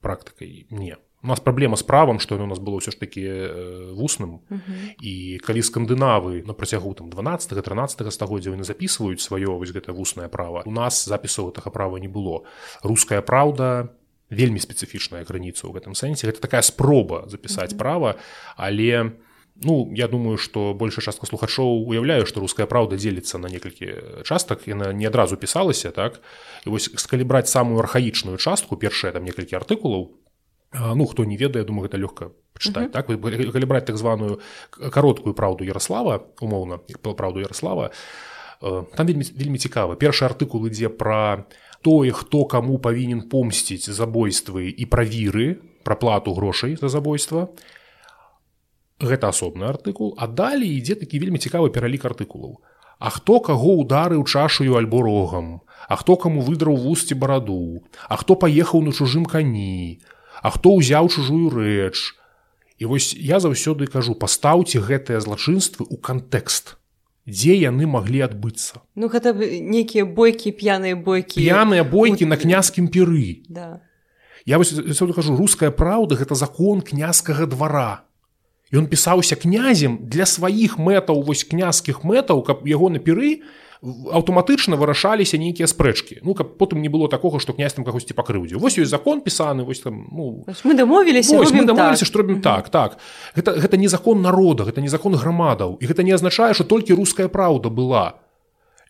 практыкай 0.00 0.66
не. 0.70 0.96
У 1.22 1.26
нас 1.26 1.40
праблема 1.40 1.76
з 1.76 1.82
правам 1.82 2.20
што 2.20 2.38
у 2.38 2.46
нас 2.46 2.62
было 2.62 2.78
ўсё 2.78 2.94
ж 2.94 2.98
такі 2.98 3.22
э, 3.26 3.94
вусным. 3.94 4.38
Uh 4.50 4.62
-huh. 4.62 4.94
і 5.02 5.38
калі 5.42 5.62
скандынавы 5.62 6.46
на 6.46 6.54
працягу 6.54 6.94
там 6.94 7.10
12 7.10 7.62
13 7.62 8.12
стагоддзя 8.12 8.50
яны 8.50 8.62
записываюць 8.62 9.18
сваё 9.18 9.58
вось 9.58 9.74
гэта 9.74 9.92
вуснае 9.92 10.28
права 10.28 10.62
у 10.66 10.70
нас 10.70 11.08
запісаў 11.08 11.50
гэтага 11.50 11.70
права 11.70 11.98
не 11.98 12.08
было. 12.08 12.44
Руская 12.82 13.22
праўда 13.22 13.88
вельмі 14.30 14.60
спецыфічная 14.60 15.24
граніца 15.24 15.66
ў 15.66 15.80
гэтым 15.80 15.96
сэнсе 15.96 16.28
гэта 16.28 16.40
такая 16.40 16.62
спроба 16.62 17.24
запісаць 17.28 17.72
uh 17.72 17.76
-huh. 17.76 17.78
права 17.78 18.14
але 18.56 19.12
ну 19.62 19.90
я 19.94 20.08
думаю 20.08 20.36
что 20.36 20.74
большая 20.74 21.04
частка 21.04 21.26
слухачоў 21.26 21.88
уяўляю 21.88 22.26
што 22.26 22.40
руская 22.40 22.66
праўда 22.66 22.96
дзеліцца 22.96 23.38
на 23.38 23.48
некалькі 23.48 23.94
частак 24.24 24.68
яна 24.68 24.92
не 24.92 25.06
адразу 25.06 25.36
пісалася 25.36 25.90
так 25.90 26.20
і 26.66 26.70
вось 26.70 26.88
калі 26.88 27.24
браць 27.24 27.48
самую 27.48 27.78
архаічную 27.80 28.36
частку 28.36 28.76
першая 28.76 29.12
там 29.12 29.24
некалькі 29.24 29.56
артыкулаў 29.56 30.12
ну 30.94 31.06
хто 31.06 31.24
не 31.24 31.36
ведае 31.36 31.64
думаю 31.64 31.88
гэта 31.88 31.96
лёгка 31.96 32.30
пачытаць 32.52 32.92
uh 32.92 32.92
-huh. 32.92 32.92
так 32.92 33.06
калі 33.52 33.64
браць 33.64 33.86
так 33.86 33.96
званую 33.96 34.40
кароткую 34.70 35.34
праўду 35.34 35.64
Ярослава 35.64 36.20
умоўна 36.40 36.78
праўду 37.02 37.40
Ярослава 37.40 37.90
там 38.96 39.06
вельмі 39.06 39.24
вельмі 39.36 39.58
цікава 39.58 39.94
першы 39.94 40.24
артыкул 40.24 40.66
ідзе 40.66 40.88
пра 40.88 41.36
тое 41.36 41.67
хто 41.82 42.44
каму 42.44 42.78
павінен 42.78 43.28
помсціць 43.28 43.90
забойствы 43.90 44.68
і 44.70 44.84
пра 44.86 45.04
віры 45.04 45.60
пра 45.84 45.96
плату 45.96 46.34
грошай 46.34 46.76
за 46.76 46.88
забойства. 46.88 47.48
Гэта 49.00 49.28
асобны 49.28 49.64
артыкул. 49.64 50.14
А 50.18 50.26
далей 50.26 50.76
ідзе 50.76 50.98
такі 50.98 51.18
вельмі 51.18 51.38
цікавы 51.38 51.70
пералік 51.70 52.04
артыкулаў. 52.04 52.58
А 52.98 53.10
хто 53.10 53.38
каго 53.40 53.78
ударыў 53.78 54.24
чашаю 54.26 54.74
альбо 54.74 55.02
рогам? 55.02 55.60
А 55.88 55.96
хто 55.96 56.16
каму 56.16 56.42
выдраў 56.42 56.76
вусці 56.76 57.14
бараду? 57.14 57.86
А 58.08 58.16
хто 58.16 58.34
паехаў 58.34 58.82
на 58.82 58.92
чужым 58.92 59.24
кані? 59.24 60.02
А 60.42 60.50
хто 60.50 60.74
ўзяў 60.74 61.08
чужую 61.08 61.50
рэч. 61.54 62.18
І 62.78 62.84
вось 62.86 63.14
я 63.14 63.38
заўсёды 63.38 63.86
кажу 63.86 64.14
пастаўце 64.14 64.82
гэтыя 64.82 65.22
злачынствы 65.22 65.86
ў 65.86 65.96
кантэкст 65.98 66.77
дзе 67.28 67.52
яны 67.60 67.84
маглі 67.84 68.24
адбыцца. 68.24 68.80
Ну 68.96 69.12
гэта 69.12 69.36
нейкія 69.36 70.08
бойкі 70.08 70.56
п'яныя 70.56 70.96
бойкі. 70.96 71.36
П'яныя 71.36 71.84
бойкі 71.84 72.24
на 72.24 72.40
князькім 72.40 72.88
перы 72.88 73.44
да. 73.48 73.84
Я 74.48 74.56
вось 74.56 74.72
кажу 74.72 75.36
руская 75.36 75.70
праўда 75.70 76.16
гэта 76.16 76.34
закон 76.34 76.80
князькага 76.80 77.44
двара. 77.44 78.08
Ён 78.72 78.88
пісаўся 78.88 79.36
князем 79.36 80.08
для 80.08 80.24
сваіх 80.24 80.80
мэтаў 80.80 81.20
вось 81.20 81.44
князькіх 81.44 82.00
мэтаў 82.04 82.40
каб 82.44 82.64
яго 82.64 82.88
на 82.88 82.98
перы 82.98 83.44
аўтаматычна 83.84 84.76
вырашаліся 84.76 85.38
нейкія 85.38 85.70
спрэчкі 85.70 86.20
ну 86.26 86.34
каб 86.34 86.58
потым 86.58 86.82
не 86.82 86.90
было 86.90 87.08
такога 87.08 87.38
што 87.38 87.52
князь 87.52 87.74
там 87.74 87.84
кагосьці 87.86 88.14
пакрыўдзе 88.14 88.58
вось 88.58 88.78
ёсць 88.78 88.90
закон 88.90 89.20
пісаны 89.22 89.62
вось 89.62 89.80
там 89.80 90.06
ну. 90.10 90.44
Мы 90.64 90.74
дамовіліся 90.74 91.38
мы 91.38 91.64
дамовіліся 91.64 92.04
што 92.04 92.22
робім 92.22 92.40
так 92.42 92.68
так. 92.68 92.98
Гэта 93.36 93.54
гэта 93.54 93.76
не 93.76 93.88
закон 93.88 94.22
народа 94.22 94.64
гэта 94.64 94.80
не 94.80 94.88
закон 94.88 95.14
грамадаў. 95.14 95.78
І 95.80 95.86
гэта 95.86 96.02
не 96.02 96.12
азначае 96.12 96.54
што 96.54 96.64
толькі 96.64 96.98
руская 96.98 97.28
праўда 97.28 97.70
была 97.70 98.18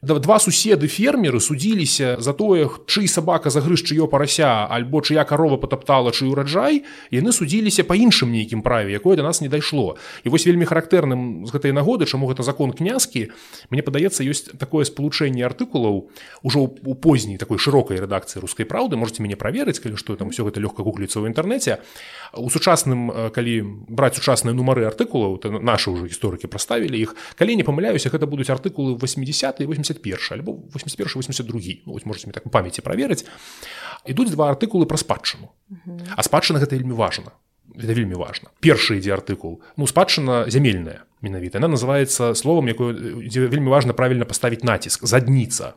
два 0.02 0.38
суседы 0.38 0.86
фермеры 0.86 1.40
судзіліся 1.40 2.16
за 2.20 2.32
тое 2.32 2.70
чый 2.86 3.08
сабака 3.08 3.50
загрыз 3.50 3.82
чыё 3.82 4.06
парася 4.06 4.66
альбо 4.70 5.02
чыя 5.02 5.24
карова 5.24 5.56
потаптала 5.56 6.12
чый 6.12 6.30
ураджай 6.30 6.84
яны 7.10 7.32
судзіліся 7.32 7.82
па 7.82 7.98
іншым 7.98 8.30
нейкім 8.30 8.62
праве 8.62 8.94
якое 8.94 9.16
да 9.16 9.22
нас 9.22 9.40
не 9.40 9.48
дайшло. 9.48 9.96
І 10.22 10.28
вось 10.28 10.46
вельмі 10.46 10.66
характэрным 10.70 11.46
з 11.46 11.50
гэтай 11.50 11.72
нагоды 11.72 12.06
чаму 12.06 12.30
гэта 12.30 12.42
закон 12.42 12.72
князькі 12.72 13.34
мне 13.70 13.82
падаецца 13.82 14.22
ёсць 14.22 14.54
такое 14.58 14.84
спалучэнне 14.84 15.42
артыкулаў 15.42 16.10
ужо 16.42 16.58
у 16.62 16.94
позняй 16.94 17.38
такой 17.38 17.58
шырокай 17.58 17.98
рэдакцыі 17.98 18.40
рускай 18.40 18.66
праўды 18.66 18.94
можете 18.94 19.22
мяне 19.22 19.34
праверыць 19.34 19.82
калі 19.82 19.98
што 19.98 20.14
там 20.14 20.30
все 20.30 20.46
гэта 20.46 20.62
лёгка 20.62 20.86
гугліцца 20.86 21.18
ў 21.18 21.34
інтэрнэце 21.34 21.82
у 22.34 22.50
сучасным 22.50 23.30
калі 23.32 23.62
браць 23.88 24.16
сучасныя 24.16 24.54
нумары 24.54 24.84
артыкулаў 24.88 25.38
то 25.38 25.50
нашы 25.58 25.90
ўжо 25.90 26.06
гісторыкі 26.08 26.50
праставілі 26.50 26.96
іх 26.98 27.16
калі 27.38 27.56
не 27.56 27.64
памыляюся 27.64 28.10
гэта 28.12 28.26
будуць 28.26 28.50
артыкулы 28.50 28.98
80 29.00 29.64
80 29.64 29.98
81 29.98 30.38
альбо 30.38 30.58
81 30.74 31.14
82 31.14 31.60
ну, 31.86 31.98
можете 32.04 32.30
так 32.30 32.50
памяці 32.50 32.82
праверыць. 32.82 33.24
Ідуць 34.06 34.30
два 34.30 34.50
артыкулы 34.52 34.86
пра 34.86 34.96
спадчыну. 34.96 35.52
А 36.16 36.22
спадчына 36.22 36.58
гэта 36.58 36.76
вельмі 36.76 36.94
важна. 36.94 37.32
Это 37.74 37.92
вельмі 37.92 38.14
важна. 38.14 38.50
Першы 38.60 38.98
ідзе 38.98 39.14
артыкул. 39.14 39.60
Ну 39.76 39.86
спадчына 39.86 40.48
зямельная 40.50 41.04
менавіта. 41.20 41.58
Она 41.58 41.68
называется 41.68 42.34
словом 42.34 42.68
якое 42.68 42.92
вельмі 42.92 43.68
важна 43.68 43.92
правильно 43.92 44.24
паставіць 44.24 44.64
націск. 44.64 45.06
Задніца 45.06 45.74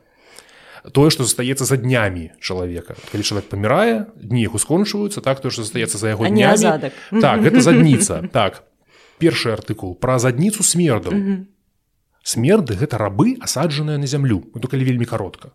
тое 0.90 1.10
что 1.14 1.24
застаецца 1.24 1.66
за 1.66 1.78
днямі 1.78 2.32
чалавека. 2.42 2.98
Калі 3.12 3.24
чалавек 3.24 3.50
памірае 3.50 4.10
дні 4.18 4.50
іх 4.50 4.58
ускончваюцца 4.58 5.22
так 5.22 5.42
то 5.42 5.50
что 5.54 5.62
застаецца 5.62 5.98
за 5.98 6.18
яго 6.18 6.26
днямі. 6.26 6.90
так 7.22 7.42
гэта 7.46 7.62
задніца. 7.62 8.26
Так 8.34 8.64
першы 9.22 9.54
артыкул 9.54 9.94
пра 9.94 10.18
задніцу 10.18 10.64
смердам 10.66 11.48
смерды 12.24 12.78
гэта 12.78 12.98
рабы 12.98 13.38
асаджаныя 13.42 13.98
на 13.98 14.08
зямлю. 14.08 14.42
То 14.58 14.68
калі 14.68 14.86
вельмі 14.86 15.06
каротка. 15.06 15.54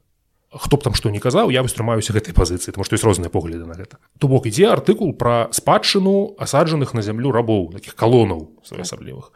Хто 0.55 0.77
б 0.77 0.83
там 0.83 0.95
што 0.95 1.11
не 1.11 1.19
казаў 1.19 1.51
я 1.51 1.63
вытрымаюся 1.67 2.15
гэтай 2.15 2.33
пазіцыі 2.33 2.73
тому 2.73 2.87
што 2.87 2.95
ёсць 2.95 3.05
розныя 3.05 3.31
погляды 3.31 3.67
на 3.67 3.75
гэта. 3.75 3.99
То 4.19 4.31
бок 4.31 4.47
ідзе 4.47 4.71
артыкул 4.71 5.13
пра 5.13 5.51
спадчыну 5.51 6.39
асаджаных 6.39 6.95
на 6.95 7.03
зямлю 7.03 7.35
рабоў 7.35 7.75
таких 7.75 7.99
калонаў 7.99 8.55
своеасаблівых 8.63 9.35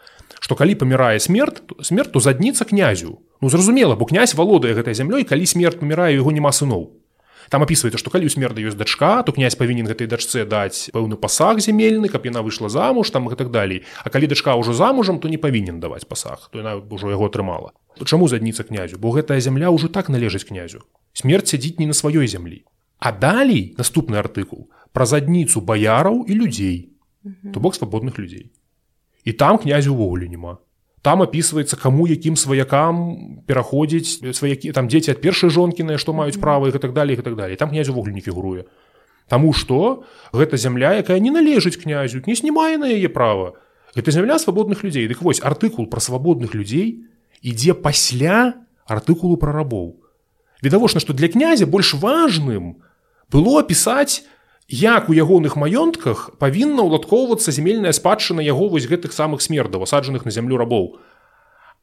што 0.50 0.58
калі 0.58 0.74
памірае 0.74 1.22
смерт 1.22 1.62
смерть 1.78 2.10
то 2.10 2.18
задніца 2.18 2.66
князю. 2.66 3.22
Ну 3.38 3.46
зразумела 3.46 3.94
бо 3.94 4.02
князь 4.02 4.34
валодае 4.34 4.74
гэтай 4.74 4.98
зямлёй 4.98 5.22
калі 5.22 5.46
смерть 5.46 5.78
памірае 5.78 6.18
яго 6.18 6.34
няма 6.34 6.50
сыноў. 6.50 6.90
Там 7.54 7.62
опісваецца 7.62 8.02
што 8.02 8.10
калі 8.10 8.26
у 8.26 8.32
смерда 8.34 8.58
ёсць 8.58 8.74
дачка 8.74 9.22
то 9.22 9.30
князь 9.30 9.54
павінен 9.54 9.86
гэтай 9.86 10.10
дачце 10.10 10.42
даць 10.42 10.90
пэўны 10.90 11.14
пасаг 11.14 11.62
земельны 11.62 12.10
каб 12.10 12.26
яна 12.26 12.42
выйшла 12.42 12.66
замуж 12.66 13.14
там 13.14 13.30
гэтак 13.30 13.54
далей. 13.54 13.86
А 14.02 14.10
калі 14.10 14.26
дачка 14.26 14.58
ўжо 14.58 14.74
замужам 14.74 15.22
то 15.22 15.30
не 15.30 15.38
павінен 15.38 15.78
даваць 15.78 16.02
пасаг 16.02 16.50
то 16.50 16.58
яна 16.58 16.82
ўжо 16.82 17.14
яго 17.14 17.30
атрымала. 17.30 17.70
Чаму 18.02 18.26
задніца 18.26 18.66
князю? 18.66 18.98
Бо 18.98 19.14
гэтая 19.14 19.38
зямля 19.38 19.70
ўжо 19.70 19.86
так 19.86 20.10
належыць 20.10 20.50
князю. 20.50 20.82
Смерць 21.14 21.54
сядзіць 21.54 21.78
не 21.78 21.86
на 21.86 21.94
сваёй 21.94 22.26
зямлі. 22.26 22.66
А 22.98 23.14
далей 23.14 23.78
наступны 23.78 24.18
артыкул 24.18 24.66
пра 24.90 25.06
задніцу 25.06 25.62
баяраў 25.62 26.26
і 26.26 26.34
людзей. 26.34 26.90
То 27.54 27.62
бок 27.62 27.78
свабодных 27.78 28.18
людзей 28.18 28.50
і 29.24 29.32
там 29.32 29.58
князю 29.58 29.94
ўвогуле 29.94 30.28
няма 30.28 30.58
там 31.02 31.24
опісваецца 31.24 31.80
каму 31.80 32.04
якім 32.08 32.36
сваякам 32.36 33.40
пераходзіць 33.48 34.20
сваякі 34.36 34.72
там 34.76 34.88
дзеці 34.88 35.16
ад 35.16 35.20
першай 35.24 35.48
жонкіныя 35.48 35.96
што 35.96 36.12
маюць 36.12 36.36
права 36.36 36.68
і 36.68 36.76
так 36.76 36.92
далее 36.92 37.16
і 37.16 37.22
так 37.24 37.36
далее. 37.36 37.56
Там 37.56 37.70
князь 37.70 37.88
увогуле 37.88 38.12
не 38.12 38.20
фігуруе. 38.20 38.68
Таму 39.28 39.52
што 39.52 40.04
гэта 40.32 40.60
зямля 40.60 40.92
якая 41.00 41.18
не 41.18 41.32
належыць 41.32 41.80
князю 41.80 42.20
не 42.26 42.36
знімае 42.36 42.76
на 42.76 42.92
яе 42.92 43.08
права. 43.08 43.56
Это 43.96 44.12
зямля 44.12 44.38
свабодных 44.38 44.84
людзей. 44.84 45.08
Дык 45.08 45.22
вось 45.22 45.40
артыкул 45.40 45.88
пра 45.88 46.00
свабодных 46.00 46.52
людзей 46.54 47.08
ідзе 47.40 47.72
пасля 47.72 48.60
артыкулу 48.84 49.40
пра 49.40 49.56
рабоў. 49.56 49.96
Відавочна 50.60 51.00
што 51.00 51.16
для 51.16 51.32
князя 51.32 51.64
больш 51.64 51.96
важным 51.96 52.84
было 53.32 53.64
пісаць 53.64 54.28
як 54.70 55.10
у 55.10 55.12
ягоных 55.12 55.58
маёнтках 55.58 56.30
павінна 56.38 56.86
ўладкоўвацца 56.86 57.50
зямельная 57.50 57.90
спадчына 57.90 58.38
яго 58.38 58.70
вось 58.70 58.86
гэтых 58.86 59.10
самых 59.12 59.42
смердаў 59.42 59.82
асаджаных 59.82 60.24
на 60.24 60.30
зямлю 60.30 60.56
рабоў. 60.56 61.02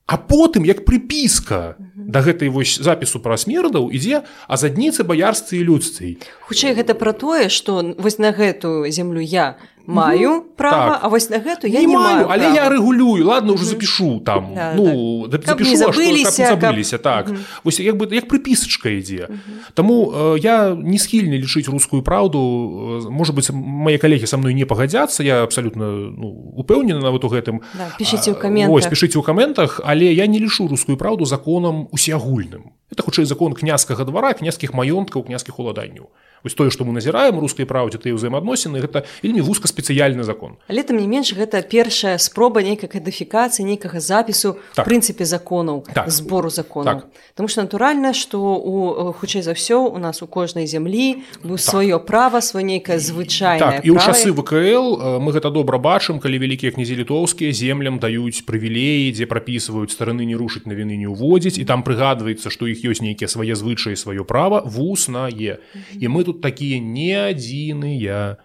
А 0.08 0.16
потым 0.16 0.64
як 0.64 0.88
прыпіска 0.88 1.76
да 1.96 2.24
гэтай 2.24 2.48
вось 2.48 2.80
запісу 2.80 3.20
пра 3.20 3.36
смердаў 3.36 3.92
ідзе 3.92 4.24
а 4.48 4.56
задніцы 4.56 5.04
баярстве 5.04 5.60
і 5.60 5.68
людствей 5.68 6.14
хутчэй 6.48 6.80
гэта 6.80 6.96
пра 6.96 7.12
тое 7.12 7.52
што 7.52 7.84
вось 8.00 8.16
на 8.16 8.32
гэтую 8.32 8.88
зямлю 8.88 9.20
я 9.20 9.60
маю 9.88 10.44
права 10.56 10.94
так. 10.94 11.00
А 11.04 11.10
вось 11.10 11.30
на 11.30 11.40
гэту 11.40 11.68
я 11.68 11.80
не, 11.80 11.86
не 11.88 11.98
маю, 11.98 12.28
але 12.30 12.54
я 12.54 12.70
рэгулюю 12.70 13.26
ладно 13.26 13.54
уже 13.54 13.66
запишу 13.66 14.20
там. 14.20 14.54
Да, 14.54 14.74
ну 14.76 15.28
так. 15.32 15.46
запишу, 15.46 15.76
забыліся, 15.76 16.48
каб 16.48 16.62
забыліся 16.62 16.98
каб... 16.98 17.02
так. 17.02 17.30
Угу. 17.30 17.38
вось 17.64 17.80
як 17.80 17.96
бы 17.96 18.14
як 18.14 18.28
прыпісачка 18.28 18.90
ідзе. 18.90 19.30
Таму 19.74 20.12
э, 20.12 20.40
я 20.40 20.76
не 20.76 21.00
схільны 21.00 21.40
лічыць 21.40 21.68
рускую 21.72 22.04
праўду. 22.04 23.08
Можа 23.10 23.34
быть 23.34 23.50
мае 23.52 23.98
калегі 23.98 24.28
са 24.28 24.38
мной 24.38 24.54
не 24.54 24.66
пагадзяцца. 24.66 25.24
Я 25.24 25.44
абсалютна 25.44 26.12
ну, 26.12 26.54
упэўнены 26.60 27.00
нават 27.00 27.24
у 27.24 27.30
гэтым. 27.32 27.64
Да, 27.74 27.88
пішыце 27.98 28.32
ў 28.32 28.36
камент 28.36 28.70
пішыце 28.92 29.18
ў 29.18 29.24
каментах 29.24 29.80
але 29.84 30.12
я 30.12 30.28
не 30.28 30.40
лішу 30.40 30.68
рускую 30.68 30.98
праўду 30.98 31.26
законам 31.26 31.88
усеагульным. 31.92 32.76
Это 32.92 33.04
хутчэй 33.04 33.26
закон 33.26 33.54
князькага 33.54 34.04
двара 34.04 34.34
князькіх 34.34 34.74
маёнткаў 34.74 35.24
князькіх 35.28 35.60
уладанняў. 35.60 36.12
Вось 36.44 36.54
тое 36.54 36.70
што 36.72 36.86
мы 36.86 36.94
назіраем 36.96 37.40
рускай 37.40 37.66
праўдзе 37.68 38.00
ты 38.00 38.14
ўзаемаадносіны 38.16 38.80
гэта 38.80 39.04
вельмі 39.24 39.42
вузка 39.44 39.68
спецыяльны 39.78 40.26
закон 40.26 40.58
але 40.68 40.82
там 40.82 40.98
не 40.98 41.06
менш 41.06 41.38
гэта 41.38 41.62
першая 41.62 42.18
спроба 42.18 42.66
нейкай 42.66 42.90
кадыфікацыі 42.90 43.62
нейкага 43.62 44.02
запісу 44.02 44.58
так. 44.74 44.90
прынцыпе 44.90 45.22
законаў 45.22 45.86
так. 45.86 46.10
збору 46.10 46.50
законаў 46.50 47.06
так. 47.06 47.10
Таму 47.38 47.48
што 47.48 47.62
натуральна 47.62 48.14
што 48.18 48.42
у 48.42 49.14
хутчэй 49.14 49.46
за 49.46 49.54
ўсё 49.54 49.86
у 49.86 50.02
нас 50.02 50.26
у 50.26 50.28
кожнай 50.28 50.66
зямлі 50.66 51.22
быў 51.46 51.62
так. 51.62 51.66
сваё 51.70 52.02
права 52.02 52.42
свой 52.42 52.66
нейкае 52.66 52.98
звычайна 52.98 53.78
так. 53.78 53.86
і 53.86 53.94
ў 53.94 54.02
часы 54.02 54.34
вКл 54.34 55.22
мы 55.22 55.30
гэта 55.38 55.54
добра 55.54 55.78
бачым 55.78 56.18
калі 56.18 56.42
вялікія 56.42 56.74
князі 56.74 56.98
літоўскія 56.98 57.54
землям 57.54 58.02
даюць 58.02 58.42
прывілеі 58.50 59.14
дзе 59.14 59.30
прапісваюць 59.30 59.94
стараны 59.94 60.26
не 60.26 60.34
рушыць 60.34 60.66
на 60.66 60.74
віны 60.74 60.98
не 60.98 61.06
ўводзіць 61.06 61.62
і 61.62 61.66
там 61.70 61.86
прыгадваецца 61.86 62.50
што 62.50 62.66
іх 62.66 62.82
ёсць 62.82 63.06
нейкія 63.06 63.30
свае 63.30 63.54
звычаі 63.54 63.94
сваё 63.94 64.26
права 64.26 64.66
вуснае 64.66 65.62
і 65.94 66.06
мы 66.08 66.24
тут 66.24 66.42
такія 66.42 66.82
не 66.82 67.14
адзіныя 67.14 68.42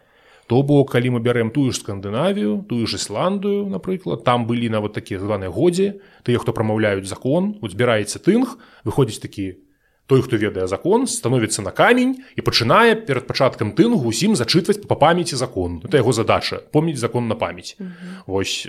то 0.46 0.62
бок 0.62 0.92
калі 0.92 1.16
мы 1.16 1.20
бярэм 1.24 1.50
тую 1.50 1.72
ж 1.72 1.80
скандынавію 1.80 2.64
тую 2.68 2.86
ж 2.86 2.96
ісландыю 3.00 3.66
напрыклад 3.70 4.24
там 4.24 4.46
былі 4.46 4.68
нават 4.68 4.92
такія 4.92 5.20
званыя 5.20 5.50
годзе 5.50 6.02
тыя 6.22 6.38
хто 6.38 6.52
прамаўляюць 6.52 7.08
закон 7.08 7.56
вот 7.62 7.72
збіраецца 7.76 8.18
тынг 8.18 8.58
выходзіць 8.84 9.22
такі 9.22 9.62
той 10.06 10.22
хто 10.22 10.36
ведае 10.36 10.66
закон 10.66 11.06
становіцца 11.06 11.62
на 11.62 11.70
камень 11.70 12.16
і 12.36 12.40
пачынае 12.42 12.98
перад 13.06 13.26
пачаткам 13.26 13.72
тынгу 13.72 14.02
усім 14.10 14.34
зачытваць 14.34 14.82
па 14.82 14.98
памяці 14.98 15.36
закон. 15.36 15.80
Это 15.84 16.02
яго 16.02 16.12
задача 16.12 16.58
помніць 16.72 16.98
закон 16.98 17.28
на 17.28 17.34
памяць. 17.34 17.76
Mm 17.78 17.86
-hmm. 17.86 18.22
Вось 18.26 18.68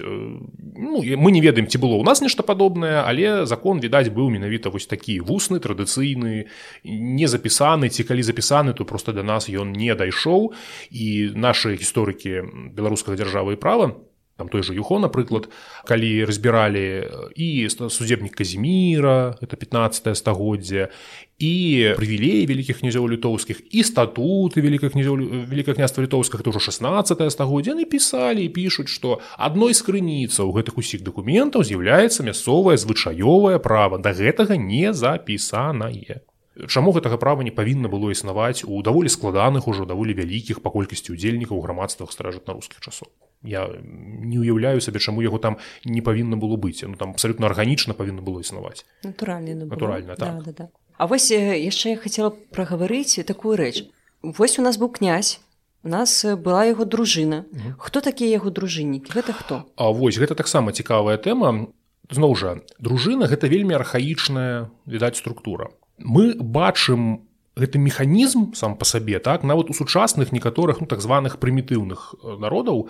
ну, 0.78 1.04
мы 1.04 1.32
не 1.32 1.42
ведаем 1.42 1.68
ці 1.68 1.78
было 1.78 1.98
у 1.98 2.04
нас 2.04 2.22
нешта 2.22 2.44
падобнае 2.44 3.04
але 3.06 3.46
закон 3.46 3.80
відаць 3.80 4.08
быў 4.08 4.30
менавіта 4.30 4.70
вось 4.70 4.86
такі 4.86 5.22
вусны 5.22 5.60
традыцыйны 5.60 6.46
не 6.84 7.28
запісаны 7.28 7.90
ці 7.90 8.04
калі 8.04 8.22
запісаны 8.22 8.74
то 8.74 8.86
просто 8.86 9.12
для 9.12 9.24
нас 9.24 9.50
ён 9.50 9.72
не 9.72 9.96
дайшоў. 9.96 10.54
І 10.92 11.32
наши 11.36 11.76
гісторыкі 11.76 12.42
беларускага 12.76 13.18
дзяржавы 13.18 13.54
і 13.54 13.56
права 13.56 13.96
там 14.44 14.50
той 14.50 14.64
же 14.64 14.76
юхо 14.76 15.00
напрыклад 15.00 15.48
калі 15.88 16.26
разбіралі 16.28 17.08
і 17.36 17.70
судебнік 17.70 18.36
казіміра 18.36 19.40
это 19.40 19.56
15 19.56 20.18
стагоддзя 20.18 20.92
і 21.40 21.54
прывілей 21.96 22.44
вялікіх 22.44 22.84
князёў 22.84 23.08
літоўскіх 23.08 23.64
і 23.72 23.84
статуты 23.88 24.60
вялікіх 24.60 24.92
князёў 24.92 25.48
великкае 25.48 25.80
княства 25.80 26.04
літоўскага 26.04 26.44
тоже 26.44 26.60
16 26.60 27.32
стагоддзя 27.32 27.76
напісалі 27.80 28.44
і 28.44 28.52
пішуць 28.52 28.92
што 28.92 29.24
адной 29.40 29.72
з 29.72 29.82
крыніцаў 29.88 30.52
гэтых 30.52 30.76
усіх 30.76 31.08
дакументаў 31.08 31.64
з'яўляецца 31.64 32.28
мясцовае 32.28 32.76
звычаёвае 32.76 33.64
права. 33.64 33.98
Да 33.98 34.12
гэтага 34.12 34.60
не 34.60 34.94
запісанае. 34.94 36.22
Чаму 36.68 36.94
гэтага 36.94 37.18
права 37.18 37.42
не 37.42 37.52
павінна 37.52 37.90
было 37.90 38.14
існаваць 38.14 38.62
у 38.62 38.82
даволі 38.86 39.10
складаных 39.10 39.68
ужо 39.68 39.90
даволі 39.90 40.14
вялікіх 40.14 40.62
па 40.62 40.70
колькасці 40.70 41.18
удзельнікаў 41.18 41.58
грамадствах 41.66 42.14
старажытна-рускіх 42.14 42.78
часоў 42.78 43.10
я 43.44 43.70
не 43.84 44.40
уяўляю 44.40 44.82
сабе 44.82 45.00
чаму 45.00 45.22
яго 45.22 45.38
там 45.38 45.58
не 45.86 46.02
павінна 46.02 46.38
было 46.38 46.56
быць. 46.58 46.84
Ну 46.88 46.96
там 46.96 47.12
абсолютно 47.12 47.46
арганічна 47.48 47.94
павінна 47.94 48.22
было 48.22 48.40
існаваць. 48.40 48.86
Натуральна 49.04 49.66
натуральна 49.66 50.16
так. 50.16 50.38
да, 50.38 50.42
да, 50.46 50.52
да. 50.52 50.70
А 50.98 51.06
вось 51.06 51.32
яшчэ 51.32 51.90
я 51.90 51.98
хацела 51.98 52.30
прагаварыць 52.30 53.20
такую 53.26 53.58
рэч. 53.58 53.90
Вось 54.22 54.60
у 54.60 54.62
нас 54.62 54.78
быў 54.78 54.90
князь 54.94 55.40
у 55.84 55.90
нас 55.90 56.24
была 56.24 56.64
яго 56.66 56.86
дружына. 56.86 57.44
Хто 57.78 58.00
такія 58.00 58.40
яго 58.40 58.50
дружыннікі? 58.50 59.12
Гэта 59.12 59.34
хто? 59.36 59.68
А 59.76 59.92
вось 59.92 60.16
гэта 60.16 60.36
таксама 60.36 60.72
цікавая 60.72 61.18
тэма. 61.20 61.68
Зноў 62.12 62.36
жа 62.36 62.64
дружына 62.80 63.28
гэта 63.28 63.48
вельмі 63.52 63.76
архаічная 63.76 64.72
відаць 64.88 65.20
структура. 65.20 65.72
Мы 66.00 66.36
бачым 66.40 67.28
у 67.28 67.33
гэты 67.56 67.78
механізм 67.78 68.54
сам 68.58 68.78
по 68.78 68.86
сабе 68.86 69.20
так 69.20 69.44
нават 69.44 69.70
у 69.70 69.74
сучасных 69.74 70.32
некаторых 70.32 70.82
ну 70.82 70.88
так 70.88 71.02
званых 71.02 71.38
прымітыўных 71.38 72.16
э, 72.18 72.38
народаў 72.38 72.90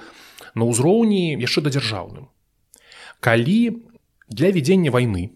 на 0.56 0.64
ўзроўні 0.64 1.36
яшчэ 1.40 1.62
да 1.62 1.74
дзяржаўным 1.74 2.30
калі 3.20 3.84
для 4.30 4.52
вядзення 4.56 4.92
вайны 4.92 5.36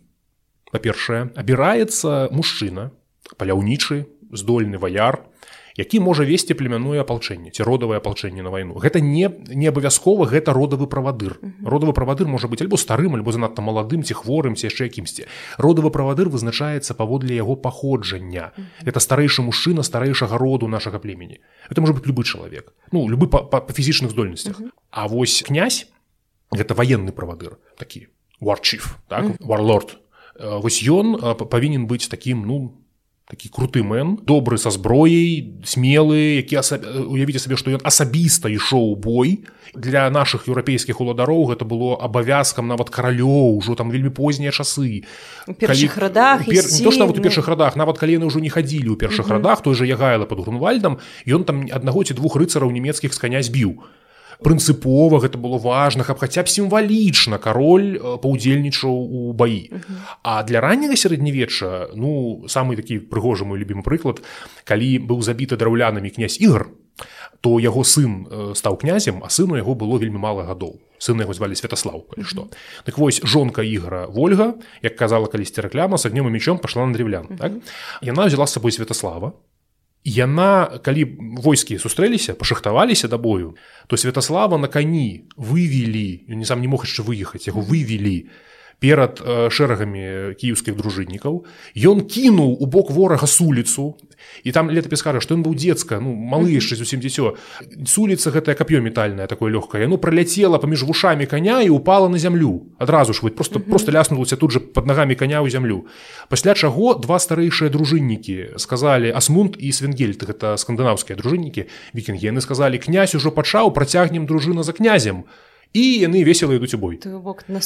па-першае 0.72 1.32
абіраецца 1.36 2.32
мужчына 2.32 2.92
паляўнічы 3.36 4.08
здольны 4.32 4.80
ваяр 4.80 5.24
які 5.78 6.00
можа 6.00 6.26
весці 6.26 6.58
племянное 6.58 7.00
апалчэнне 7.06 7.54
ці 7.54 7.64
родавае 7.64 8.02
апалчэнне 8.02 8.42
на 8.42 8.50
вайну. 8.50 8.74
Гэта 8.82 9.00
не 9.00 9.30
не 9.54 9.70
абавязкова 9.70 10.26
гэта 10.26 10.54
родавы 10.54 10.90
правадыр. 10.90 11.38
Родавы 11.62 11.94
правадыр 11.94 12.28
можа 12.28 12.50
быць 12.50 12.66
альбо 12.66 12.78
старым 12.78 13.14
альбо 13.16 13.32
занадта 13.32 13.62
маладым 13.62 14.02
ці 14.02 14.18
хворым 14.18 14.58
ці 14.58 14.68
яшчэ 14.68 14.90
якімсьці 14.90 15.30
родавы 15.62 15.94
правадыр 15.94 16.34
вызначаецца 16.34 16.98
паводле 16.98 17.38
яго 17.38 17.56
паходжання. 17.56 18.52
Это 18.82 19.00
старэйшы 19.00 19.46
мужчына 19.46 19.86
старэйшага 19.86 20.38
роду 20.38 20.68
нашага 20.68 21.00
племені. 21.00 21.40
Это 21.70 21.82
можа 21.82 21.94
быть 21.94 22.08
любы 22.10 22.26
чалавек. 22.26 22.74
Ну 22.92 23.08
любы 23.08 23.30
па, 23.30 23.46
па, 23.46 23.62
па 23.62 23.74
фізічных 23.74 24.12
здольнасцях. 24.12 24.60
А 24.90 25.08
вось 25.08 25.44
князь 25.46 25.88
гэта 26.52 26.74
военны 26.74 27.14
правадыр 27.14 27.62
такі 27.78 28.10
варчыф 28.42 28.98
так? 29.08 29.38
Варлорд 29.40 29.98
вось 30.40 30.82
ён 30.82 31.18
павінен 31.38 31.86
быць 31.88 32.08
таким 32.10 32.46
ну 32.46 32.74
такі 33.28 33.50
круты 33.52 33.84
мэн 33.84 34.24
добры 34.24 34.56
са 34.56 34.72
зброяй 34.72 35.60
смелы 35.68 36.40
які 36.40 36.64
асаб... 36.64 36.88
уявіце 37.12 37.44
сабе 37.44 37.60
што 37.60 37.76
ён 37.76 37.84
асабіста 37.84 38.48
ішоў 38.48 38.96
бой 38.96 39.44
для 39.76 40.08
наших 40.08 40.48
еўрапейскіх 40.48 41.04
уладароў 41.04 41.52
гэта 41.52 41.68
было 41.68 42.00
абавязкам 42.00 42.72
нават 42.72 42.88
каралёў 42.88 43.60
ужо 43.60 43.76
там 43.76 43.92
вельмі 43.92 44.16
познія 44.16 44.56
часы 44.56 45.04
першых 45.60 46.00
калі... 46.00 46.08
радах 46.08 46.48
пер... 46.48 46.64
то 46.64 46.88
што 46.88 47.04
нават 47.04 47.20
у 47.20 47.24
першых 47.28 47.52
радах 47.52 47.76
нават 47.76 48.00
калі 48.00 48.16
яны 48.16 48.32
ўжо 48.32 48.40
не 48.40 48.48
хадзілі 48.48 48.96
ў 48.96 48.98
першых 48.98 49.28
радах 49.28 49.60
той 49.60 49.76
же 49.76 49.84
ягайла 49.84 50.24
под 50.24 50.48
грунвальдам 50.48 51.04
ён 51.28 51.44
там 51.44 51.68
аднаго 51.68 52.08
ці 52.08 52.16
двух 52.16 52.40
рыцараў 52.40 52.72
нямецкіх 52.72 53.12
з 53.12 53.20
каня 53.20 53.44
збіў 53.44 53.84
прынцыпова 54.44 55.20
гэта 55.24 55.38
было 55.38 55.58
важна 55.58 56.04
каб 56.04 56.20
хаця 56.20 56.44
б 56.44 56.52
сімвалічна 56.52 57.38
кароль 57.42 57.98
э, 57.98 58.18
паўдзельнічаў 58.22 58.94
у 58.94 59.34
баі. 59.34 59.72
А 60.24 60.44
для 60.44 60.62
ранняга 60.62 60.96
сярэднявечча 60.96 61.94
ну 61.96 62.46
самы 62.48 62.76
такі 62.76 63.00
прыгожы 63.00 63.46
мой 63.46 63.60
любімы 63.60 63.84
прыклад 63.84 64.22
калі 64.66 65.00
быў 65.06 65.22
забіты 65.22 65.58
драўлянамі 65.58 66.10
князь 66.10 66.38
ігр 66.42 66.70
то 67.42 67.60
яго 67.62 67.84
сын 67.86 68.26
э, 68.26 68.54
стаў 68.58 68.78
князем 68.82 69.22
а 69.24 69.30
сыну 69.30 69.58
яго 69.58 69.76
было 69.76 69.98
вельмі 69.98 70.18
мала 70.18 70.46
гадоў. 70.46 70.82
Сына 70.98 71.26
яго 71.26 71.34
звалі 71.34 71.54
святаслав 71.54 72.06
калі 72.10 72.26
што. 72.26 72.50
Так 72.86 72.98
вось 72.98 73.22
жонка 73.22 73.62
ігра 73.62 74.08
ольга 74.10 74.58
як 74.82 74.98
казала 74.98 75.28
калісьці 75.28 75.62
рэкляма 75.62 75.98
с 75.98 76.06
агнём 76.06 76.28
і 76.28 76.34
мечом 76.34 76.58
пашла 76.58 76.86
на 76.86 76.94
древлян 76.94 77.38
так? 77.38 77.54
яна 78.02 78.26
взяла 78.26 78.48
с 78.48 78.54
сабой 78.54 78.72
святаслава 78.72 79.34
яна 80.08 80.80
калі 80.80 81.04
войскі 81.44 81.76
сустрэліся 81.84 82.34
пашахтаваліся 82.40 83.12
да 83.12 83.20
бою 83.20 83.60
то 83.92 84.00
святаслава 84.00 84.56
на 84.58 84.72
кані 84.72 85.28
вывелі 85.36 86.24
не 86.32 86.46
сам 86.48 86.64
не 86.64 86.72
мог 86.72 86.88
яшчэ 86.88 87.04
выехаць 87.04 87.44
яго 87.52 87.60
вывелі 87.60 88.32
перад 88.80 89.22
э, 89.22 89.50
шэрагамі 89.50 90.38
кіеўскіх 90.38 90.78
дружыннікаў. 90.78 91.46
Ён 91.74 92.06
кінуў 92.06 92.62
у 92.62 92.66
бок 92.66 92.92
ворага 92.94 93.26
суліцу 93.26 93.98
і 94.44 94.52
там 94.52 94.70
летапіс 94.70 95.02
кажа 95.02 95.20
што 95.24 95.36
ён 95.36 95.44
быў 95.44 95.56
дзецка 95.56 96.00
ну 96.04 96.14
малы 96.14 96.52
яшчэ 96.54 96.78
зусім 96.80 97.02
дзіцё 97.04 97.36
суліца 97.86 98.32
гэтае 98.32 98.56
кап'ё 98.56 98.82
метальнае 98.82 99.28
такое 99.28 99.52
лёгкае 99.52 99.86
яно 99.88 99.98
праляцела 99.98 100.58
паміж 100.58 100.84
вушамі 100.84 101.26
каня 101.26 101.62
і 101.62 101.70
упала 101.70 102.10
на 102.10 102.18
зямлю 102.18 102.68
адразу 102.78 103.14
ж 103.14 103.22
вы 103.24 103.32
просто 103.32 103.60
просто 103.60 103.92
ляснулася 103.92 104.38
тут 104.38 104.52
же 104.52 104.60
под 104.60 104.86
нагамі 104.86 105.16
каня 105.16 105.42
ў 105.42 105.50
зямлю 105.50 105.88
пасля 106.30 106.54
чаго 106.54 106.94
два 106.96 107.20
старэйшыя 107.20 107.70
дружыннікі 107.70 108.58
сказалі 108.58 109.12
асмунд 109.12 109.58
і 109.60 109.72
свенгельт 109.72 110.24
гэта 110.24 110.58
скандынаўскія 110.58 111.18
дружыннікі 111.18 111.68
вікінгены 111.94 112.42
сказалі 112.42 112.78
князь 112.78 113.16
ужо 113.16 113.32
пачаў 113.32 113.74
працягнем 113.74 114.26
дружына 114.26 114.64
за 114.64 114.74
князем 114.74 115.26
а 115.28 115.48
і 115.74 115.84
яны 116.04 116.24
весела 116.24 116.56
ідуць 116.56 116.74
у 116.74 116.80
бой. 116.80 117.00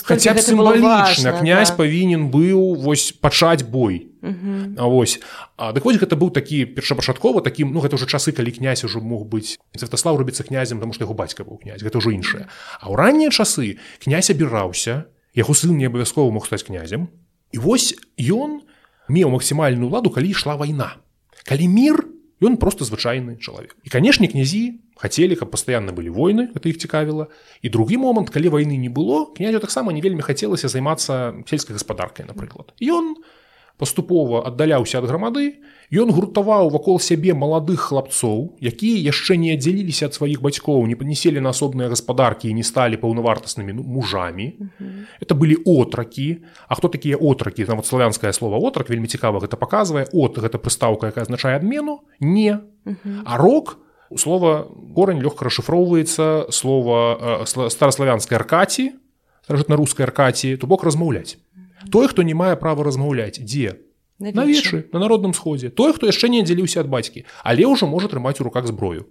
Хаця 0.03 0.33
б 0.33 0.39
сімвалічна 0.41 1.39
князь 1.39 1.71
да. 1.71 1.77
павінен 1.77 2.29
быў 2.31 2.75
вось 2.77 3.11
пачаць 3.11 3.63
бой. 3.63 4.11
А 4.77 4.85
вось. 4.85 5.19
А, 5.57 5.73
дык 5.73 5.85
вось 5.85 5.97
гэта 5.97 6.17
быў 6.17 6.29
такі 6.29 6.65
першапачаткова 6.65 7.41
такім 7.41 7.73
ну 7.73 7.81
гэта 7.81 7.97
ўжо 7.97 8.05
часы 8.05 8.31
калі 8.31 8.51
князь 8.51 8.83
ужо 8.83 9.01
мог 9.01 9.25
быць. 9.25 9.57
Святаслав 9.73 10.17
робіцца 10.17 10.43
князем 10.43 10.79
тому 10.79 10.93
што 10.93 11.05
яго 11.05 11.13
бацька 11.17 11.43
быў 11.43 11.61
князь 11.61 11.81
гэта 11.81 11.97
ўжо 11.97 12.11
іншае. 12.11 12.45
А 12.81 12.91
ў 12.91 12.95
раннія 12.97 13.29
часы 13.33 13.81
князь 14.03 14.29
абіраўся 14.29 15.09
яго 15.33 15.53
сын 15.55 15.77
не 15.77 15.87
абавязкова 15.87 16.31
мог 16.31 16.45
стаць 16.45 16.63
князем. 16.67 17.09
І 17.51 17.57
вось 17.57 17.95
ён 18.19 18.61
меў 19.09 19.31
максімальную 19.31 19.89
ладу 19.89 20.11
калі 20.11 20.31
ішла 20.31 20.55
вайна. 20.55 20.99
Калі 21.47 21.67
мір 21.67 22.10
ён 22.41 22.57
просто 22.57 22.85
звычайны 22.85 23.37
чалавек 23.37 23.77
і 23.85 23.89
канешне 23.89 24.27
князі 24.27 24.81
хацелі 24.97 25.37
каб 25.37 25.53
пастаянна 25.53 25.93
былі 25.93 26.09
войны 26.09 26.49
это 26.51 26.67
іх 26.67 26.81
цікавіла 26.81 27.29
і 27.61 27.69
другі 27.69 28.01
момант 28.01 28.33
калі 28.33 28.49
вайны 28.49 28.75
не 28.75 28.89
было 28.89 29.29
князю 29.37 29.61
таксама 29.61 29.93
не 29.93 30.01
вельмі 30.01 30.25
хацелася 30.25 30.67
займацца 30.67 31.37
сельскай 31.45 31.77
гаспадаркай 31.77 32.25
напрыклад 32.25 32.73
ён 32.81 33.21
паступова 33.77 34.43
аддаляўся 34.47 34.99
ад 34.99 35.05
грамады 35.09 35.61
ён 35.91 36.11
гуртаваў 36.15 36.71
вакол 36.71 36.99
сябе 37.03 37.35
маладых 37.35 37.91
хлапцоў 37.91 38.55
якія 38.59 38.97
яшчэ 39.11 39.35
не 39.35 39.55
аддзяліліся 39.55 40.07
ад 40.07 40.15
сваіх 40.15 40.39
бацькоў 40.41 40.87
не 40.87 40.95
панеселі 40.95 41.43
на 41.43 41.51
асобныя 41.51 41.91
гаспадаркі 41.91 42.47
і 42.51 42.55
не 42.55 42.63
сталі 42.63 42.99
паўнавартаснымі 43.01 43.75
ну, 43.75 43.83
мужамі. 43.83 44.55
Это 45.19 45.35
былі 45.35 45.57
отракі. 45.65 46.43
А 46.67 46.75
хто 46.75 46.87
такія 46.87 47.17
отракі? 47.17 47.65
Нават 47.67 47.85
славянскае 47.85 48.33
слово 48.33 48.59
отрак 48.59 48.89
вельмі 48.89 49.07
цікава 49.07 49.39
гэта 49.39 49.57
паказвае. 49.57 50.07
От 50.13 50.37
гэта 50.37 50.57
прыстаўка 50.57 51.11
якая 51.11 51.27
азначае 51.27 51.55
адмену 51.55 52.01
не. 52.19 52.59
А 53.25 53.37
рок 53.37 53.77
слова 54.15 54.67
корань 54.95 55.21
лёгка 55.21 55.45
расшыфроўваецца 55.45 56.51
слова 56.51 57.43
э, 57.43 57.69
стараславянскай 57.69 58.37
аркаці 58.37 58.91
старажытна-рускай 59.45 60.05
аркаці 60.05 60.55
то 60.57 60.67
бок 60.67 60.83
размаўляць 60.83 61.37
той 61.89 62.07
хто 62.07 62.21
не 62.21 62.35
мае 62.35 62.55
права 62.55 62.83
размаўляць. 62.83 63.39
Дзе? 63.41 63.81
На 64.19 64.45
вечы 64.45 64.85
на 64.93 64.99
народным 64.99 65.33
сходзе. 65.33 65.73
Той 65.73 65.93
хто 65.93 66.05
яшчэ 66.05 66.29
не 66.29 66.45
аддзяліўся 66.45 66.85
ад 66.85 66.91
бацькі 66.91 67.25
але 67.41 67.65
ўжо 67.65 67.89
можа 67.89 68.05
трымаць 68.05 68.37
у 68.41 68.45
руках 68.45 68.67
зброю. 68.69 69.09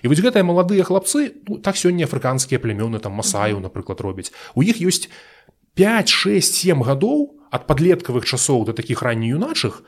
І 0.00 0.08
вось 0.08 0.20
гэтыя 0.20 0.44
маладыя 0.44 0.84
хлапцы 0.84 1.32
ну, 1.48 1.60
так 1.60 1.76
сёння 1.76 2.08
афрыканскія 2.08 2.60
плямёны 2.60 3.00
там 3.00 3.12
масаю 3.12 3.60
напрыклад 3.60 4.00
робяць. 4.00 4.32
У 4.56 4.64
іх 4.64 4.80
ёсць 4.80 5.12
5 5.76 6.08
6 6.08 6.56
7 6.56 6.80
гадоў 6.80 7.36
ад 7.52 7.68
падлеткавых 7.68 8.24
часоў 8.24 8.64
да 8.64 8.72
такіх 8.72 9.04
ранне 9.04 9.36
юначых 9.36 9.84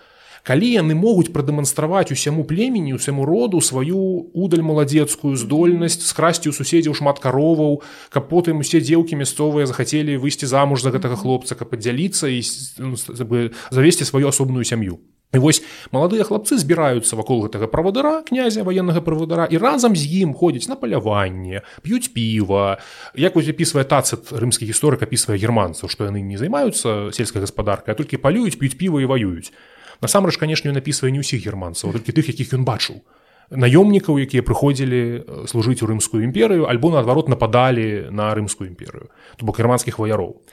калі 0.48 0.68
яны 0.72 0.96
могуць 0.96 1.28
прадэманстраваць 1.28 2.08
усяму 2.14 2.44
племені 2.48 2.96
усяму 2.96 3.28
роду 3.28 3.60
сваю 3.60 4.32
удаль 4.32 4.64
маладзецкую 4.64 5.36
здольнасць 5.36 6.00
скрасці 6.08 6.48
у 6.48 6.56
суседзяў 6.56 6.96
шмат 6.96 7.20
кароваў 7.20 7.82
каб 8.08 8.32
потым 8.32 8.64
усе 8.64 8.80
дзеўкі 8.80 9.20
мясцовыя 9.20 9.68
захацелі 9.68 10.16
выйсці 10.16 10.48
замуж 10.48 10.80
за 10.80 10.94
гэтага 10.96 11.20
хлопца 11.20 11.52
каб 11.52 11.68
падзяліцца 11.76 12.32
і 12.32 12.40
ну, 12.80 12.96
завесці 12.96 14.08
сваю 14.08 14.32
асобную 14.32 14.64
сям'ю. 14.64 14.96
І 15.36 15.38
вось 15.44 15.60
маладыя 15.92 16.24
хлапцы 16.24 16.56
збіраюцца 16.56 17.12
вакол 17.12 17.44
гэтага 17.44 17.68
правадыра 17.68 18.24
князя 18.24 18.64
военнага 18.64 19.04
правадыра 19.04 19.44
і 19.52 19.60
разам 19.60 19.92
з 19.92 20.08
ім 20.24 20.32
ходзяць 20.32 20.72
на 20.72 20.80
паляванне 20.80 21.60
п'юць 21.84 22.08
піва. 22.16 22.80
Як 23.12 23.36
вось 23.36 23.52
апісвае 23.52 23.84
тацыт 23.84 24.32
рымскі 24.32 24.64
гісторык 24.64 25.04
апісвае 25.04 25.36
германцаў 25.36 25.92
што 25.92 26.08
яны 26.08 26.24
не 26.24 26.40
займаюцца 26.40 27.12
сельскай 27.12 27.44
гаспадаркай 27.44 27.92
а 27.92 27.98
толькі 28.00 28.16
палююць 28.16 28.56
п'юць 28.56 28.80
піва 28.80 29.04
і 29.04 29.10
ваююць 29.12 29.52
насамрэч 30.00 30.38
канешне 30.38 30.72
напісвае 30.72 31.12
не 31.12 31.22
ўсіх 31.22 31.42
германцаў 31.44 31.92
толькі 31.92 32.12
тых 32.12 32.28
якіх 32.30 32.54
ён 32.54 32.64
бачыў. 32.64 33.02
Наёмнікаў 33.48 34.20
якія 34.20 34.44
прыходзілі 34.44 35.24
служыць 35.48 35.80
у 35.80 35.88
рымскую 35.88 36.20
імперыю 36.20 36.68
альбо 36.68 36.92
наадварот 36.92 37.32
нападалі 37.32 38.12
на 38.12 38.28
рымскую 38.36 38.68
імперыю 38.68 39.08
то 39.40 39.48
бок 39.48 39.56
германскіх 39.56 39.96
ваяроў. 39.96 40.44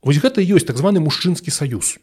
Вось 0.00 0.16
гэта 0.16 0.40
ёсць 0.40 0.64
так 0.64 0.80
званы 0.80 1.04
мужчынскі 1.04 1.52
саюз. 1.52 2.00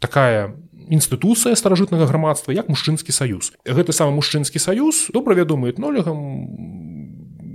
Такая 0.00 0.56
інстытуцыя 0.88 1.52
старажытнага 1.52 2.08
грамадства 2.08 2.52
як 2.56 2.72
мужчынскі 2.72 3.12
саюз. 3.12 3.52
Гэты 3.68 3.92
самы 3.92 4.16
мужчынскі 4.16 4.56
саюз 4.56 5.12
добра 5.12 5.36
вядомы 5.36 5.68
этнолегам 5.68 6.16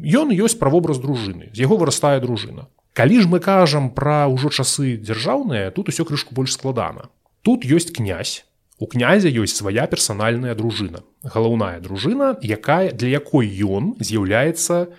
ён 0.05 0.30
ёсць 0.30 0.59
правобраз 0.61 1.01
дружыны 1.01 1.49
з 1.49 1.66
яго 1.66 1.82
вырастае 1.82 2.22
дружына. 2.22 2.70
Калі 2.93 3.18
ж 3.22 3.26
мы 3.26 3.41
кажам 3.41 3.89
пра 3.89 4.30
ўжо 4.30 4.53
часы 4.53 5.01
дзяржаўныя 5.01 5.74
тут 5.74 5.89
усё 5.89 6.05
крышку 6.05 6.38
больш 6.38 6.53
складана. 6.53 7.09
Тут 7.41 7.66
ёсць 7.66 7.89
князь 7.89 8.45
у 8.84 8.88
князя 8.92 9.32
ёсць 9.32 9.56
свая 9.56 9.88
персанальная 9.88 10.56
дружына. 10.60 11.08
Галаўная 11.24 11.80
дружына 11.80 12.36
якая 12.44 12.92
для 12.92 13.16
якой 13.16 13.48
ён 13.48 13.96
з'яўляецца 14.04 14.92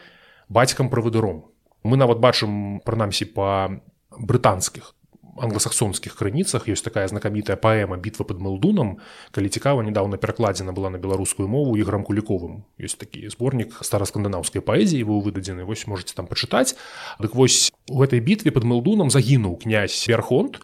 бацькам 0.49 0.89
правадыром. 0.89 1.45
Мы 1.85 2.01
нават 2.01 2.17
бачым 2.17 2.81
прынамсі 2.81 3.29
па 3.37 3.77
брытанскіх 4.17 4.97
англосаксонскіх 5.37 6.17
крыніцах 6.17 6.65
ёсць 6.73 6.87
такая 6.87 7.05
знакамітая 7.13 7.61
паэма 7.61 8.01
бітва 8.01 8.25
под 8.25 8.41
мелдунам 8.41 8.97
калі 9.37 9.53
цікава 9.53 9.85
недавно 9.85 10.17
перакладзена 10.17 10.73
была 10.73 10.89
на 10.89 10.97
беларускую 10.97 11.45
мову 11.45 11.77
іграм 11.77 12.09
куліковым. 12.09 12.65
Ёсць 12.81 12.97
такі 12.97 13.29
зборнік 13.29 13.85
стараскандынаўскай 13.85 14.65
паэзіі 14.65 15.05
быў 15.05 15.21
выдадзены 15.29 15.69
вось 15.69 15.85
можете 15.85 16.17
там 16.17 16.25
пачытаць. 16.25 16.73
Дык 17.21 17.37
вось 17.37 17.69
у 17.93 18.01
гэтай 18.01 18.25
бітве 18.25 18.49
под 18.49 18.65
мелдунам 18.65 19.13
загінуў 19.13 19.61
князь 19.61 20.09
верхонт 20.09 20.63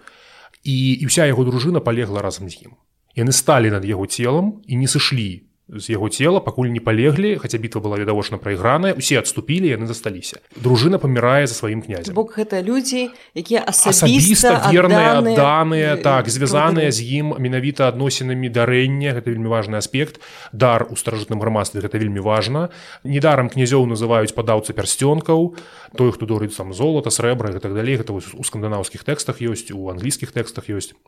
і 0.65 0.77
і 0.97 1.05
вся 1.05 1.29
яго 1.29 1.45
дружына 1.45 1.85
палегла 1.85 2.25
разам 2.25 2.49
з 2.49 2.65
ім 2.65 2.81
яны 3.17 3.33
сталі 3.33 3.71
над 3.71 3.85
яго 3.85 4.07
целам 4.07 4.61
і 4.67 4.77
не 4.77 4.87
сышлі 4.87 5.51
з 5.71 5.95
яго 5.95 6.09
цела 6.11 6.41
пакуль 6.43 6.71
не 6.75 6.81
палеглі 6.83 7.39
хаця 7.39 7.59
бітва 7.59 7.81
была 7.81 7.99
відавочна 8.03 8.39
прайграная 8.43 8.95
усе 8.99 9.23
адступілі 9.23 9.71
яны 9.71 9.87
засталіся. 9.87 10.43
Дружына 10.59 10.99
памірае 10.99 11.47
за 11.47 11.55
сваім 11.55 11.83
князем. 11.83 12.15
Бок 12.15 12.35
гэта 12.35 12.59
людзі 12.59 13.15
якія 13.39 13.63
асабіста 13.63 14.67
верныя 14.75 15.23
даныя 15.23 15.95
так 16.03 16.27
звязаныя 16.27 16.91
з 16.91 17.07
ім 17.23 17.39
менавіта 17.39 17.87
адносінамі 17.87 18.51
дарэння 18.51 19.15
гэта 19.15 19.31
вельмі 19.31 19.47
важны 19.47 19.79
аспект 19.79 20.19
дар 20.51 20.91
у 20.91 20.99
старажытным 20.99 21.39
грамадстве 21.39 21.81
гэта 21.81 22.03
вельмі 22.03 22.19
важна. 22.19 22.75
Недарам 23.07 23.47
князёў 23.47 23.87
называюць 23.87 24.35
падаўцы 24.35 24.75
пярсцёнкаў 24.75 25.55
той 25.95 26.11
хто 26.11 26.27
дорыць 26.27 26.55
сам 26.59 26.75
золата 26.75 27.15
срэбра 27.15 27.55
і 27.55 27.63
так 27.63 27.75
далей 27.79 27.95
гэта 27.95 28.11
у 28.11 28.43
скандынаўскіх 28.43 29.07
тэкстах 29.07 29.39
ёсць 29.39 29.71
у 29.71 29.87
англійскіх 29.95 30.35
тэкстах 30.35 30.67
ёсць 30.67 30.99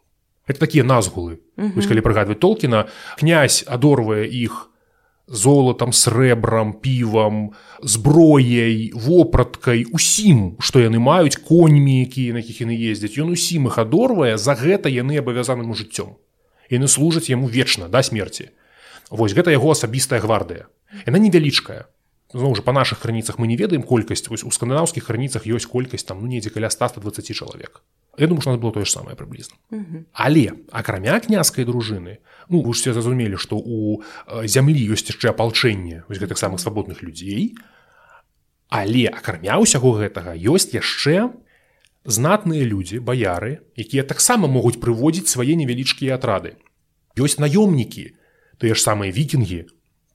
это 0.46 0.58
такія 0.58 0.84
назгулы. 0.84 1.40
Вось 1.56 1.86
калі 1.86 2.02
прыгадваць 2.02 2.40
толкіна 2.42 2.88
князь 3.18 3.62
адорвае 3.66 4.26
іх 4.26 4.72
золотам 5.26 5.92
срэбрам 5.94 6.74
півам 6.82 7.54
зброяй 7.80 8.90
вопраткай 8.94 9.86
усім 9.86 10.58
што 10.58 10.82
яны 10.82 10.98
маюць 10.98 11.38
коньмі 11.38 12.02
якія 12.02 12.34
на 12.34 12.42
якіх 12.42 12.66
яны 12.66 12.74
ездзяць. 12.74 13.16
Ён 13.22 13.30
усім 13.30 13.70
іх 13.70 13.78
адорвае 13.78 14.36
за 14.36 14.58
гэта 14.58 14.90
яны 14.90 15.22
абавязаным 15.22 15.72
жыццём. 15.78 16.18
Яны 16.70 16.88
служаць 16.88 17.30
яму 17.30 17.46
вечна 17.46 17.88
да 17.88 18.02
смерці. 18.02 18.50
Вось 19.10 19.36
гэта 19.36 19.54
яго 19.54 19.70
асабістая 19.70 20.18
гвардыя. 20.18 20.66
Яна 21.06 21.18
невялічкая. 21.22 21.86
Зноў 22.32 22.56
жа 22.56 22.64
па 22.64 22.72
наших 22.72 22.98
крыніцах 22.98 23.38
мы 23.38 23.46
не 23.46 23.56
ведаем 23.60 23.82
колькасць 23.84 24.26
вось 24.26 24.42
у 24.42 24.50
скандынаўскіх 24.50 25.04
крыніцах 25.06 25.46
ёсць 25.46 25.68
колькасць 25.68 26.08
там 26.08 26.24
ну 26.24 26.26
недзе 26.26 26.50
каля 26.50 26.72
120 26.72 27.30
чалавек 27.36 27.84
Я 28.18 28.26
думаю, 28.26 28.42
нас 28.44 28.60
было 28.60 28.72
тое 28.72 28.84
ж 28.84 28.92
самае 28.92 29.16
прыблізна. 29.16 29.56
Але 30.12 30.52
акрамя 30.70 31.20
княскай 31.20 31.64
дружыны 31.64 32.18
ну 32.48 32.62
вы 32.62 32.72
все 32.72 32.92
зразумелі, 32.92 33.36
што 33.40 33.56
у 33.56 34.02
зямлі 34.44 34.76
ёсць 34.92 35.08
яшчэ 35.08 35.32
апалчэнне 35.32 36.04
гэтых 36.08 36.36
самых 36.36 36.60
свабодных 36.60 37.02
людзей. 37.02 37.56
Але 38.68 39.08
акрамя 39.08 39.56
ўсяго 39.56 39.96
гэтага 39.96 40.36
ёсць 40.36 40.76
яшчэ 40.76 41.32
знатныя 42.04 42.64
людзі, 42.68 43.00
баяры, 43.00 43.64
якія 43.76 44.04
таксама 44.04 44.48
могуць 44.48 44.80
прыводзіць 44.82 45.32
свае 45.32 45.56
невялічкія 45.56 46.20
атрады. 46.20 46.60
Ёсць 47.16 47.40
наёмнікі, 47.40 48.12
тыя 48.58 48.74
ж 48.76 48.80
самыя 48.84 49.08
вікінгі, 49.08 49.68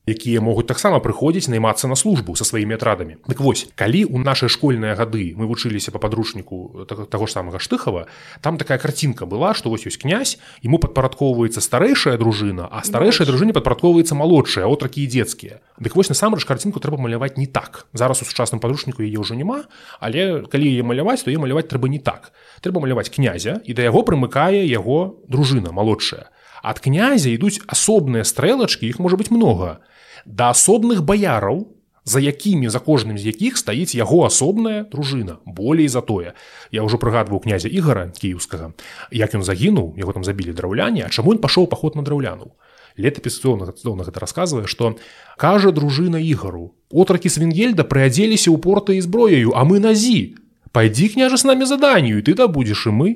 якія 0.07 0.39
могуць 0.39 0.65
таксама 0.65 1.03
прыходзіць 1.03 1.51
наймацца 1.51 1.91
на 1.91 1.99
службу 1.99 2.33
са 2.39 2.47
сваімі 2.47 2.79
атрадамі. 2.79 3.19
Дык 3.27 3.43
вось 3.43 3.67
калі 3.75 4.07
ў 4.07 4.23
нашай 4.23 4.47
школьныя 4.47 4.95
гады 4.95 5.35
мы 5.35 5.45
вучыліся 5.51 5.91
па 5.91 5.99
падручніку 5.99 6.87
таго 6.87 7.27
ж 7.27 7.35
самага 7.35 7.59
штыхава 7.59 8.07
там 8.39 8.55
такая 8.55 8.79
карцінка 8.79 9.27
была 9.27 9.51
што 9.51 9.67
вось 9.67 9.83
ёсць 9.83 9.99
князь 9.99 10.39
ему 10.63 10.79
падпарадкоўваецца 10.79 11.59
старэйшая 11.59 12.15
дружына 12.15 12.71
а 12.71 12.87
старэйшая 12.87 13.27
дружыне 13.27 13.51
падпарадкоўваецца 13.51 14.15
малодшая 14.15 14.65
отракі 14.71 15.03
і 15.03 15.11
дзецкія. 15.11 15.59
Дык 15.75 15.99
вось 15.99 16.07
насамрэч 16.07 16.47
карцінку 16.47 16.79
трэба 16.79 16.95
маляваць 16.95 17.35
не 17.35 17.45
так. 17.45 17.85
Зараз 17.91 18.23
у 18.23 18.25
сучасным 18.25 18.63
падручніку 18.63 19.03
яе 19.03 19.19
ўжо 19.19 19.35
няма 19.35 19.67
але 19.99 20.47
калі 20.47 20.71
яе 20.71 20.87
маляваць 20.87 21.27
то 21.27 21.35
е 21.35 21.37
маляваць 21.37 21.67
трэба 21.67 21.91
не 21.91 21.99
так. 21.99 22.31
Трэба 22.63 22.79
маляваць 22.79 23.11
князя 23.11 23.59
і 23.67 23.75
да 23.75 23.83
яго 23.83 24.07
прымыкае 24.07 24.63
яго 24.63 25.19
дружына 25.27 25.75
малодшая 25.75 26.31
ад 26.67 26.83
князя 26.83 27.31
ідуць 27.31 27.63
асобныя 27.71 28.27
стрэлачкі 28.27 28.83
іх 28.91 28.99
можа 28.99 29.15
быць 29.15 29.31
многа. 29.31 29.79
Да 30.27 30.51
асобных 30.51 31.07
баяраў 31.07 31.71
за 32.07 32.19
якімі 32.19 32.69
за 32.71 32.79
кожным 32.79 33.19
з 33.19 33.31
якіх 33.31 33.59
стаіць 33.59 33.95
яго 33.95 34.23
асобная 34.27 34.83
дружына 34.87 35.39
болей 35.43 35.87
за 35.87 36.03
тое. 36.03 36.35
Я 36.71 36.83
ўжо 36.87 36.99
прыгадваў 36.99 37.43
князя 37.43 37.67
ігора 37.67 38.07
кіеўскага. 38.15 38.71
Як 39.11 39.35
ён 39.35 39.43
загінуў 39.43 39.99
яго 39.99 40.15
там 40.15 40.23
забілі 40.23 40.55
драўляне 40.55 41.03
А 41.03 41.11
чаму 41.11 41.35
ён 41.35 41.43
пашоў 41.43 41.67
паход 41.67 41.99
на 41.99 42.03
драўляну? 42.07 42.55
Летапісцоўнага 42.97 43.75
цудоўна 43.75 44.07
гэта 44.07 44.23
расказвае 44.23 44.71
што 44.71 44.95
кажа 45.35 45.75
дружына 45.75 46.17
ігару 46.23 46.71
отракі 46.89 47.29
свінгельда 47.29 47.83
прыадзеліся 47.83 48.49
ў 48.51 48.57
порта 48.63 48.95
і 48.95 49.03
зброяю 49.03 49.51
а 49.51 49.67
мы 49.67 49.83
назі 49.83 50.39
пайдзі 50.71 51.11
княжа 51.11 51.37
з 51.37 51.43
намі 51.51 51.67
заданню 51.67 52.23
ты 52.23 52.33
да 52.39 52.47
будзеш 52.47 52.87
і 52.87 52.95
мы 52.95 53.09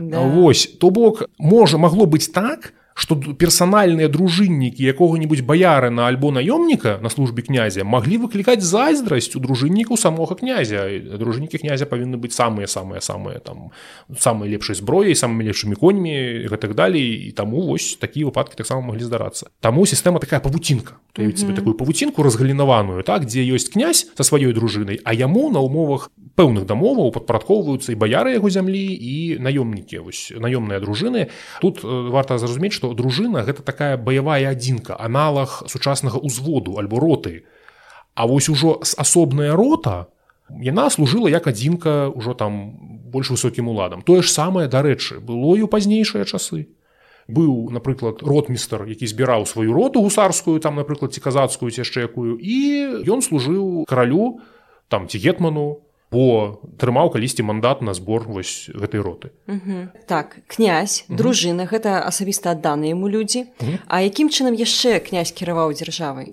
да. 0.00 0.20
Вось 0.20 0.66
то 0.80 0.90
бок 0.90 1.24
можа 1.38 1.78
магло 1.78 2.06
быць 2.06 2.28
так 2.32 2.72
што 2.96 3.12
персанальныя 3.14 4.08
дружыннікі 4.08 4.80
якога-нибудь 4.80 5.44
баярына 5.44 6.08
альбо 6.08 6.32
наёмніка 6.32 6.96
на 7.04 7.12
службе 7.12 7.44
князя 7.44 7.84
маглі 7.84 8.24
выклікаць 8.24 8.64
зайздрасць 8.64 9.36
у 9.36 9.40
дружынніку 9.44 10.00
самога 10.00 10.32
князя. 10.34 10.88
Дружыннікі 11.20 11.60
князя 11.60 11.84
павінны 11.84 12.16
быць 12.16 12.32
самыя 12.32 12.64
самыя 12.64 13.04
самыя 13.04 13.36
там 13.44 13.68
самыя 14.16 14.48
лепшай 14.48 14.80
зброяй 14.80 15.12
самымі 15.12 15.44
лепшымі 15.44 15.76
коньмі 15.76 16.48
гэтак 16.48 16.72
далей 16.72 17.28
і 17.28 17.30
таму 17.36 17.68
вось 17.68 18.00
такія 18.00 18.32
выпадкі 18.32 18.56
таксама 18.56 18.80
маглі 18.80 19.04
здарацца 19.04 19.52
Таму 19.60 19.84
сістэма 19.84 20.16
такая 20.16 20.40
павуцінка 20.40 20.96
mm 21.12 21.26
-hmm. 21.26 21.36
себе 21.36 21.52
такую 21.52 21.76
павуцінку 21.76 22.22
разгалінаваную 22.22 23.02
так 23.02 23.28
дзе 23.28 23.44
ёсць 23.44 23.68
князь 23.72 24.08
са 24.16 24.24
сваёй 24.24 24.52
дружынай 24.56 25.00
а 25.04 25.12
яму 25.12 25.50
на 25.50 25.60
умовах 25.60 26.10
пэўных 26.36 26.64
дамоваў 26.64 27.12
падпарадкоўваюцца 27.12 27.92
і 27.92 27.96
баяры 27.96 28.36
яго 28.36 28.50
зямлі 28.50 28.84
і 28.92 29.38
наёмнікі 29.40 29.98
вось 29.98 30.32
наёмныя 30.36 30.80
дружыны 30.80 31.28
тут 31.60 31.80
варта 31.82 32.38
зразумець 32.38 32.72
што 32.72 32.85
дружына 32.94 33.42
гэта 33.42 33.62
такая 33.62 33.96
баявая 33.96 34.52
адзінка 34.52 34.96
аналаг 34.98 35.64
сучаснага 35.66 36.20
ўзводу 36.20 36.78
альбо 36.78 37.00
роты. 37.00 37.46
А 38.14 38.26
вось 38.26 38.48
ужо 38.48 38.80
асобная 38.96 39.56
рота 39.56 40.08
яна 40.50 40.90
служыла 40.90 41.28
як 41.28 41.46
адзінка 41.46 42.12
ўжо 42.14 42.34
там 42.34 42.76
больш 43.10 43.30
высокім 43.30 43.68
уладам. 43.68 44.02
Тое 44.02 44.22
ж 44.22 44.30
самае 44.30 44.68
дарэчы 44.68 45.18
было 45.20 45.56
і 45.56 45.64
ў 45.64 45.68
пазнейшыя 45.70 46.24
часы. 46.24 46.70
Быў 47.26 47.74
напрыклад 47.74 48.22
ротмістр 48.22 48.86
які 48.86 49.06
збіраў 49.06 49.46
сваю 49.46 49.74
роту 49.74 50.02
гусарскую 50.02 50.60
там 50.60 50.76
напрыклад 50.78 51.10
ці 51.14 51.20
казацкую 51.20 51.70
ці 51.74 51.82
яшчэ 51.82 52.06
якую 52.06 52.38
і 52.38 52.58
ён 53.10 53.22
служыў 53.22 53.88
каралю 53.88 54.38
там 54.86 55.08
ці 55.10 55.18
гетману 55.18 55.85
бо 56.12 56.62
трымаў 56.78 57.10
калісьці 57.10 57.42
мандат 57.42 57.82
на 57.82 57.94
збор 57.94 58.28
вось 58.28 58.70
гэтай 58.70 59.02
роты. 59.02 59.34
Так 60.06 60.38
князь 60.46 61.04
дружына 61.08 61.66
гэта 61.66 62.06
асабіста 62.06 62.54
адданыя 62.54 62.94
яму 62.94 63.10
людзі. 63.10 63.50
А 63.86 64.02
якім 64.02 64.30
чынам 64.30 64.54
яшчэ 64.54 65.00
князь 65.02 65.34
кіраваў 65.34 65.74
дзяржавай? 65.74 66.32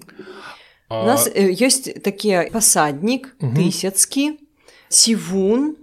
У 0.94 1.06
нас 1.10 1.26
ёсць 1.34 1.90
такі 2.06 2.54
пасаднік 2.54 3.34
тысяцкі 3.42 4.38
сівун 4.90 5.76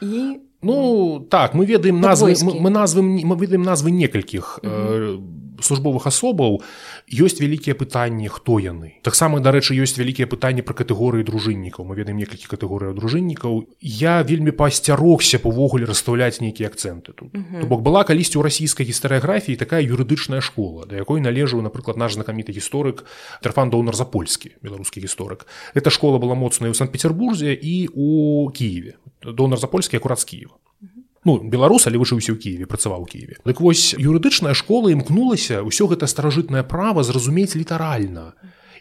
і 0.00 0.38
Ну 0.62 1.26
так 1.28 1.54
мы 1.54 1.66
ведаем 1.66 2.00
назвы 2.00 2.36
мы, 2.42 2.54
мы 2.54 2.70
назвы 2.70 3.02
мы 3.02 3.34
ведаем 3.34 3.62
назвы 3.66 3.90
некалькіх 3.90 4.60
э, 4.62 5.18
службовых 5.62 6.06
асобаў 6.06 6.62
ёсць 7.08 7.40
вялікія 7.40 7.74
пытанні 7.74 8.28
хто 8.28 8.58
яны. 8.58 8.98
Таксама 9.02 9.40
дарэчы 9.40 9.74
ёсць 9.78 9.98
вялікія 9.98 10.26
пытанні 10.26 10.62
пра 10.62 10.74
катэгорыі 10.74 11.24
дружыннікаў. 11.24 11.86
Мы 11.86 11.96
ведаем 11.96 12.18
некалькі 12.18 12.46
катэгорыяў 12.46 12.94
дружыннікаў. 12.94 13.68
Я 13.80 14.22
вельмі 14.22 14.50
пасцярогся 14.52 15.40
увогуле 15.42 15.86
расстаўляць 15.86 16.40
нейкія 16.40 16.68
акцэнты 16.68 17.12
тут. 17.12 17.32
То 17.32 17.66
бок 17.66 17.82
была 17.82 18.04
калісьці 18.04 18.38
ў 18.38 18.46
расійскай 18.46 18.86
гістарыяграфіі 18.86 19.56
такая 19.56 19.82
юрыдычная 19.82 20.40
школа 20.40 20.86
да 20.86 20.96
якой 20.96 21.20
належаў 21.20 21.62
напрыклад 21.62 21.96
наш 21.96 22.14
знакаміты 22.14 22.52
гісторык 22.52 23.04
тэрфан 23.42 23.70
донар 23.70 23.96
запольскі 23.96 24.56
беларускі 24.62 25.00
гісторык. 25.00 25.46
Эта 25.74 25.90
школа 25.90 26.18
была 26.18 26.34
моцная 26.34 26.70
ў 26.70 26.76
санкт-петербурзе 26.76 27.54
і 27.54 27.88
у 27.94 28.50
кіеве. 28.50 28.98
Донар 29.22 29.58
запольскі 29.58 29.96
акурат 29.96 30.20
з 30.20 30.24
кіева 30.24 30.56
ну 31.24 31.38
беларус 31.38 31.86
але 31.86 31.98
вучыўся 32.02 32.34
ў 32.34 32.38
кіеве 32.42 32.66
працаваў 32.70 33.06
кіеве 33.06 33.38
дык 33.46 33.62
вось 33.62 33.94
юрыдычная 33.94 34.54
школа 34.58 34.90
імкнулася 34.94 35.62
ўсё 35.62 35.86
гэта 35.92 36.10
старажытнае 36.10 36.64
права 36.66 37.06
зразумець 37.06 37.54
літаральна 37.54 38.32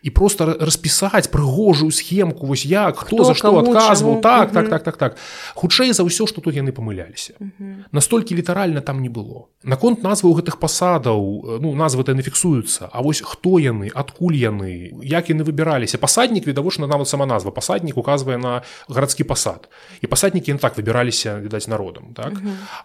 і 0.02 0.10
просто 0.10 0.58
распісаць 0.60 1.30
прыгожую 1.30 1.92
схемку 1.92 2.48
вось 2.48 2.66
як 2.66 2.98
хто, 2.98 3.16
хто 3.16 3.24
за 3.24 3.34
што 3.34 3.60
адказваў. 3.60 4.22
так, 4.22 4.52
так 4.52 4.70
так 4.70 4.84
так 4.84 4.98
так. 4.98 5.18
Хутчэй 5.56 5.94
за 5.94 6.04
ўсё 6.04 6.26
што 6.26 6.42
тут 6.42 6.56
яны 6.56 6.72
памыляліся. 6.72 7.38
Настолькі 7.92 8.36
літаральна 8.36 8.82
там 8.82 9.02
не 9.02 9.10
было. 9.10 9.46
Наконт 9.64 10.04
назвы 10.04 10.34
ў 10.34 10.42
гэтых 10.42 10.58
пасадаў 10.58 11.60
ну 11.62 11.76
назвы 11.76 12.04
яны 12.08 12.26
фіксуюцца 12.26 12.90
А 12.92 13.02
вось 13.02 13.22
хто 13.22 13.60
яны 13.60 13.94
адкуль 13.94 14.36
яны 14.36 14.90
як 15.06 15.30
яны 15.30 15.44
выбіраліся. 15.46 15.98
Пасаднік 15.98 16.48
відавочна 16.48 16.88
нават 16.88 17.08
сама 17.08 17.26
назва. 17.26 17.52
Пасаднік 17.52 17.98
указвае 17.98 18.38
на 18.38 18.62
гарадскі 18.90 19.24
пасад. 19.24 19.70
І 20.02 20.08
пасаднікі 20.08 20.54
так 20.58 20.78
выбіраліся 20.78 21.40
відаць 21.40 21.68
народам 21.68 22.14
так? 22.16 22.34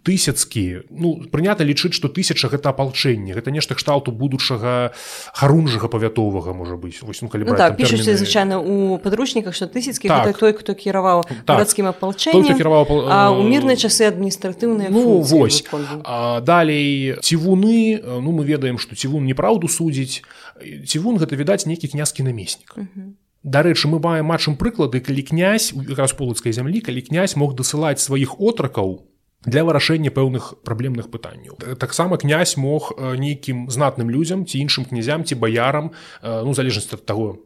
Тысяцкі 0.05 0.85
ну 0.91 1.25
прынята 1.33 1.65
лічыць 1.65 1.97
што 1.97 2.09
тысяча 2.09 2.53
гэта 2.53 2.77
апалчэнне 2.77 3.33
гэта 3.33 3.51
нешта 3.51 3.75
кшталту 3.75 4.13
будучага 4.13 4.93
харунжага 5.33 5.89
павятовага 5.89 6.53
можа 6.53 6.77
быць 6.77 7.06
вось, 7.07 7.23
ну, 7.23 7.31
ну, 7.33 7.57
так, 7.57 7.77
тэрміны... 7.79 8.17
звычайна 8.19 8.59
у 8.59 8.99
падручніках 8.99 9.55
што 9.55 9.71
тысячкі 9.71 10.11
так. 10.11 10.35
той 10.35 10.53
хто 10.53 10.75
кіраваў 10.75 11.23
так. 11.25 11.47
гарадскім 11.47 11.87
апалчэннем 11.95 12.59
кіраваў 12.59 13.07
а 13.07 13.31
ў 13.31 13.47
мірныя 13.47 13.79
часы 13.79 14.11
адміністратыўныя 14.11 14.91
ну 14.91 15.23
вось. 15.23 15.63
а, 16.05 16.41
далей 16.41 17.15
цівуны 17.23 18.03
ну 18.03 18.35
мы 18.35 18.45
ведаем 18.45 18.83
што 18.83 18.99
цівун 18.99 19.25
неправду 19.25 19.71
судзіць 19.71 20.27
цівун 20.85 21.23
гэта 21.23 21.39
відаць 21.39 21.65
нейкі 21.71 21.95
князькі 21.95 22.27
намеснік 22.27 22.77
Дарэчы 23.47 23.87
мы 23.87 24.03
маем 24.03 24.27
матчым 24.27 24.59
прыклады 24.59 24.99
калі 24.99 25.23
князь 25.23 25.71
раз 25.95 26.11
полацкай 26.19 26.51
зямлі 26.51 26.83
калі 26.83 27.01
князь 27.07 27.39
мог 27.39 27.55
дасылаць 27.55 28.03
сваіх 28.03 28.43
отракаў 28.43 29.07
для 29.45 29.65
вырашэння 29.65 30.11
пэўных 30.11 30.63
праблемных 30.65 31.11
пытанняў. 31.11 31.59
Таксама 31.79 32.17
князь 32.17 32.57
мог 32.57 32.93
нейкім 32.99 33.71
знатным 33.71 34.11
людзям 34.11 34.47
ці 34.47 34.59
іншым 34.59 34.85
князям 34.85 35.25
ці 35.25 35.35
баярам 35.35 35.93
ну 36.23 36.55
залежнасць 36.55 36.95
ад 36.95 37.07
таго 37.07 37.39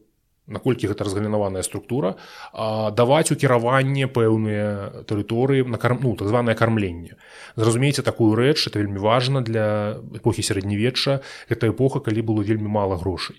наколькі 0.51 0.91
гэта 0.91 1.07
разгалінаваная 1.07 1.63
структура 1.63 2.17
даваць 2.53 3.31
у 3.31 3.39
кіраванне 3.39 4.11
пэўныя 4.11 5.05
тэрыторыі 5.07 5.65
на 5.71 5.79
карм 5.79 6.01
ну 6.03 6.17
так 6.17 6.29
званае 6.29 6.57
кармленне. 6.59 7.17
Зразумееце 7.57 8.03
такую 8.03 8.35
рэч 8.35 8.67
это 8.67 8.83
вельмі 8.83 8.99
важна 8.99 9.41
для 9.41 10.01
эпохі 10.15 10.43
сярэднявечча 10.43 11.21
гэта 11.49 11.71
эпоха 11.71 12.01
калі 12.01 12.23
было 12.23 12.43
вельмі 12.43 12.69
мала 12.69 12.99
грошай 12.99 13.39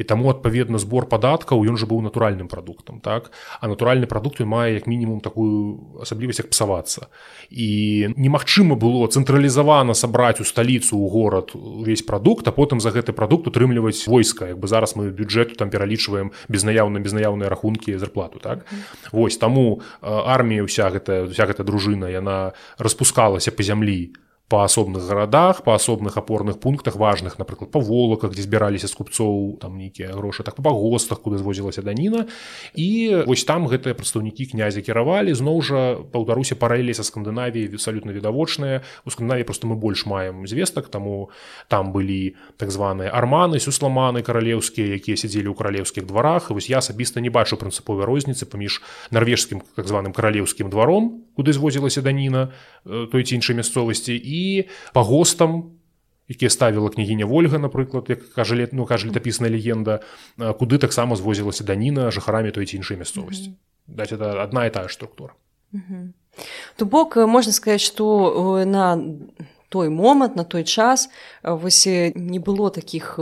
і 0.00 0.04
таму 0.08 0.32
адпаведна 0.32 0.80
збор 0.80 1.04
падаткаў 1.12 1.60
ён 1.68 1.76
жа 1.76 1.84
быў 1.84 2.00
натуральным 2.00 2.48
прадуктам 2.48 3.04
так? 3.04 3.28
А 3.60 3.68
натуральны 3.68 4.08
прадукт 4.08 4.40
мае 4.40 4.80
як 4.80 4.88
мінімум 4.88 5.20
такую 5.20 6.00
асаблівасць 6.00 6.40
як 6.40 6.48
псавацца. 6.48 7.12
І 7.52 8.08
немагчыма 8.16 8.80
было 8.80 9.04
цэнтралізавана 9.12 9.92
сабраць 9.92 10.40
у 10.40 10.48
сталіцу 10.48 10.96
ў 10.96 11.06
горад 11.12 11.52
увесь 11.52 12.00
прадукт 12.00 12.48
а 12.48 12.52
потым 12.56 12.80
за 12.80 12.96
гэты 12.96 13.12
прадукт 13.12 13.52
утрымліваць 13.52 14.08
войска. 14.08 14.48
Як 14.48 14.58
бы 14.58 14.72
зараз 14.72 14.96
мы 14.96 15.12
бюджэту 15.12 15.60
там 15.60 15.68
пералічваем 15.68 16.32
безнаяўна 16.48 17.04
безнаяўныя 17.04 17.52
рахункі 17.52 18.00
зарплату 18.00 18.40
так? 18.40 18.64
Вось 19.12 19.36
таму 19.36 19.84
армія 20.00 20.64
ўся 20.64 20.88
гэтая 20.88 21.28
вся 21.28 21.44
гэта 21.44 21.60
дружына 21.60 22.08
яна 22.08 22.56
распускалася 22.80 23.52
по 23.52 23.60
зямлі 23.60 24.16
па 24.50 24.64
асобных 24.66 25.06
гарадах 25.06 25.62
па 25.62 25.78
асобных 25.78 26.18
апорных 26.18 26.58
пунктах 26.58 26.96
важных 26.98 27.38
напрыклад 27.38 27.70
па 27.70 27.78
волаках 27.78 28.34
дзе 28.34 28.42
збіраліся 28.42 28.90
з 28.90 28.94
купцоў 28.98 29.62
там 29.62 29.78
нейкія 29.78 30.10
грошы 30.18 30.42
так 30.42 30.58
па 30.58 30.74
гостах 30.74 31.22
куды 31.22 31.38
звозілася 31.38 31.86
даніна 31.86 32.26
і 32.74 33.22
вось 33.30 33.46
там 33.46 33.70
гэтыя 33.70 33.94
прадстаўнікі 33.94 34.50
князя 34.50 34.82
кіравалі 34.82 35.30
зноў 35.38 35.62
жа 35.62 35.80
паўдаруся 36.10 36.58
парэлі 36.58 36.90
са 36.98 37.06
скандынавіі 37.06 37.70
абсалютна 37.78 38.10
відавочныя 38.10 38.82
у 39.06 39.10
скандынаві 39.14 39.46
просто 39.46 39.70
мы 39.70 39.78
больш 39.78 40.02
маем 40.10 40.46
звестак 40.50 40.90
таму 40.90 41.30
там 41.70 41.94
былі 41.94 42.34
так 42.58 42.74
званыя 42.74 43.14
арманы 43.14 43.62
сюсламаны 43.62 44.26
каралеўскія 44.26 44.98
якія 44.98 45.14
сядзелі 45.14 45.52
ў 45.52 45.54
каралеўскіх 45.54 46.06
дварах. 46.10 46.50
Вось 46.50 46.66
я 46.66 46.82
асабіста 46.82 47.22
не 47.22 47.30
бачу 47.30 47.54
прынцыповай 47.54 48.08
розніцы 48.08 48.50
паміж 48.50 48.82
нарвежскім 49.14 49.62
так 49.78 49.86
званым 49.86 50.10
каралеўскім 50.16 50.70
дваром 50.74 51.22
куды 51.38 51.52
звозілася 51.52 52.02
даніна 52.02 52.50
той 52.84 53.22
ці 53.24 53.38
іншай 53.38 53.56
мясцовасці 53.56 54.12
і 54.18 54.39
па 54.92 55.02
гостам 55.02 55.80
якія 56.30 56.50
ставіла 56.50 56.88
княгіня 56.94 57.26
ольга 57.26 57.58
напрыклад 57.58 58.06
як 58.08 58.22
кажа 58.34 58.54
лет 58.54 58.72
ну 58.72 58.86
кажа 58.86 59.10
летапісная 59.10 59.50
легенда 59.50 60.00
куды 60.38 60.78
таксама 60.78 61.16
звозілася 61.16 61.64
даніна 61.64 62.14
жыхарамі 62.14 62.54
той 62.54 62.66
ці 62.66 62.78
іншай 62.78 62.96
мясцовасці. 62.96 63.58
Даць 63.90 64.14
это 64.14 64.38
одна 64.38 64.66
і 64.66 64.70
тая 64.70 64.88
структура. 64.88 65.34
То 66.76 66.86
бок 66.86 67.16
можна 67.16 67.52
сказаць 67.52 67.82
што 67.82 68.62
на 68.64 68.98
той 69.68 69.90
момант 69.90 70.36
на 70.36 70.44
той 70.44 70.64
час 70.64 71.10
вось 71.42 71.86
не 72.14 72.38
было 72.38 72.70
таких 72.70 73.18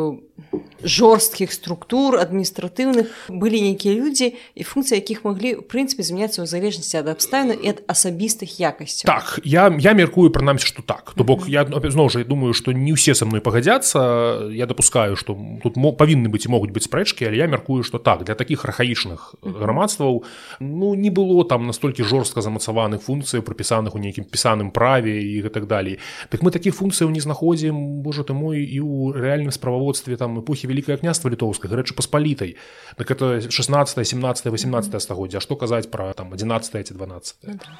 жорсткіх 0.82 1.52
структур 1.52 2.18
адміністратыўных 2.22 3.10
былі 3.28 3.58
нейкія 3.62 3.98
людзі 3.98 4.38
і 4.54 4.62
функцыі 4.62 5.02
якіх 5.02 5.26
маглі 5.26 5.58
прынцыпе 5.66 6.06
змяняцца 6.06 6.42
ў 6.42 6.46
залежнасці 6.46 7.02
ад 7.02 7.10
абставіну 7.10 7.58
і 7.58 7.66
ад 7.74 7.78
асабістых 7.90 8.62
якасцяў 8.62 9.10
так 9.10 9.42
я 9.42 9.66
я 9.74 9.92
меркую 9.98 10.30
прынамсі 10.30 10.70
што 10.70 10.82
так. 10.86 11.12
То 11.18 11.26
бок 11.26 11.50
я 11.50 11.66
зноў 11.66 12.14
жа 12.14 12.22
думаю 12.22 12.54
што 12.54 12.70
не 12.70 12.94
ўсе 12.94 13.18
са 13.18 13.26
мной 13.26 13.42
пагадзяцца 13.42 14.50
я 14.54 14.70
допускаю 14.70 15.18
што 15.18 15.34
тут 15.62 15.74
павінны 15.74 16.30
быць 16.30 16.46
могуць 16.46 16.70
быць 16.70 16.86
спрэчкі 16.86 17.26
але 17.26 17.42
я 17.42 17.50
меркую 17.50 17.82
што 17.82 17.98
так. 17.98 18.22
Для 18.22 18.38
такіх 18.38 18.64
архаічных 18.64 19.34
грамадстваў 19.42 20.22
ну 20.60 20.94
не 20.94 21.10
было 21.10 21.42
там 21.42 21.66
настолькі 21.66 22.06
жорстка 22.06 22.40
замацаваных 22.40 23.02
функцый 23.02 23.42
прапісаных 23.42 23.94
у 23.94 23.98
нейкім 23.98 24.30
пісаным 24.30 24.70
праве 24.70 25.18
і 25.18 25.42
гэтак 25.42 25.66
далей 25.66 25.98
так 26.30 26.42
мы 26.42 26.54
такіх 26.54 26.78
функцыяў 26.78 27.10
не 27.10 27.20
знаходзім 27.20 28.02
Боже 28.02 28.22
ты 28.22 28.32
мой 28.32 28.62
і 28.62 28.78
ў 28.78 29.18
рэальным 29.18 29.50
справаводстве 29.50 30.14
там 30.14 30.27
эпохі 30.36 30.68
вялікае 30.68 31.00
княства 31.00 31.32
літоўскай 31.32 31.72
рэчы 31.72 31.96
паспалітай 31.96 32.60
так 33.00 33.08
это 33.08 33.40
16 33.40 34.04
17 34.04 34.52
18 34.52 35.00
стагоддзя 35.00 35.40
што 35.40 35.56
казаць 35.56 35.88
пра 35.88 36.12
там 36.12 36.32
11 36.36 36.76
ці 36.84 36.92
12 36.92 37.36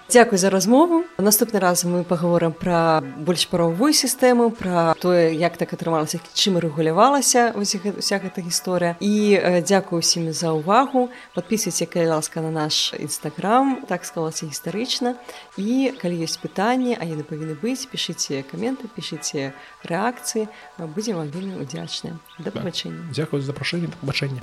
Дзякуй 0.09 0.39
за 0.39 0.51
размову. 0.51 1.05
Наступны 1.19 1.61
раз 1.61 1.85
мы 1.85 2.05
паговорым 2.05 2.53
пра 2.53 3.03
больш 3.03 3.49
правовую 3.49 3.93
сістэму 3.93 4.51
пра 4.51 4.95
тое 5.01 5.35
як 5.35 5.57
так 5.57 5.73
атрымалася 5.73 6.21
чым 6.35 6.59
рэгулявалася 6.59 7.53
вся 7.59 8.17
гэта 8.19 8.41
гісторыя. 8.41 8.97
І 9.01 9.61
дзякую 9.67 10.01
усім 10.01 10.33
за 10.33 10.55
ўвагу. 10.55 11.11
Подписывайте 11.35 11.87
калі 11.87 12.19
ласка 12.19 12.41
на 12.41 12.51
наш 12.51 12.95
нстаграм 12.95 13.85
так 13.89 14.05
склалася 14.05 14.47
гістарычна 14.47 15.19
і 15.59 15.93
калі 15.99 16.23
ёсць 16.23 16.39
пытанні 16.39 16.95
а 16.95 17.03
яны 17.03 17.27
павінны 17.27 17.59
быць 17.59 17.91
пішыце 17.91 18.47
каменты 18.47 18.87
пішыце 18.95 19.53
рэакцыі 19.91 20.47
будзем 20.95 21.19
вам 21.19 21.29
вельмі 21.35 21.59
удзячныя 21.59 22.15
да. 22.39 22.55
побачэння 22.55 23.11
дзякую 23.11 23.43
за 23.43 23.51
запрашэнне 23.51 23.91
да 23.91 23.97
побачэння 23.99 24.41